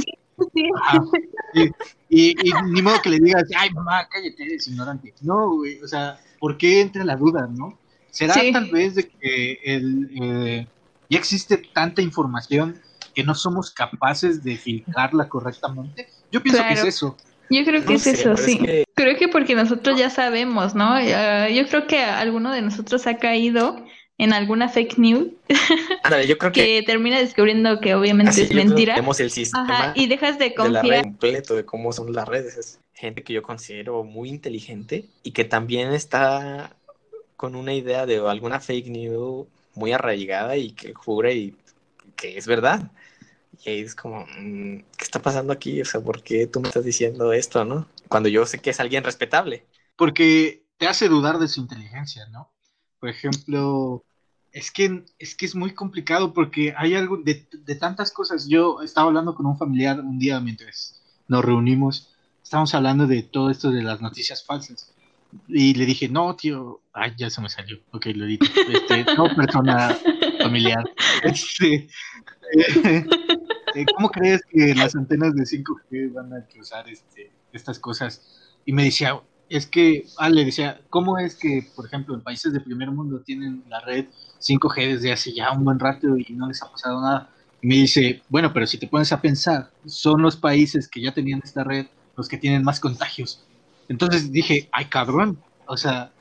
y, 2.10 2.36
ni 2.68 2.82
modo 2.84 3.02
que 3.02 3.10
le 3.10 3.20
digas, 3.20 3.46
ay 3.58 3.72
mamá, 3.72 4.08
cállate, 4.10 4.44
eres 4.44 4.68
ignorante. 4.68 5.12
No, 5.22 5.56
güey, 5.56 5.82
o 5.82 5.88
sea, 5.88 6.20
¿por 6.40 6.56
qué 6.56 6.82
entra 6.82 7.04
la 7.04 7.16
duda, 7.16 7.48
no? 7.48 7.80
¿Será 8.14 8.36
tal 8.52 8.70
vez 8.70 8.94
de 8.94 9.08
que 9.10 9.60
el, 9.64 10.10
eh, 10.22 10.68
ya 11.10 11.18
existe 11.18 11.58
tanta 11.58 12.04
información 12.04 12.80
que 13.16 13.24
no 13.24 13.34
somos 13.34 13.72
capaces 13.72 14.44
de 14.44 14.56
filtrarla 14.56 15.28
correctamente? 15.28 16.08
Yo 16.32 16.42
pienso 16.44 16.64
que 16.68 16.74
es 16.74 16.84
eso. 16.84 17.18
Yo 17.50 17.66
creo 17.66 17.84
que 17.84 17.96
es 17.96 18.06
eso, 18.06 18.38
sí. 18.38 18.60
Creo 18.94 19.18
que 19.18 19.28
porque 19.30 19.56
nosotros 19.56 19.98
ya 19.98 20.12
sabemos, 20.12 20.76
¿no? 20.76 21.02
yo 21.02 21.68
creo 21.68 21.88
que 21.88 22.04
alguno 22.04 22.52
de 22.52 22.62
nosotros 22.62 23.08
ha 23.08 23.18
caído 23.18 23.84
en 24.20 24.32
alguna 24.32 24.70
fake 24.70 25.00
news 25.00 25.30
yo 26.28 26.38
creo 26.38 26.52
que, 26.52 26.84
termina 26.86 27.18
descubriendo 27.18 27.80
que 27.80 27.96
obviamente 27.96 28.44
es 28.44 28.54
mentira. 28.54 28.94
Tenemos 28.94 29.20
el 29.20 29.32
sistema 29.32 29.92
y 29.96 30.06
dejas 30.06 30.38
de 30.38 30.54
confiar. 30.54 30.84
De 30.84 31.02
completo 31.02 31.56
de 31.56 31.66
cómo 31.66 31.92
son 31.92 32.14
las 32.14 32.28
redes. 32.28 32.58
Es 32.58 32.80
gente 32.94 33.24
que 33.24 33.34
yo 33.34 33.42
considero 33.42 34.04
muy 34.04 34.30
inteligente 34.30 35.06
y 35.24 35.32
que 35.32 35.46
también 35.46 35.92
está 35.94 36.76
con 37.36 37.56
una 37.56 37.74
idea 37.74 38.06
de 38.06 38.18
alguna 38.18 38.60
fake 38.60 38.88
news 38.88 39.48
muy 39.76 39.92
arraigada 39.92 40.58
y 40.58 40.72
que 40.72 40.94
jure 40.94 41.34
y 41.36 41.56
que 42.16 42.38
es 42.38 42.48
verdad. 42.48 42.92
Y 43.64 43.70
ahí 43.70 43.80
es 43.82 43.96
como, 43.96 44.26
mm, 44.26 44.78
¿qué 44.98 45.04
está 45.04 45.22
pasando 45.22 45.54
aquí? 45.54 45.82
O 45.82 45.86
sea, 45.86 46.02
¿por 46.02 46.24
qué 46.24 46.48
tú 46.48 46.60
me 46.60 46.68
estás 46.68 46.86
diciendo 46.86 47.34
esto, 47.34 47.66
no? 47.66 47.88
Cuando 48.10 48.30
yo 48.30 48.46
sé 48.46 48.60
que 48.60 48.72
es 48.72 48.80
alguien 48.80 49.04
respetable. 49.04 49.66
Porque 49.96 50.66
te 50.78 50.88
hace 50.88 51.08
dudar 51.08 51.40
de 51.40 51.48
su 51.48 51.62
inteligencia, 51.62 52.28
¿no? 52.28 52.52
Por 53.00 53.10
ejemplo, 53.10 54.04
es 54.52 54.72
que, 54.72 55.04
es 55.20 55.36
que 55.36 55.46
es 55.46 55.56
muy 55.56 55.74
complicado 55.74 56.34
porque 56.34 56.74
hay 56.78 56.96
algo 56.96 57.18
de, 57.18 57.36
tantas 57.80 58.12
cosas. 58.12 58.48
Yo 58.48 58.82
estaba 58.82 59.08
hablando 59.08 59.36
con 59.36 59.46
un 59.46 59.58
familiar 59.58 60.00
un 60.00 60.20
día 60.20 60.40
mientras 60.40 61.02
nos 61.28 61.44
reunimos, 61.44 62.14
estábamos 62.44 62.74
hablando 62.76 63.08
de 63.08 63.24
todo 63.24 63.50
esto 63.50 63.72
de 63.72 63.82
las 63.82 64.02
noticias 64.02 64.46
falsas. 64.46 64.93
Y 65.48 65.74
le 65.74 65.86
dije, 65.86 66.10
no, 66.10 66.36
tío, 66.36 66.82
ay, 66.94 67.14
ya 67.18 67.30
se 67.30 67.42
me 67.42 67.50
salió. 67.50 67.78
Ok, 67.92 68.08
lo 68.16 68.26
dije. 68.26 68.46
Este, 68.72 69.06
no 69.16 69.34
persona 69.36 69.98
familiar. 70.42 70.84
Este, 71.24 71.88
eh, 73.76 73.86
¿cómo 73.96 74.10
crees 74.10 74.42
que 74.50 74.76
las 74.76 74.94
antenas 74.96 75.34
de 75.36 75.44
5G 75.44 76.14
van 76.14 76.34
a 76.34 76.46
cruzar 76.46 76.90
este, 76.90 77.32
estas 77.54 77.80
cosas? 77.80 78.52
Y 78.66 78.74
me 78.74 78.84
decía, 78.84 79.20
es 79.50 79.68
que, 79.68 80.06
ah, 80.18 80.30
le 80.30 80.46
decía, 80.46 80.82
¿cómo 80.90 81.18
es 81.18 81.36
que, 81.36 81.70
por 81.76 81.86
ejemplo, 81.86 82.14
en 82.14 82.22
países 82.22 82.52
de 82.54 82.60
primer 82.60 82.92
mundo 82.92 83.22
tienen 83.22 83.64
la 83.70 83.80
red 83.82 84.08
5G 84.40 84.96
desde 84.96 85.14
hace 85.14 85.34
ya 85.34 85.52
un 85.52 85.64
buen 85.64 85.80
rato 85.80 86.18
y 86.18 86.34
no 86.34 86.48
les 86.48 86.62
ha 86.62 86.72
pasado 86.72 87.02
nada? 87.02 87.30
Y 87.62 87.68
me 87.68 87.76
dice, 87.76 88.22
bueno, 88.30 88.52
pero 88.52 88.68
si 88.68 88.78
te 88.78 88.88
pones 88.88 89.12
a 89.12 89.22
pensar, 89.22 89.72
son 89.86 90.22
los 90.22 90.36
países 90.36 90.88
que 90.88 91.02
ya 91.02 91.14
tenían 91.14 91.42
esta 91.44 91.64
red 91.64 91.88
los 92.16 92.28
que 92.28 92.38
tienen 92.38 92.64
más 92.64 92.80
contagios. 92.80 93.46
Entonces 93.90 94.32
dije, 94.32 94.70
ay 94.72 94.86
cabrón, 94.86 95.40
o 95.68 95.78
sea, 95.78 96.12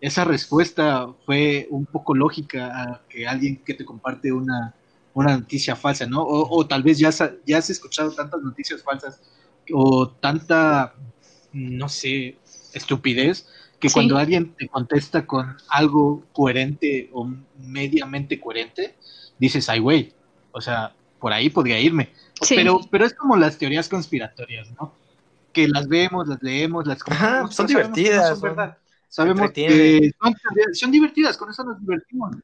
esa 0.00 0.24
respuesta 0.24 1.08
fue 1.26 1.66
un 1.70 1.86
poco 1.86 2.14
lógica 2.14 2.82
a 2.82 3.02
que 3.08 3.26
alguien 3.26 3.56
que 3.64 3.74
te 3.74 3.84
comparte 3.84 4.32
una, 4.32 4.74
una 5.14 5.36
noticia 5.36 5.76
falsa, 5.76 6.06
¿no? 6.06 6.22
O, 6.22 6.66
tal 6.66 6.82
vez 6.82 6.98
ya, 6.98 7.10
ya 7.46 7.58
has 7.58 7.70
escuchado 7.70 8.10
tantas 8.12 8.40
noticias 8.42 8.82
falsas 8.82 9.20
o 9.72 10.08
tanta, 10.08 10.94
no 11.52 11.88
sé, 11.88 12.36
estupidez, 12.72 13.46
que 13.78 13.90
cuando 13.90 14.18
alguien 14.18 14.54
te 14.54 14.68
contesta 14.68 15.26
con 15.26 15.56
algo 15.68 16.24
coherente 16.32 17.08
o 17.12 17.30
mediamente 17.58 18.38
coherente, 18.38 18.96
dices, 19.38 19.68
ay, 19.68 19.80
güey, 19.80 20.12
o 20.52 20.60
sea, 20.60 20.94
por 21.18 21.32
ahí 21.32 21.50
podría 21.50 21.80
irme. 21.80 22.10
Pero, 22.48 22.80
pero 22.90 23.04
es 23.04 23.14
como 23.14 23.36
las 23.36 23.58
teorías 23.58 23.88
conspiratorias, 23.88 24.70
¿no? 24.72 24.94
Que 25.52 25.68
las 25.68 25.88
vemos, 25.88 26.28
las 26.28 26.42
leemos, 26.42 26.86
las 26.86 26.98
son 27.50 27.66
divertidas. 27.66 28.28
Son 28.28 28.40
verdad. 28.40 28.78
Sabemos 29.10 29.50
que 29.50 30.12
son, 30.72 30.92
divertidas, 30.92 31.36
con 31.36 31.50
eso 31.50 31.64
nos 31.64 31.80
divertimos. 31.80 32.36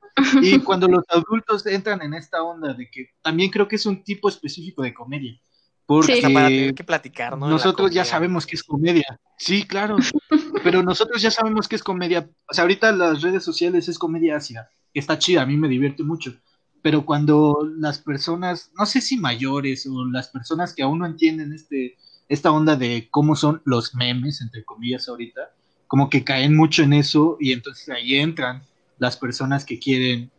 Y 0.43 0.59
cuando 0.65 0.89
los 0.89 1.05
adultos 1.11 1.65
entran 1.65 2.03
en 2.03 2.13
esta 2.15 2.43
onda 2.43 2.75
de 2.75 2.91
que 2.91 3.11
también 3.23 3.51
creo 3.51 3.69
que 3.69 3.77
es 3.77 3.87
un 3.87 4.03
tipo 4.03 4.29
específico 4.29 4.83
de 4.83 4.93
comedia. 4.93 5.41
Porque 5.87 6.21
para 6.21 6.49
tener 6.49 6.75
que 6.75 6.83
platicar, 6.83 7.39
¿no? 7.39 7.49
Nosotros 7.49 7.93
ya 7.93 8.05
sabemos 8.05 8.45
que 8.45 8.57
es 8.57 8.65
comedia. 8.65 9.21
Sí, 9.39 9.63
claro. 9.63 9.97
pero 10.65 10.83
nosotros 10.83 11.23
ya 11.23 11.31
sabemos 11.31 11.69
que 11.69 11.77
es 11.77 11.85
comedia. 11.85 12.29
O 12.51 12.53
sea, 12.53 12.63
ahorita 12.63 12.91
las 12.91 13.23
redes 13.23 13.45
sociales 13.45 13.89
es 13.89 13.97
comedia 13.97 14.37
ácida. 14.37 14.69
Está 14.93 15.17
chida, 15.17 15.43
a 15.43 15.47
mí 15.47 15.57
me 15.57 15.69
divierte 15.69 16.03
mucho. 16.03 16.35
Pero 16.83 17.07
cuando 17.07 17.69
las 17.79 18.01
personas, 18.01 18.73
no 18.77 18.87
sé 18.87 19.01
si 19.01 19.17
mayores 19.17 19.87
o 19.87 20.05
las 20.07 20.29
personas 20.29 20.75
que 20.75 20.83
aún 20.83 20.99
no 20.99 21.07
entienden 21.07 21.53
este, 21.53 21.97
esta 22.29 22.51
onda 22.51 22.77
de 22.77 23.09
cómo 23.11 23.37
son 23.37 23.63
los 23.65 23.95
memes, 23.95 24.41
entre 24.41 24.65
comillas, 24.65 25.09
ahorita, 25.09 25.53
como 25.87 26.11
que 26.11 26.25
caen 26.25 26.57
mucho 26.57 26.83
en 26.83 26.93
eso 26.93 27.37
y 27.41 27.53
entonces 27.53 27.89
ahí 27.89 28.17
entran 28.17 28.63
las 28.99 29.17
personas 29.17 29.65
que 29.65 29.79
quieren, 29.79 30.31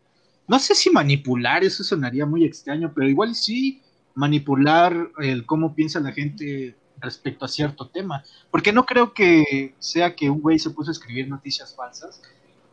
no 0.48 0.60
sé 0.60 0.76
si 0.76 0.90
manipular, 0.90 1.64
eso 1.64 1.84
sonaría 1.84 2.26
muy 2.26 2.44
extraño, 2.44 2.92
pero 2.94 3.08
igual 3.08 3.36
sí 3.36 3.82
manipular 4.16 5.12
el 5.20 5.46
cómo 5.46 5.76
piensa 5.76 6.00
la 6.00 6.12
gente 6.12 6.76
respecto 7.00 7.46
a 7.46 7.48
cierto 7.48 7.88
tema, 7.88 8.24
porque 8.50 8.74
no 8.74 8.86
creo 8.86 9.14
que 9.14 9.76
sea 9.80 10.16
que 10.16 10.30
un 10.30 10.42
güey 10.42 10.58
se 10.58 10.72
puso 10.72 10.90
a 10.90 10.94
escribir 10.94 11.28
noticias 11.28 11.76
falsas 11.76 12.22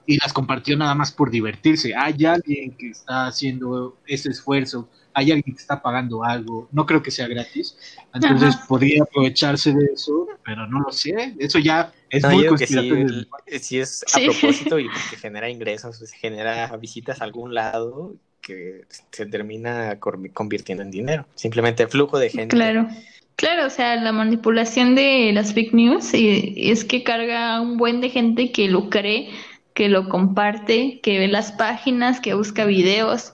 y 0.07 0.17
las 0.19 0.33
compartió 0.33 0.77
nada 0.77 0.95
más 0.95 1.13
por 1.13 1.31
divertirse. 1.31 1.95
Hay 1.95 2.25
alguien 2.25 2.77
que 2.77 2.91
está 2.91 3.27
haciendo 3.27 3.99
ese 4.07 4.31
esfuerzo 4.31 4.89
hay 5.15 5.31
alguien 5.31 5.55
que 5.55 5.61
está 5.63 5.81
pagando 5.81 6.25
algo, 6.25 6.69
no 6.73 6.85
creo 6.85 7.03
que 7.03 7.11
sea 7.11 7.29
gratis, 7.29 7.77
entonces 8.13 8.57
podría 8.69 9.05
aprovecharse 9.05 9.73
de 9.73 9.87
eso, 9.95 10.27
pero 10.45 10.67
no 10.67 10.81
lo 10.81 10.93
sé, 10.93 11.35
eso 11.39 11.59
ya 11.59 11.93
es 12.11 12.25
muy 12.25 12.47
conspiratorio. 12.47 13.27
Si, 13.61 13.79
es 13.79 14.05
a 14.13 14.19
propósito 14.19 14.79
y 14.79 14.89
que 15.11 15.17
genera 15.17 15.49
ingresos, 15.49 15.99
pues, 15.99 16.13
genera 16.13 16.77
visitas 16.77 17.21
a 17.21 17.25
algún 17.25 17.55
lado 17.55 18.15
que 18.41 18.83
se 19.11 19.27
termina 19.27 19.99
convirtiendo 19.99 20.83
en 20.83 20.91
dinero, 20.91 21.27
simplemente 21.35 21.87
flujo 21.87 22.19
de 22.19 22.31
gente. 22.31 22.55
Claro. 22.55 22.89
Claro, 23.37 23.67
o 23.67 23.71
sea, 23.71 23.97
la 23.97 24.13
manipulación 24.13 24.95
de 24.95 25.33
las 25.33 25.55
fake 25.55 25.75
news 25.75 26.11
es 26.13 26.85
que 26.85 27.03
carga 27.03 27.61
un 27.61 27.79
buen 27.79 28.01
de 28.01 28.09
gente 28.09 28.53
que 28.53 28.69
lo 28.69 28.91
cree, 28.91 29.29
que 29.75 29.89
lo 29.89 30.09
comparte, 30.09 31.01
que 31.03 31.19
ve 31.19 31.27
las 31.27 31.51
páginas, 31.51 32.21
que 32.21 32.35
busca 32.35 32.65
videos, 32.65 33.33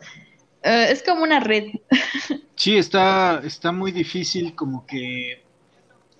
eh, 0.62 0.88
es 0.90 1.02
como 1.02 1.22
una 1.22 1.40
red. 1.40 1.64
Sí, 2.54 2.76
está, 2.76 3.40
está 3.42 3.72
muy 3.72 3.90
difícil, 3.90 4.54
como 4.54 4.84
que 4.84 5.42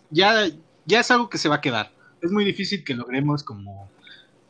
ya, 0.09 0.47
ya 0.87 1.01
es 1.01 1.11
algo 1.11 1.29
que 1.29 1.37
se 1.37 1.51
va 1.51 1.57
a 1.57 1.61
quedar. 1.61 1.93
Es 2.23 2.31
muy 2.31 2.47
difícil 2.47 2.83
que 2.83 2.95
logremos 2.95 3.43
como 3.43 3.91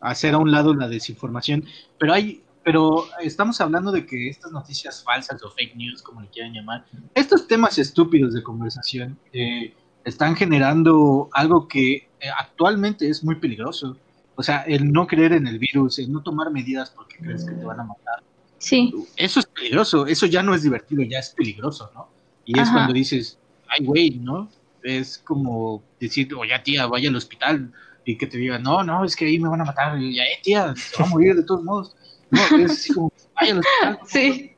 hacer 0.00 0.34
a 0.34 0.38
un 0.38 0.50
lado 0.50 0.72
la 0.74 0.88
desinformación, 0.88 1.64
pero 1.98 2.12
hay, 2.12 2.42
pero 2.62 3.06
estamos 3.20 3.60
hablando 3.60 3.92
de 3.92 4.06
que 4.06 4.28
estas 4.28 4.52
noticias 4.52 5.02
falsas 5.02 5.42
o 5.42 5.50
fake 5.50 5.76
news, 5.76 6.02
como 6.02 6.20
le 6.20 6.28
quieran 6.28 6.52
llamar, 6.52 6.84
estos 7.14 7.46
temas 7.46 7.78
estúpidos 7.78 8.34
de 8.34 8.42
conversación 8.42 9.18
eh, 9.32 9.74
están 10.04 10.36
generando 10.36 11.28
algo 11.32 11.68
que 11.68 11.94
eh, 11.94 12.08
actualmente 12.38 13.08
es 13.08 13.24
muy 13.24 13.36
peligroso. 13.36 13.96
O 14.36 14.42
sea, 14.42 14.62
el 14.62 14.90
no 14.92 15.06
creer 15.06 15.32
en 15.32 15.46
el 15.46 15.58
virus, 15.58 15.98
el 15.98 16.10
no 16.10 16.22
tomar 16.22 16.50
medidas 16.50 16.90
porque 16.90 17.16
crees 17.18 17.44
que 17.44 17.52
te 17.52 17.64
van 17.64 17.80
a 17.80 17.84
matar, 17.84 18.22
Sí. 18.60 18.92
Eso 19.16 19.40
es 19.40 19.46
peligroso, 19.46 20.06
eso 20.06 20.26
ya 20.26 20.42
no 20.42 20.54
es 20.54 20.62
divertido, 20.62 21.02
ya 21.02 21.18
es 21.18 21.30
peligroso, 21.30 21.90
¿no? 21.94 22.10
Y 22.44 22.58
es 22.58 22.68
cuando 22.70 22.92
dices, 22.92 23.38
ay, 23.68 23.86
güey, 23.86 24.10
¿no? 24.10 24.50
Es 24.82 25.18
como 25.18 25.82
decir, 25.98 26.32
oye, 26.34 26.58
tía, 26.62 26.86
vaya 26.86 27.08
al 27.08 27.16
hospital 27.16 27.72
y 28.04 28.18
que 28.18 28.26
te 28.26 28.36
diga, 28.36 28.58
no, 28.58 28.84
no, 28.84 29.04
es 29.04 29.16
que 29.16 29.24
ahí 29.24 29.38
me 29.38 29.48
van 29.48 29.62
a 29.62 29.64
matar, 29.64 30.00
y 30.00 30.14
ya, 30.14 30.24
eh, 30.24 30.38
tía, 30.42 30.74
se 30.76 31.02
va 31.02 31.08
a 31.08 31.08
morir 31.08 31.36
de 31.36 31.42
todos 31.42 31.64
modos. 31.64 31.96
No, 32.30 32.40
es 32.58 32.70
así 32.70 32.92
como, 32.92 33.10
vaya 33.34 33.52
al 33.52 33.58
hospital. 33.60 34.00
Sí. 34.06 34.52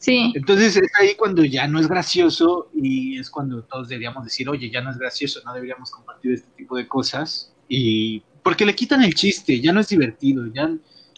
Sí. 0.00 0.32
Entonces 0.36 0.76
es 0.76 0.90
ahí 1.00 1.14
cuando 1.14 1.44
ya 1.44 1.66
no 1.66 1.80
es 1.80 1.88
gracioso 1.88 2.68
y 2.74 3.18
es 3.18 3.30
cuando 3.30 3.62
todos 3.62 3.88
deberíamos 3.88 4.24
decir, 4.24 4.48
oye, 4.48 4.70
ya 4.70 4.80
no 4.80 4.90
es 4.90 4.98
gracioso, 4.98 5.40
no 5.44 5.54
deberíamos 5.54 5.90
compartir 5.90 6.32
este 6.32 6.48
tipo 6.56 6.76
de 6.76 6.86
cosas. 6.86 7.52
Y 7.68 8.22
porque 8.42 8.66
le 8.66 8.74
quitan 8.74 9.02
el 9.02 9.14
chiste, 9.14 9.60
ya 9.60 9.72
no 9.72 9.80
es 9.80 9.88
divertido, 9.88 10.46
ya 10.52 10.70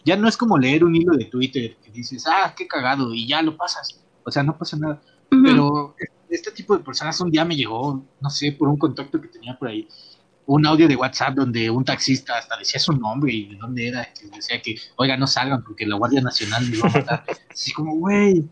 ya 0.05 0.15
no 0.15 0.27
es 0.27 0.37
como 0.37 0.57
leer 0.57 0.83
un 0.83 0.95
hilo 0.95 1.15
de 1.15 1.25
Twitter 1.25 1.77
que 1.83 1.91
dices, 1.91 2.25
ah, 2.27 2.53
qué 2.55 2.67
cagado, 2.67 3.13
y 3.13 3.27
ya 3.27 3.41
lo 3.41 3.55
pasas. 3.55 4.01
O 4.23 4.31
sea, 4.31 4.43
no 4.43 4.57
pasa 4.57 4.77
nada. 4.77 5.01
Pero 5.29 5.95
este 6.29 6.51
tipo 6.51 6.77
de 6.77 6.83
personas 6.83 7.19
un 7.21 7.31
día 7.31 7.45
me 7.45 7.55
llegó, 7.55 8.03
no 8.19 8.29
sé, 8.29 8.51
por 8.51 8.67
un 8.69 8.77
contacto 8.77 9.19
que 9.21 9.27
tenía 9.27 9.57
por 9.57 9.69
ahí, 9.69 9.87
un 10.45 10.65
audio 10.65 10.87
de 10.87 10.95
WhatsApp 10.95 11.35
donde 11.35 11.69
un 11.69 11.85
taxista 11.85 12.37
hasta 12.37 12.57
decía 12.57 12.79
su 12.79 12.93
nombre 12.93 13.31
y 13.31 13.45
de 13.45 13.55
dónde 13.57 13.87
era, 13.87 14.11
que 14.13 14.27
decía 14.27 14.61
que, 14.61 14.75
oiga, 14.95 15.15
no 15.15 15.27
salgan 15.27 15.63
porque 15.63 15.85
la 15.85 15.95
Guardia 15.95 16.21
Nacional 16.21 16.67
me 16.67 16.77
va 16.77 16.89
a 16.89 16.91
matar. 16.91 17.23
Así 17.51 17.71
como, 17.71 17.95
güey, 17.95 18.43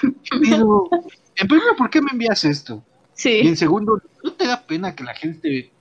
pero, 0.00 0.88
en 1.36 1.46
primer 1.46 1.62
lugar, 1.62 1.76
¿por 1.76 1.90
qué 1.90 2.00
me 2.00 2.10
envías 2.12 2.44
esto? 2.44 2.82
Sí. 3.14 3.40
Y 3.42 3.48
en 3.48 3.56
segundo, 3.56 4.00
¿no 4.22 4.32
te 4.32 4.46
da 4.46 4.62
pena 4.66 4.94
que 4.94 5.04
la 5.04 5.14
gente 5.14 5.72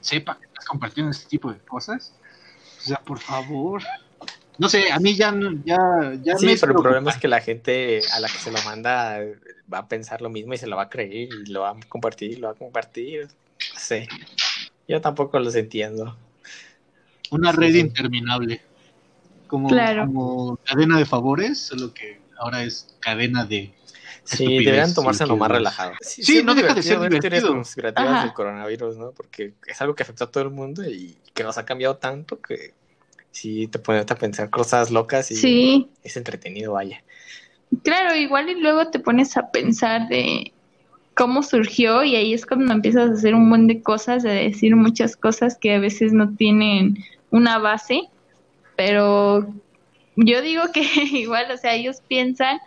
sepa 0.00 0.38
que 0.38 0.46
estás 0.46 0.64
compartiendo 0.64 1.10
este 1.10 1.28
tipo 1.28 1.52
de 1.52 1.58
cosas? 1.60 2.14
O 2.78 2.80
sea, 2.80 2.98
por 2.98 3.18
favor. 3.18 3.82
No 4.62 4.68
sé, 4.68 4.92
a 4.92 5.00
mí 5.00 5.16
ya, 5.16 5.34
ya, 5.64 5.76
ya 6.22 6.36
sí, 6.36 6.54
pero 6.60 6.70
el 6.70 6.82
problema 6.82 7.10
es 7.10 7.16
que 7.16 7.26
la 7.26 7.40
gente 7.40 8.00
a 8.12 8.20
la 8.20 8.28
que 8.28 8.38
se 8.38 8.52
lo 8.52 8.62
manda 8.62 9.18
va 9.72 9.78
a 9.78 9.88
pensar 9.88 10.22
lo 10.22 10.30
mismo 10.30 10.54
y 10.54 10.56
se 10.56 10.68
lo 10.68 10.76
va 10.76 10.84
a 10.84 10.88
creer 10.88 11.30
y 11.32 11.46
lo 11.50 11.62
va 11.62 11.70
a 11.70 11.76
compartir, 11.88 12.38
lo 12.38 12.46
va 12.46 12.52
a 12.52 12.56
compartir. 12.56 13.24
No 13.24 13.80
sé, 13.80 14.06
yo 14.86 15.00
tampoco 15.00 15.36
los 15.40 15.56
entiendo. 15.56 16.16
Una 17.32 17.50
red 17.50 17.74
interminable. 17.74 18.62
Como, 19.48 19.68
como 19.68 20.56
cadena 20.58 20.96
de 20.96 21.06
favores, 21.06 21.58
solo 21.58 21.92
que 21.92 22.20
ahora 22.38 22.62
es 22.62 22.94
cadena 23.00 23.44
de 23.44 23.74
Sí, 24.22 24.46
deberían 24.46 24.94
tomarse 24.94 25.26
lo 25.26 25.36
más 25.36 25.50
relajado. 25.50 25.94
Sí, 26.00 26.44
no 26.44 26.54
deja 26.54 26.72
de 26.72 26.84
ser 26.84 27.00
ver 27.00 27.18
teorías 27.18 27.44
conspirativas 27.44 28.22
del 28.22 28.32
coronavirus, 28.32 28.96
¿no? 28.96 29.10
Porque 29.10 29.54
es 29.66 29.80
algo 29.82 29.96
que 29.96 30.04
afecta 30.04 30.26
a 30.26 30.30
todo 30.30 30.44
el 30.44 30.50
mundo 30.50 30.84
y 30.84 31.18
que 31.34 31.42
nos 31.42 31.58
ha 31.58 31.64
cambiado 31.64 31.96
tanto 31.96 32.40
que 32.40 32.74
sí 33.32 33.66
te 33.66 33.78
pones 33.78 34.08
a 34.10 34.14
pensar 34.14 34.50
cosas 34.50 34.90
locas 34.90 35.30
y 35.30 35.88
es 36.04 36.16
entretenido, 36.16 36.74
vaya. 36.74 37.02
Claro, 37.82 38.14
igual 38.14 38.50
y 38.50 38.60
luego 38.60 38.88
te 38.88 39.00
pones 39.00 39.36
a 39.36 39.50
pensar 39.50 40.08
de 40.08 40.52
cómo 41.14 41.42
surgió 41.42 42.04
y 42.04 42.16
ahí 42.16 42.34
es 42.34 42.46
cuando 42.46 42.72
empiezas 42.72 43.10
a 43.10 43.14
hacer 43.14 43.34
un 43.34 43.48
buen 43.48 43.66
de 43.66 43.82
cosas, 43.82 44.22
de 44.22 44.30
decir 44.30 44.76
muchas 44.76 45.16
cosas 45.16 45.56
que 45.56 45.74
a 45.74 45.78
veces 45.78 46.12
no 46.12 46.34
tienen 46.36 46.98
una 47.30 47.58
base, 47.58 48.02
pero 48.76 49.52
yo 50.16 50.42
digo 50.42 50.64
que 50.72 50.82
igual, 51.12 51.50
o 51.50 51.56
sea, 51.56 51.74
ellos 51.74 52.02
piensan 52.06 52.60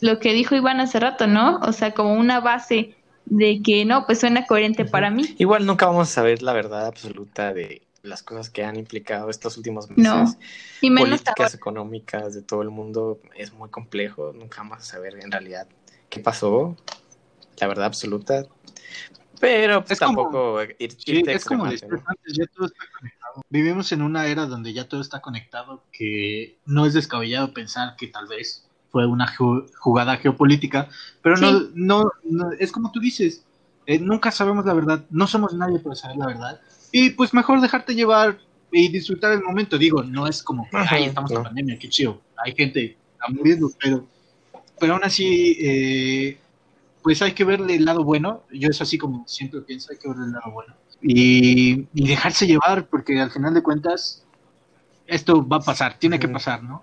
lo 0.00 0.20
que 0.20 0.32
dijo 0.32 0.54
Iván 0.54 0.80
hace 0.80 1.00
rato, 1.00 1.26
¿no? 1.26 1.58
O 1.58 1.72
sea, 1.72 1.92
como 1.92 2.14
una 2.14 2.38
base 2.40 2.94
de 3.26 3.60
que 3.62 3.84
no, 3.84 4.06
pues 4.06 4.20
suena 4.20 4.46
coherente 4.46 4.84
para 4.84 5.10
mí. 5.10 5.34
Igual 5.38 5.66
nunca 5.66 5.86
vamos 5.86 6.08
a 6.08 6.12
saber 6.12 6.42
la 6.42 6.52
verdad 6.52 6.86
absoluta 6.86 7.52
de 7.52 7.82
las 8.02 8.22
cosas 8.22 8.50
que 8.50 8.64
han 8.64 8.76
implicado 8.76 9.30
estos 9.30 9.56
últimos 9.56 9.90
meses. 9.90 10.04
No, 10.04 10.38
y 10.80 10.90
menos 10.90 11.20
políticas 11.22 11.54
económicas 11.54 12.34
de 12.34 12.42
todo 12.42 12.62
el 12.62 12.70
mundo 12.70 13.20
es 13.34 13.52
muy 13.52 13.68
complejo. 13.70 14.32
Nunca 14.32 14.58
vamos 14.62 14.78
a 14.78 14.82
saber 14.82 15.16
en 15.20 15.30
realidad 15.30 15.68
qué 16.08 16.20
pasó, 16.20 16.76
la 17.58 17.66
verdad 17.66 17.86
absoluta. 17.86 18.44
Pero 19.40 19.84
pues, 19.84 19.98
tampoco 19.98 20.62
ir, 20.62 20.96
es 21.28 21.44
como 21.44 21.64
antes, 21.64 21.82
ya 22.32 22.46
todo 22.46 22.66
está 22.66 22.84
conectado. 22.98 23.42
Vivimos 23.48 23.92
en 23.92 24.02
una 24.02 24.26
era 24.26 24.46
donde 24.46 24.72
ya 24.72 24.88
todo 24.88 25.00
está 25.00 25.20
conectado, 25.20 25.84
que 25.92 26.58
no 26.66 26.86
es 26.86 26.94
descabellado 26.94 27.52
pensar 27.52 27.94
que 27.96 28.08
tal 28.08 28.26
vez 28.26 28.68
fue 28.90 29.06
una 29.06 29.32
jugada 29.78 30.16
geopolítica, 30.16 30.88
pero 31.22 31.36
no, 31.36 31.70
no, 32.24 32.52
es 32.58 32.72
como 32.72 32.90
tú 32.90 33.00
dices, 33.00 33.44
eh, 33.86 33.98
nunca 33.98 34.30
sabemos 34.30 34.64
la 34.64 34.74
verdad, 34.74 35.04
no 35.10 35.26
somos 35.26 35.54
nadie 35.54 35.78
para 35.78 35.94
saber 35.94 36.16
la 36.16 36.26
verdad, 36.26 36.60
y 36.92 37.10
pues 37.10 37.34
mejor 37.34 37.60
dejarte 37.60 37.94
llevar 37.94 38.38
y 38.70 38.88
disfrutar 38.88 39.32
el 39.32 39.42
momento, 39.42 39.78
digo, 39.78 40.02
no 40.02 40.26
es 40.26 40.42
como 40.42 40.68
que, 40.70 40.76
ay, 40.76 41.04
estamos 41.04 41.30
en 41.30 41.42
pandemia, 41.42 41.78
qué 41.78 41.88
chido, 41.88 42.20
hay 42.36 42.54
gente 42.54 42.96
muriendo, 43.28 43.70
pero, 43.80 44.06
pero 44.78 44.94
aún 44.94 45.04
así, 45.04 45.56
eh, 45.60 46.38
pues 47.02 47.22
hay 47.22 47.32
que 47.32 47.44
verle 47.44 47.76
el 47.76 47.84
lado 47.84 48.04
bueno, 48.04 48.44
yo 48.52 48.68
es 48.68 48.80
así 48.80 48.98
como 48.98 49.26
siempre 49.26 49.60
pienso, 49.62 49.90
hay 49.90 49.98
que 49.98 50.08
verle 50.08 50.26
el 50.26 50.32
lado 50.32 50.50
bueno, 50.52 50.74
y, 51.00 51.86
y 51.94 52.08
dejarse 52.08 52.46
llevar, 52.46 52.86
porque 52.86 53.18
al 53.20 53.30
final 53.30 53.54
de 53.54 53.62
cuentas, 53.62 54.24
esto 55.06 55.46
va 55.46 55.56
a 55.56 55.60
pasar, 55.60 55.98
tiene 55.98 56.18
que 56.18 56.28
pasar, 56.28 56.62
¿no? 56.62 56.82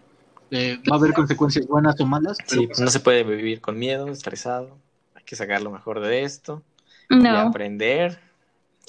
Eh, 0.51 0.80
va 0.89 0.95
a 0.95 0.99
haber 0.99 1.14
consecuencias 1.14 1.68
buenas 1.68 1.99
o 1.99 2.06
malas. 2.06 2.38
sí, 2.45 2.68
pues 2.68 2.80
no 2.80 2.88
se 2.88 2.99
puede 2.99 3.24
vivir 3.24 3.62
con 3.62 3.78
miedo, 3.78 4.08
estresado. 4.10 4.78
Hay 5.16 5.24
que 5.24 5.36
sacar 5.36 5.62
lo 5.62 5.72
mejor 5.72 5.99
de 5.99 6.24
esto. 6.24 6.64
Y 7.10 7.26
aprender. 7.28 8.20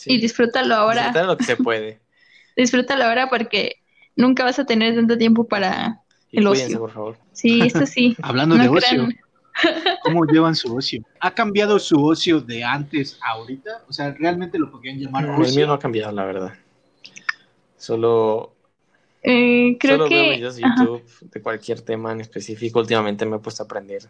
Y 0.05 0.20
disfrútalo 0.20 0.74
ahora. 0.74 1.05
Disfrútalo 1.05 1.26
lo 1.32 1.36
que 1.36 1.44
se 1.44 1.57
puede. 1.57 2.01
disfrútalo 2.57 3.05
ahora 3.05 3.28
porque 3.28 3.76
nunca 4.14 4.44
vas 4.44 4.59
a 4.59 4.66
tener 4.66 4.94
tanto 4.94 5.16
tiempo 5.16 5.44
para 5.44 6.03
el 6.32 6.47
ocio. 6.47 6.78
por 6.78 6.92
favor. 6.92 7.18
Sí, 7.32 7.62
esto 7.62 7.86
sí. 7.86 8.16
Hablando 8.22 8.57
de 8.57 8.68
ocio. 8.68 9.09
¿Cómo 10.03 10.26
llevan 10.26 10.55
su 10.55 10.74
ocio? 10.76 11.03
¿Ha 11.20 11.30
cambiado 11.32 11.78
su 11.78 12.05
ocio 12.05 12.40
de 12.40 12.62
antes 12.62 13.18
a 13.22 13.32
ahorita? 13.32 13.84
O 13.88 13.92
sea, 13.92 14.12
¿realmente 14.12 14.59
lo 14.59 14.70
podrían 14.70 14.99
llamar 14.99 15.30
ocio? 15.30 15.44
El 15.44 15.55
mío 15.57 15.66
no 15.66 15.72
ha 15.72 15.78
cambiado, 15.78 16.12
la 16.12 16.24
verdad. 16.26 16.55
Solo 17.78 18.57
eh, 19.28 19.76
creo 19.80 19.97
Solo 19.97 20.09
que... 20.09 20.14
veo 20.14 20.36
videos 20.36 20.57
de 20.57 20.62
YouTube 20.62 21.30
de 21.32 21.42
cualquier 21.42 21.80
tema 21.80 22.12
en 22.12 22.20
específico. 22.20 22.78
Últimamente 22.78 23.26
me 23.26 23.36
he 23.36 23.38
puesto 23.40 23.64
a 23.64 23.66
aprender 23.66 24.03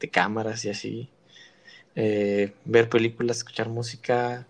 de 0.00 0.10
cámaras 0.10 0.64
y 0.64 0.70
así. 0.70 1.08
Eh, 1.94 2.52
ver 2.64 2.88
películas, 2.88 3.38
escuchar 3.38 3.68
música. 3.68 4.48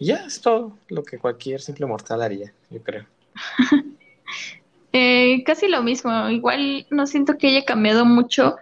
Y 0.00 0.06
ya 0.06 0.24
es 0.26 0.40
todo 0.40 0.78
lo 0.88 1.02
que 1.02 1.18
cualquier 1.18 1.60
simple 1.60 1.84
mortal 1.84 2.22
haría, 2.22 2.54
yo 2.70 2.82
creo. 2.82 3.04
eh, 4.94 5.44
casi 5.44 5.68
lo 5.68 5.82
mismo. 5.82 6.30
Igual 6.30 6.86
no 6.88 7.06
siento 7.06 7.36
que 7.36 7.48
haya 7.48 7.66
cambiado 7.66 8.06
mucho, 8.06 8.56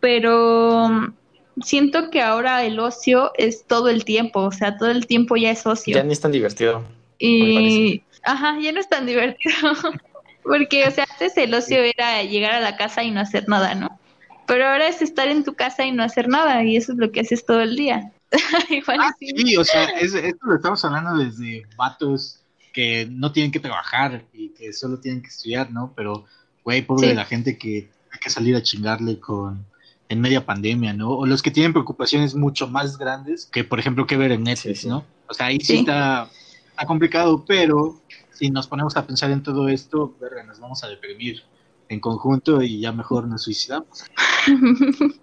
pero 0.00 0.88
mm, 0.88 1.14
siento 1.62 2.10
que 2.10 2.20
ahora 2.20 2.64
el 2.64 2.80
ocio 2.80 3.30
es 3.36 3.64
todo 3.64 3.88
el 3.88 4.04
tiempo. 4.04 4.40
O 4.40 4.50
sea, 4.50 4.76
todo 4.76 4.90
el 4.90 5.06
tiempo 5.06 5.36
ya 5.36 5.52
es 5.52 5.64
ocio. 5.64 5.94
Ya 5.94 6.02
ni 6.02 6.12
es 6.12 6.20
tan 6.20 6.32
divertido. 6.32 6.82
Y, 7.20 8.02
ajá, 8.24 8.58
ya 8.60 8.72
no 8.72 8.80
es 8.80 8.88
tan 8.88 9.06
divertido. 9.06 9.54
Porque, 10.42 10.88
o 10.88 10.90
sea, 10.90 11.06
antes 11.12 11.36
el 11.36 11.54
ocio 11.54 11.78
era 11.78 12.24
llegar 12.24 12.52
a 12.52 12.60
la 12.60 12.76
casa 12.76 13.04
y 13.04 13.12
no 13.12 13.20
hacer 13.20 13.48
nada, 13.48 13.76
¿no? 13.76 14.00
Pero 14.48 14.66
ahora 14.66 14.88
es 14.88 15.00
estar 15.00 15.28
en 15.28 15.44
tu 15.44 15.54
casa 15.54 15.84
y 15.84 15.92
no 15.92 16.02
hacer 16.02 16.28
nada, 16.28 16.64
y 16.64 16.76
eso 16.76 16.90
es 16.90 16.98
lo 16.98 17.12
que 17.12 17.20
haces 17.20 17.46
todo 17.46 17.60
el 17.60 17.76
día. 17.76 18.12
Igual 18.70 19.00
ah, 19.00 19.14
sí. 19.18 19.56
o 19.56 19.64
sea, 19.64 19.84
esto 19.84 20.38
lo 20.42 20.56
estamos 20.56 20.84
hablando 20.84 21.16
desde 21.22 21.66
vatos 21.76 22.40
que 22.72 23.06
no 23.10 23.32
tienen 23.32 23.52
que 23.52 23.60
trabajar 23.60 24.24
y 24.32 24.50
que 24.50 24.72
solo 24.72 24.98
tienen 24.98 25.22
que 25.22 25.28
estudiar, 25.28 25.70
¿no? 25.70 25.92
Pero, 25.96 26.26
güey, 26.64 26.82
pobre 26.82 27.08
de 27.08 27.14
la 27.14 27.24
gente 27.24 27.56
que 27.56 27.88
hay 28.12 28.18
que 28.20 28.30
salir 28.30 28.54
a 28.56 28.62
chingarle 28.62 29.18
con 29.18 29.64
en 30.08 30.20
media 30.20 30.44
pandemia, 30.44 30.92
¿no? 30.92 31.10
O 31.10 31.26
los 31.26 31.42
que 31.42 31.50
tienen 31.50 31.72
preocupaciones 31.72 32.34
mucho 32.34 32.68
más 32.68 32.98
grandes 32.98 33.46
que, 33.46 33.64
por 33.64 33.78
ejemplo, 33.78 34.06
que 34.06 34.16
ver 34.16 34.32
en 34.32 34.44
Netflix, 34.44 34.84
¿no? 34.84 35.04
O 35.28 35.34
sea, 35.34 35.46
ahí 35.46 35.58
sí, 35.60 35.78
Está, 35.78 36.30
está 36.70 36.86
complicado, 36.86 37.44
pero 37.46 38.00
si 38.32 38.50
nos 38.50 38.66
ponemos 38.66 38.96
a 38.96 39.06
pensar 39.06 39.30
en 39.30 39.42
todo 39.42 39.68
esto, 39.68 40.14
verga, 40.20 40.44
nos 40.44 40.60
vamos 40.60 40.84
a 40.84 40.88
deprimir 40.88 41.42
en 41.88 42.00
conjunto 42.00 42.62
y 42.62 42.80
ya 42.80 42.92
mejor 42.92 43.26
nos 43.26 43.42
suicidamos. 43.42 44.04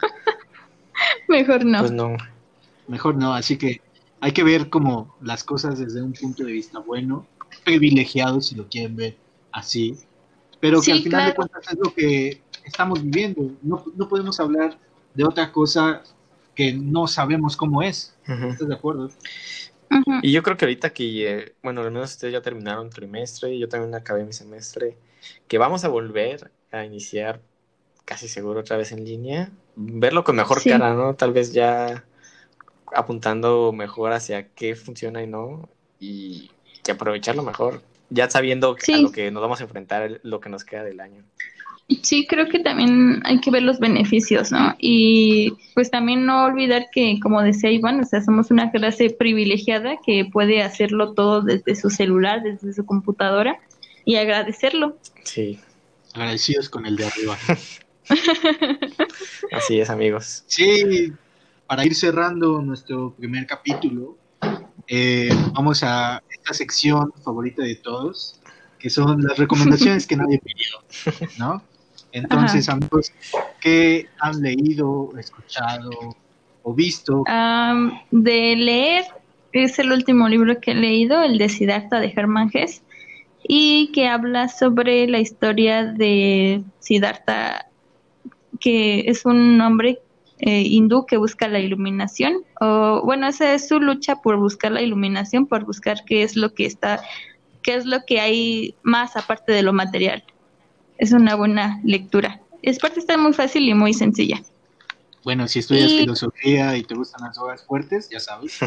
mejor 1.27 1.65
no. 1.65 1.79
Pues 1.79 1.91
no. 1.91 2.17
Mejor 2.87 3.15
no, 3.15 3.33
así 3.33 3.57
que 3.57 3.81
hay 4.19 4.31
que 4.31 4.43
ver 4.43 4.69
como 4.69 5.15
las 5.21 5.43
cosas 5.43 5.79
desde 5.79 6.01
un 6.01 6.13
punto 6.13 6.43
de 6.43 6.51
vista 6.51 6.79
bueno, 6.79 7.27
privilegiado 7.63 8.41
si 8.41 8.55
lo 8.55 8.67
quieren 8.67 8.95
ver 8.95 9.17
así, 9.51 9.97
pero 10.59 10.81
que 10.81 10.91
al 10.91 11.01
final 11.01 11.27
de 11.27 11.35
cuentas 11.35 11.63
es 11.69 11.77
lo 11.77 11.93
que 11.93 12.41
estamos 12.63 13.03
viviendo. 13.03 13.51
No, 13.61 13.83
no 13.95 14.07
podemos 14.07 14.39
hablar 14.39 14.77
de 15.13 15.23
otra 15.25 15.51
cosa 15.51 16.03
que 16.55 16.73
no 16.73 17.07
sabemos 17.07 17.57
cómo 17.57 17.81
es. 17.81 18.15
¿Estás 18.27 18.67
de 18.67 18.75
acuerdo? 18.75 19.11
Y 20.21 20.31
yo 20.31 20.41
creo 20.41 20.57
que 20.57 20.65
ahorita 20.65 20.91
que, 20.91 21.29
eh, 21.29 21.55
bueno, 21.61 21.81
al 21.81 21.91
menos 21.91 22.11
ustedes 22.11 22.33
ya 22.33 22.41
terminaron 22.41 22.89
trimestre 22.89 23.53
y 23.53 23.59
yo 23.59 23.69
también 23.69 23.93
acabé 23.93 24.23
mi 24.23 24.33
semestre, 24.33 24.97
que 25.47 25.57
vamos 25.57 25.83
a 25.83 25.89
volver 25.89 26.51
a 26.71 26.83
iniciar 26.85 27.41
casi 28.05 28.27
seguro 28.27 28.61
otra 28.61 28.77
vez 28.77 28.91
en 28.91 29.05
línea, 29.05 29.51
verlo 29.75 30.23
con 30.23 30.35
mejor 30.35 30.63
cara, 30.63 30.93
¿no? 30.93 31.13
Tal 31.15 31.33
vez 31.33 31.53
ya 31.53 32.03
apuntando 32.95 33.71
mejor 33.71 34.13
hacia 34.13 34.47
qué 34.49 34.75
funciona 34.75 35.23
y 35.23 35.27
no, 35.27 35.69
y, 35.99 36.51
aprovecharlo 36.91 37.43
mejor, 37.43 37.81
ya 38.09 38.29
sabiendo 38.29 38.75
a 38.75 38.97
lo 38.97 39.11
que 39.11 39.31
nos 39.31 39.41
vamos 39.41 39.61
a 39.61 39.63
enfrentar, 39.63 40.19
lo 40.23 40.39
que 40.39 40.49
nos 40.49 40.63
queda 40.63 40.83
del 40.83 40.99
año. 40.99 41.23
Sí, 42.01 42.25
creo 42.27 42.47
que 42.47 42.59
también 42.59 43.21
hay 43.25 43.39
que 43.41 43.51
ver 43.51 43.63
los 43.63 43.79
beneficios, 43.79 44.51
¿no? 44.51 44.75
Y 44.79 45.53
pues 45.73 45.91
también 45.91 46.25
no 46.25 46.45
olvidar 46.45 46.87
que, 46.91 47.19
como 47.21 47.41
decía 47.41 47.71
Iván, 47.71 47.99
o 47.99 48.05
sea, 48.05 48.21
somos 48.21 48.51
una 48.51 48.71
clase 48.71 49.09
privilegiada 49.09 49.97
que 50.05 50.25
puede 50.25 50.61
hacerlo 50.61 51.13
todo 51.13 51.41
desde 51.41 51.75
su 51.75 51.89
celular, 51.89 52.41
desde 52.41 52.73
su 52.73 52.85
computadora 52.85 53.59
y 54.05 54.15
agradecerlo. 54.15 54.97
Sí. 55.23 55.59
Agradecidos 56.13 56.69
con 56.69 56.85
el 56.85 56.95
de 56.95 57.05
arriba. 57.05 57.37
Así 59.51 59.79
es, 59.79 59.89
amigos. 59.89 60.43
Sí, 60.47 61.11
para 61.67 61.85
ir 61.85 61.95
cerrando 61.95 62.61
nuestro 62.61 63.13
primer 63.13 63.45
capítulo, 63.47 64.17
eh, 64.87 65.29
vamos 65.53 65.83
a 65.83 66.21
esta 66.29 66.53
sección 66.53 67.13
favorita 67.23 67.63
de 67.63 67.75
todos, 67.75 68.39
que 68.79 68.89
son 68.89 69.21
las 69.23 69.37
recomendaciones 69.37 70.05
que 70.05 70.15
nadie 70.15 70.39
pidió, 70.39 71.29
¿no? 71.37 71.63
Entonces, 72.11 72.69
amigos, 72.69 73.11
¿qué 73.59 74.07
han 74.19 74.41
leído, 74.41 75.11
escuchado 75.17 75.89
o 76.61 76.73
visto? 76.73 77.23
de 78.11 78.55
leer, 78.55 79.05
es 79.51 79.79
el 79.79 79.91
último 79.91 80.27
libro 80.29 80.59
que 80.59 80.71
he 80.71 80.75
leído, 80.75 81.23
el 81.23 81.37
de 81.37 81.49
Siddhartha 81.49 81.99
de 81.99 82.13
Hermann 82.15 82.51
Hesse, 82.53 82.83
y 83.47 83.91
que 83.93 84.07
habla 84.07 84.47
sobre 84.47 85.07
la 85.07 85.19
historia 85.19 85.85
de 85.85 86.63
Siddhartha, 86.79 87.67
que 88.59 89.01
es 89.07 89.25
un 89.25 89.59
hombre 89.59 89.99
eh, 90.45 90.61
hindú 90.61 91.05
que 91.05 91.17
busca 91.17 91.47
la 91.47 91.59
iluminación, 91.59 92.43
o 92.59 93.01
bueno, 93.03 93.27
esa 93.27 93.53
es 93.53 93.67
su 93.67 93.79
lucha 93.79 94.17
por 94.17 94.37
buscar 94.37 94.71
la 94.71 94.81
iluminación, 94.81 95.47
por 95.47 95.65
buscar 95.65 96.03
qué 96.05 96.23
es 96.23 96.35
lo 96.35 96.53
que 96.53 96.65
está, 96.65 97.01
qué 97.61 97.75
es 97.75 97.85
lo 97.85 98.05
que 98.05 98.19
hay 98.19 98.75
más 98.83 99.15
aparte 99.15 99.51
de 99.51 99.63
lo 99.63 99.73
material 99.73 100.23
es 100.97 101.11
una 101.11 101.35
buena 101.35 101.79
lectura. 101.83 102.39
Es 102.61 102.79
parte 102.79 102.99
está 102.99 103.17
muy 103.17 103.33
fácil 103.33 103.67
y 103.67 103.73
muy 103.73 103.93
sencilla. 103.93 104.41
Bueno, 105.23 105.47
si 105.47 105.59
estudias 105.59 105.91
filosofía 105.91 106.77
y 106.77 106.83
te 106.83 106.95
gustan 106.95 107.27
las 107.27 107.37
obras 107.37 107.63
fuertes, 107.65 108.09
ya 108.09 108.19
sabes 108.19 108.59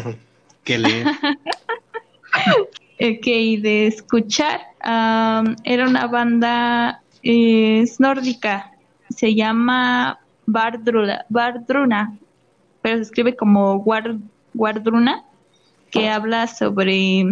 que 0.63 0.77
leer. 0.77 1.07
ok, 2.99 3.25
de 3.61 3.87
escuchar, 3.87 4.61
era 4.83 5.87
una 5.87 6.07
banda 6.07 7.01
es 7.23 7.99
nórdica, 7.99 8.71
se 9.09 9.35
llama 9.35 10.19
Bardruna, 10.47 11.25
Bardruna, 11.29 12.17
pero 12.81 12.97
se 12.97 13.03
escribe 13.03 13.35
como 13.35 13.83
Guardruna, 14.53 15.25
que 15.91 16.09
habla 16.09 16.47
sobre 16.47 17.25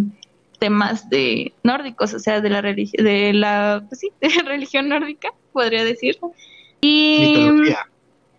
temas 0.59 1.09
de 1.09 1.53
nórdicos, 1.63 2.13
o 2.13 2.19
sea, 2.19 2.41
de 2.41 2.49
la 2.49 2.61
religión, 2.61 3.05
de 3.05 3.33
la, 3.33 3.83
pues 3.87 4.01
sí, 4.01 4.11
de 4.21 4.29
religión 4.43 4.89
nórdica, 4.89 5.29
podría 5.53 5.83
decir. 5.83 6.17
Y 6.81 7.47
mitología. 7.49 7.79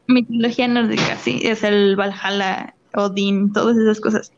Mitología 0.08 0.68
nórdica, 0.68 1.16
sí, 1.16 1.40
es 1.42 1.64
el 1.64 1.96
Valhalla, 1.96 2.74
Odín, 2.94 3.52
todas 3.52 3.76
esas 3.78 3.98
cosas. 4.00 4.30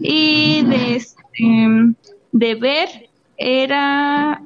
Y 0.00 0.64
de 0.64 0.96
este, 0.96 1.94
de 2.32 2.54
ver 2.56 2.88
era 3.36 4.42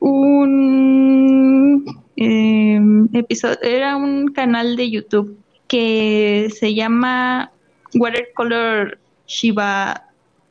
un 0.00 1.84
em, 2.16 3.08
episodio, 3.12 3.58
era 3.62 3.96
un 3.96 4.28
canal 4.28 4.76
de 4.76 4.90
YouTube 4.90 5.38
que 5.68 6.48
se 6.58 6.74
llama 6.74 7.50
Watercolor 7.94 8.98
Shiba 9.26 10.04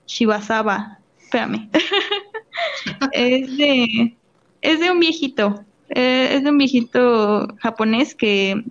Shibasaba 0.07 0.99
espérame. 1.25 1.69
es 3.11 3.57
de 3.57 4.15
es 4.61 4.79
de 4.79 4.91
un 4.91 4.99
viejito, 4.99 5.63
eh, 5.89 6.29
es 6.31 6.43
de 6.43 6.49
un 6.49 6.57
viejito 6.57 7.47
japonés 7.59 8.15
que 8.15 8.63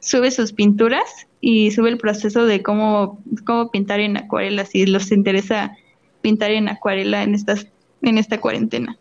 sube 0.00 0.30
sus 0.30 0.52
pinturas 0.52 1.26
y 1.40 1.70
sube 1.70 1.90
el 1.90 1.98
proceso 1.98 2.46
de 2.46 2.62
cómo, 2.62 3.22
cómo 3.44 3.70
pintar 3.70 4.00
en 4.00 4.16
acuarela, 4.16 4.64
si 4.64 4.86
los 4.86 5.12
interesa 5.12 5.76
pintar 6.22 6.50
en 6.50 6.68
acuarela 6.68 7.22
en 7.22 7.34
estas 7.34 7.66
en 8.02 8.16
esta 8.16 8.40
cuarentena. 8.40 8.96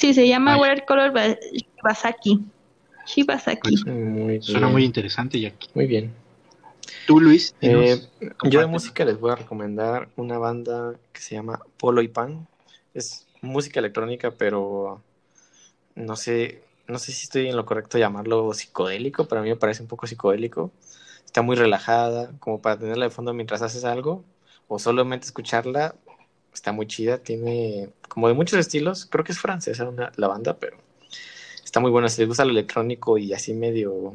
Sí, 0.00 0.14
se 0.14 0.26
llama 0.26 0.56
Watercolor 0.56 1.12
Shibasaki. 1.52 2.40
Shibasaki. 3.06 3.60
Pues, 3.60 3.86
Muy 3.86 4.40
suena 4.40 4.68
muy 4.68 4.84
interesante, 4.84 5.38
Jackie. 5.38 5.68
Muy 5.74 5.86
bien. 5.86 6.14
Tú, 7.06 7.20
Luis, 7.20 7.54
Eh, 7.60 8.00
yo 8.44 8.60
de 8.60 8.66
música 8.66 9.04
les 9.04 9.20
voy 9.20 9.32
a 9.32 9.36
recomendar 9.36 10.08
una 10.16 10.38
banda 10.38 10.94
que 11.12 11.20
se 11.20 11.34
llama 11.34 11.60
Polo 11.76 12.00
y 12.00 12.08
Pan. 12.08 12.48
Es 12.94 13.26
música 13.42 13.80
electrónica, 13.80 14.30
pero 14.30 15.02
no 15.94 16.16
sé, 16.16 16.62
no 16.86 16.98
sé 16.98 17.12
si 17.12 17.24
estoy 17.24 17.48
en 17.48 17.56
lo 17.56 17.66
correcto 17.66 17.98
llamarlo 17.98 18.54
psicodélico, 18.54 19.28
pero 19.28 19.42
a 19.42 19.44
mí 19.44 19.50
me 19.50 19.56
parece 19.56 19.82
un 19.82 19.88
poco 19.88 20.06
psicodélico. 20.06 20.72
Está 21.26 21.42
muy 21.42 21.56
relajada, 21.56 22.32
como 22.38 22.62
para 22.62 22.78
tenerla 22.78 23.04
de 23.04 23.10
fondo 23.10 23.34
mientras 23.34 23.60
haces 23.60 23.84
algo, 23.84 24.24
o 24.66 24.78
solamente 24.78 25.26
escucharla. 25.26 25.94
Está 26.52 26.72
muy 26.72 26.86
chida, 26.86 27.18
tiene 27.18 27.90
como 28.08 28.28
de 28.28 28.34
muchos 28.34 28.58
estilos. 28.58 29.06
Creo 29.06 29.24
que 29.24 29.32
es 29.32 29.38
francesa 29.38 29.90
la 30.16 30.28
banda, 30.28 30.58
pero 30.58 30.76
está 31.64 31.80
muy 31.80 31.90
buena. 31.90 32.08
Si 32.08 32.20
les 32.20 32.28
gusta 32.28 32.44
lo 32.44 32.50
electrónico 32.50 33.18
y 33.18 33.32
así 33.32 33.54
medio, 33.54 34.14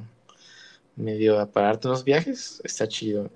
medio 0.95 1.39
a 1.39 1.51
pararte 1.51 1.87
unos 1.87 2.03
viajes, 2.03 2.61
está 2.63 2.87
chido. 2.87 3.29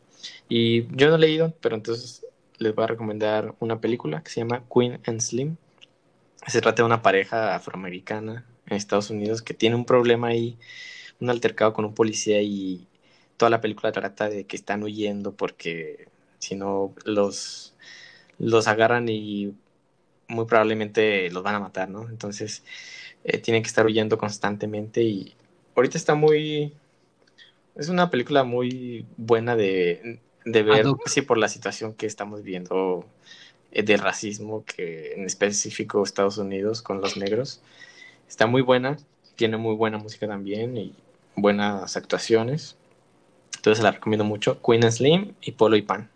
Y 0.49 0.87
yo 0.95 1.09
no 1.09 1.15
he 1.15 1.19
leído, 1.19 1.53
pero 1.61 1.75
entonces 1.75 2.25
les 2.57 2.75
voy 2.75 2.83
a 2.83 2.87
recomendar 2.87 3.55
una 3.59 3.79
película 3.79 4.21
que 4.21 4.31
se 4.31 4.41
llama 4.41 4.63
Queen 4.73 4.99
and 5.05 5.21
Slim. 5.21 5.55
Se 6.47 6.61
trata 6.61 6.83
de 6.83 6.87
una 6.87 7.01
pareja 7.01 7.55
afroamericana 7.55 8.45
en 8.65 8.77
Estados 8.77 9.09
Unidos 9.09 9.41
que 9.41 9.53
tiene 9.53 9.75
un 9.75 9.85
problema 9.85 10.27
ahí, 10.27 10.57
un 11.19 11.29
altercado 11.29 11.73
con 11.73 11.85
un 11.85 11.93
policía 11.93 12.41
y 12.41 12.87
toda 13.37 13.49
la 13.49 13.61
película 13.61 13.91
trata 13.91 14.29
de 14.29 14.45
que 14.45 14.55
están 14.57 14.83
huyendo 14.83 15.33
porque 15.33 16.07
si 16.39 16.55
no 16.55 16.93
los, 17.05 17.73
los 18.39 18.67
agarran 18.67 19.07
y 19.09 19.53
muy 20.27 20.45
probablemente 20.45 21.29
los 21.31 21.43
van 21.43 21.55
a 21.55 21.59
matar, 21.59 21.89
¿no? 21.89 22.07
Entonces 22.09 22.63
eh, 23.23 23.37
tienen 23.37 23.61
que 23.61 23.67
estar 23.67 23.85
huyendo 23.85 24.17
constantemente 24.17 25.01
y 25.03 25.35
ahorita 25.75 25.97
está 25.97 26.15
muy... 26.15 26.73
Es 27.75 27.89
una 27.89 28.09
película 28.09 28.43
muy 28.43 29.05
buena 29.17 29.55
de, 29.55 30.19
de 30.45 30.63
ver, 30.63 30.85
sí, 31.05 31.21
por 31.21 31.37
la 31.37 31.47
situación 31.47 31.93
que 31.93 32.05
estamos 32.05 32.43
viendo 32.43 33.05
eh, 33.71 33.83
del 33.83 33.99
racismo 33.99 34.63
que 34.65 35.13
en 35.13 35.25
específico 35.25 36.03
Estados 36.03 36.37
Unidos 36.37 36.81
con 36.81 37.01
los 37.01 37.17
negros. 37.17 37.61
Está 38.27 38.47
muy 38.47 38.61
buena, 38.61 38.97
tiene 39.35 39.57
muy 39.57 39.75
buena 39.75 39.97
música 39.97 40.27
también 40.27 40.77
y 40.77 40.93
buenas 41.35 41.95
actuaciones. 41.97 42.77
Entonces 43.55 43.83
la 43.83 43.91
recomiendo 43.91 44.23
mucho. 44.23 44.61
Queen 44.61 44.89
Slim 44.91 45.33
y 45.41 45.53
Polo 45.53 45.75
y 45.75 45.81
Pan. 45.81 46.09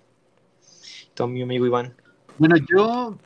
Todo 1.14 1.28
mi 1.28 1.42
amigo 1.42 1.66
Iván. 1.66 1.96
Bueno, 2.40 2.56
yo 2.68 3.18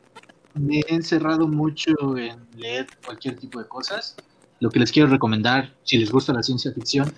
me 0.54 0.80
he 0.80 0.94
encerrado 0.94 1.48
mucho 1.48 1.92
en 2.16 2.46
leer 2.56 2.86
cualquier 3.04 3.36
tipo 3.36 3.58
de 3.58 3.66
cosas. 3.66 4.16
Lo 4.60 4.70
que 4.70 4.80
les 4.80 4.92
quiero 4.92 5.08
recomendar, 5.08 5.74
si 5.82 5.96
les 5.96 6.10
gusta 6.10 6.32
la 6.32 6.42
ciencia 6.42 6.72
ficción, 6.72 7.12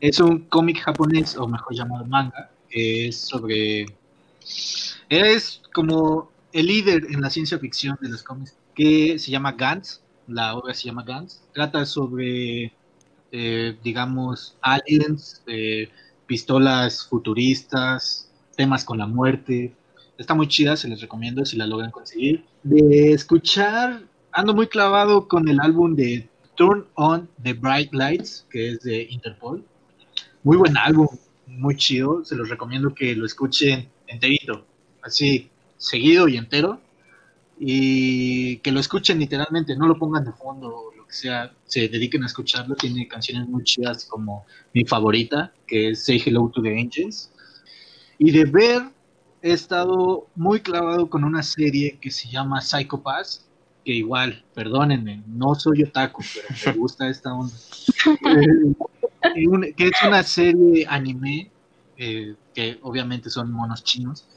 es 0.00 0.20
un 0.20 0.40
cómic 0.46 0.80
japonés, 0.80 1.36
o 1.36 1.46
mejor 1.46 1.74
llamado 1.74 2.04
manga, 2.06 2.50
que 2.68 3.08
es 3.08 3.16
sobre... 3.16 3.86
Es 5.08 5.60
como 5.74 6.30
el 6.52 6.66
líder 6.66 7.06
en 7.10 7.20
la 7.20 7.30
ciencia 7.30 7.58
ficción 7.58 7.98
de 8.00 8.08
los 8.08 8.22
cómics, 8.22 8.56
que 8.74 9.18
se 9.18 9.30
llama 9.30 9.52
Gantz, 9.52 10.00
la 10.26 10.56
obra 10.56 10.72
se 10.72 10.84
llama 10.84 11.04
Gantz, 11.04 11.42
trata 11.52 11.84
sobre, 11.84 12.72
eh, 13.32 13.76
digamos, 13.82 14.56
aliens, 14.62 15.42
eh, 15.46 15.90
pistolas 16.26 17.06
futuristas, 17.06 18.30
temas 18.56 18.84
con 18.84 18.98
la 18.98 19.06
muerte, 19.06 19.74
Está 20.16 20.34
muy 20.34 20.46
chida, 20.46 20.76
se 20.76 20.88
les 20.88 21.00
recomiendo 21.00 21.44
si 21.44 21.56
la 21.56 21.66
logran 21.66 21.90
conseguir. 21.90 22.44
De 22.62 23.12
escuchar, 23.12 24.02
ando 24.32 24.54
muy 24.54 24.68
clavado 24.68 25.26
con 25.26 25.48
el 25.48 25.60
álbum 25.60 25.96
de 25.96 26.28
Turn 26.54 26.86
On 26.94 27.28
the 27.42 27.52
Bright 27.52 27.92
Lights, 27.92 28.46
que 28.50 28.70
es 28.70 28.80
de 28.80 29.02
Interpol. 29.10 29.64
Muy 30.44 30.56
buen 30.56 30.76
álbum, 30.76 31.08
muy 31.46 31.76
chido, 31.76 32.24
se 32.24 32.36
los 32.36 32.48
recomiendo 32.48 32.94
que 32.94 33.14
lo 33.16 33.26
escuchen 33.26 33.88
enterito, 34.06 34.64
así, 35.02 35.50
seguido 35.78 36.28
y 36.28 36.36
entero. 36.36 36.80
Y 37.58 38.56
que 38.58 38.72
lo 38.72 38.80
escuchen 38.80 39.20
literalmente, 39.20 39.76
no 39.76 39.86
lo 39.86 39.96
pongan 39.96 40.24
de 40.24 40.32
fondo 40.32 40.92
lo 40.96 41.06
que 41.06 41.12
sea, 41.12 41.52
se 41.66 41.88
dediquen 41.88 42.24
a 42.24 42.26
escucharlo. 42.26 42.74
Tiene 42.74 43.06
canciones 43.06 43.48
muy 43.48 43.62
chidas 43.64 44.04
como 44.04 44.44
mi 44.72 44.84
favorita, 44.84 45.52
que 45.66 45.90
es 45.90 46.04
Say 46.04 46.22
Hello 46.24 46.50
to 46.52 46.62
the 46.62 46.76
Angels. 46.76 47.30
Y 48.18 48.32
de 48.32 48.44
ver, 48.44 48.82
he 49.44 49.52
estado 49.52 50.26
muy 50.34 50.60
clavado 50.60 51.10
con 51.10 51.22
una 51.22 51.42
serie 51.42 51.98
que 52.00 52.10
se 52.10 52.30
llama 52.30 52.62
Psycho 52.62 53.02
Pass, 53.02 53.46
que 53.84 53.92
igual, 53.92 54.42
perdónenme, 54.54 55.22
no 55.26 55.54
soy 55.54 55.82
otaku, 55.82 56.22
pero 56.34 56.48
me 56.74 56.80
gusta 56.80 57.08
esta 57.08 57.32
onda. 57.32 57.54
Eh, 59.36 59.72
que 59.74 59.84
es 59.86 59.92
una 60.06 60.22
serie 60.22 60.84
anime, 60.86 61.50
eh, 61.96 62.34
que 62.54 62.78
obviamente 62.82 63.30
son 63.30 63.50
monos 63.50 63.82
chinos, 63.82 64.28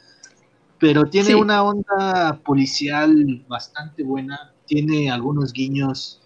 pero 0.80 1.04
tiene 1.10 1.28
Sí. 1.28 1.34
una 1.34 1.62
onda 1.62 2.40
policial 2.46 3.44
bastante 3.50 4.04
buena, 4.04 4.54
tiene 4.66 5.12
algunos 5.12 5.52
guiños 5.52 6.22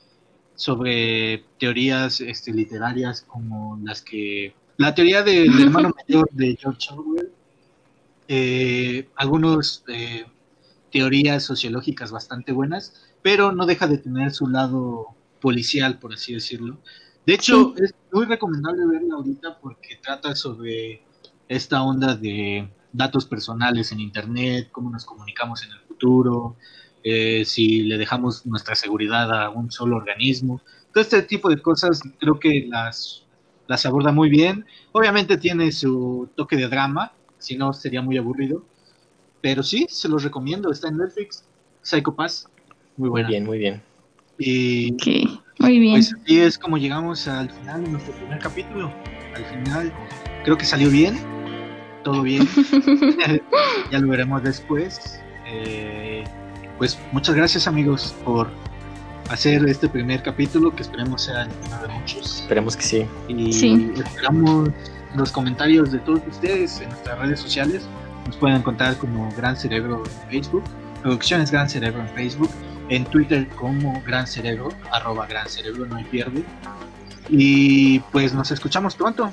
sobre 0.53 1.43
teorías 1.59 2.21
este, 2.21 2.53
literarias 2.53 3.21
como 3.21 3.79
las 3.83 4.03
que... 4.03 4.53
La 4.77 4.93
teoría 4.93 5.23
del 5.23 5.59
hermano 5.59 5.91
mayor 6.07 6.29
de 6.33 6.55
George 6.55 6.93
Orwell, 6.93 7.31
eh, 8.33 9.09
algunos 9.17 9.83
eh, 9.89 10.23
teorías 10.89 11.43
sociológicas 11.43 12.13
bastante 12.13 12.53
buenas, 12.53 13.11
pero 13.21 13.51
no 13.51 13.65
deja 13.65 13.87
de 13.87 13.97
tener 13.97 14.31
su 14.31 14.47
lado 14.47 15.07
policial, 15.41 15.99
por 15.99 16.13
así 16.13 16.33
decirlo. 16.33 16.79
De 17.25 17.33
hecho, 17.33 17.75
es 17.75 17.93
muy 18.09 18.23
recomendable 18.23 18.87
verla 18.87 19.15
ahorita 19.15 19.59
porque 19.59 19.97
trata 20.01 20.33
sobre 20.33 21.03
esta 21.49 21.83
onda 21.83 22.15
de 22.15 22.71
datos 22.93 23.25
personales 23.25 23.91
en 23.91 23.99
Internet, 23.99 24.69
cómo 24.71 24.89
nos 24.89 25.03
comunicamos 25.03 25.63
en 25.63 25.73
el 25.73 25.79
futuro, 25.81 26.55
eh, 27.03 27.43
si 27.43 27.81
le 27.83 27.97
dejamos 27.97 28.45
nuestra 28.45 28.75
seguridad 28.75 29.29
a 29.29 29.49
un 29.49 29.71
solo 29.71 29.97
organismo. 29.97 30.61
Todo 30.93 31.01
este 31.01 31.21
tipo 31.23 31.49
de 31.49 31.61
cosas 31.61 31.99
creo 32.17 32.39
que 32.39 32.65
las, 32.69 33.25
las 33.67 33.85
aborda 33.85 34.13
muy 34.13 34.29
bien. 34.29 34.65
Obviamente 34.93 35.35
tiene 35.35 35.73
su 35.73 36.29
toque 36.37 36.55
de 36.55 36.69
drama, 36.69 37.11
si 37.41 37.57
no 37.57 37.73
sería 37.73 38.01
muy 38.01 38.17
aburrido. 38.17 38.63
Pero 39.41 39.63
sí, 39.63 39.87
se 39.89 40.07
los 40.07 40.23
recomiendo. 40.23 40.71
Está 40.71 40.87
en 40.87 40.97
Netflix. 40.97 41.43
Psycho 41.81 42.13
Pass. 42.15 42.47
Muy 42.97 43.09
Muy 43.09 43.09
buena. 43.09 43.27
bien, 43.29 43.45
muy 43.45 43.57
bien. 43.57 43.81
Y 44.37 44.95
muy 45.59 45.79
bien. 45.79 45.93
pues 45.95 46.13
así 46.13 46.39
es 46.39 46.57
como 46.57 46.77
llegamos 46.77 47.27
al 47.27 47.49
final 47.49 47.83
de 47.83 47.89
nuestro 47.89 48.13
primer 48.13 48.39
capítulo. 48.39 48.91
Al 49.35 49.45
final 49.45 49.93
creo 50.43 50.57
que 50.57 50.65
salió 50.65 50.89
bien. 50.89 51.19
Todo 52.03 52.21
bien. 52.23 52.47
ya 53.91 53.99
lo 53.99 54.07
veremos 54.07 54.41
después. 54.43 55.19
Eh, 55.47 56.23
pues 56.77 56.97
muchas 57.11 57.35
gracias 57.35 57.67
amigos 57.67 58.15
por 58.25 58.49
hacer 59.29 59.63
este 59.67 59.87
primer 59.87 60.21
capítulo 60.23 60.75
que 60.75 60.81
esperemos 60.81 61.23
sea 61.23 61.43
el 61.43 61.49
primero 61.49 61.87
de 61.87 61.93
muchos. 61.93 62.41
Esperemos 62.41 62.75
que 62.75 62.83
sí. 62.83 63.05
Y 63.27 63.53
Sí. 63.53 63.91
esperamos 63.95 64.69
los 65.15 65.31
comentarios 65.31 65.91
de 65.91 65.99
todos 65.99 66.21
ustedes 66.29 66.79
en 66.81 66.89
nuestras 66.89 67.19
redes 67.19 67.39
sociales. 67.39 67.83
Nos 68.25 68.37
pueden 68.37 68.57
encontrar 68.57 68.97
como 68.97 69.31
Gran 69.35 69.55
Cerebro 69.57 70.03
en 70.05 70.29
Facebook, 70.29 70.63
Producciones 71.01 71.51
Gran 71.51 71.69
Cerebro 71.69 72.01
en 72.01 72.09
Facebook, 72.09 72.49
en 72.89 73.05
Twitter 73.05 73.47
como 73.49 74.01
Gran 74.05 74.27
Cerebro, 74.27 74.69
arroba 74.91 75.25
Gran 75.27 75.47
Cerebro, 75.47 75.85
no 75.85 75.95
hay 75.95 76.03
pierde. 76.05 76.43
Y 77.29 77.99
pues 78.11 78.33
nos 78.33 78.51
escuchamos 78.51 78.95
pronto. 78.95 79.31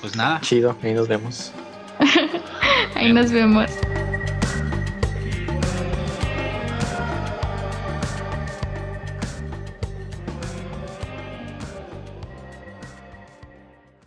Pues 0.00 0.16
nada, 0.16 0.40
Chido, 0.40 0.76
ahí 0.82 0.94
nos 0.94 1.08
vemos. 1.08 1.52
Ahí 2.94 3.12
nos 3.12 3.30
vemos. 3.32 3.70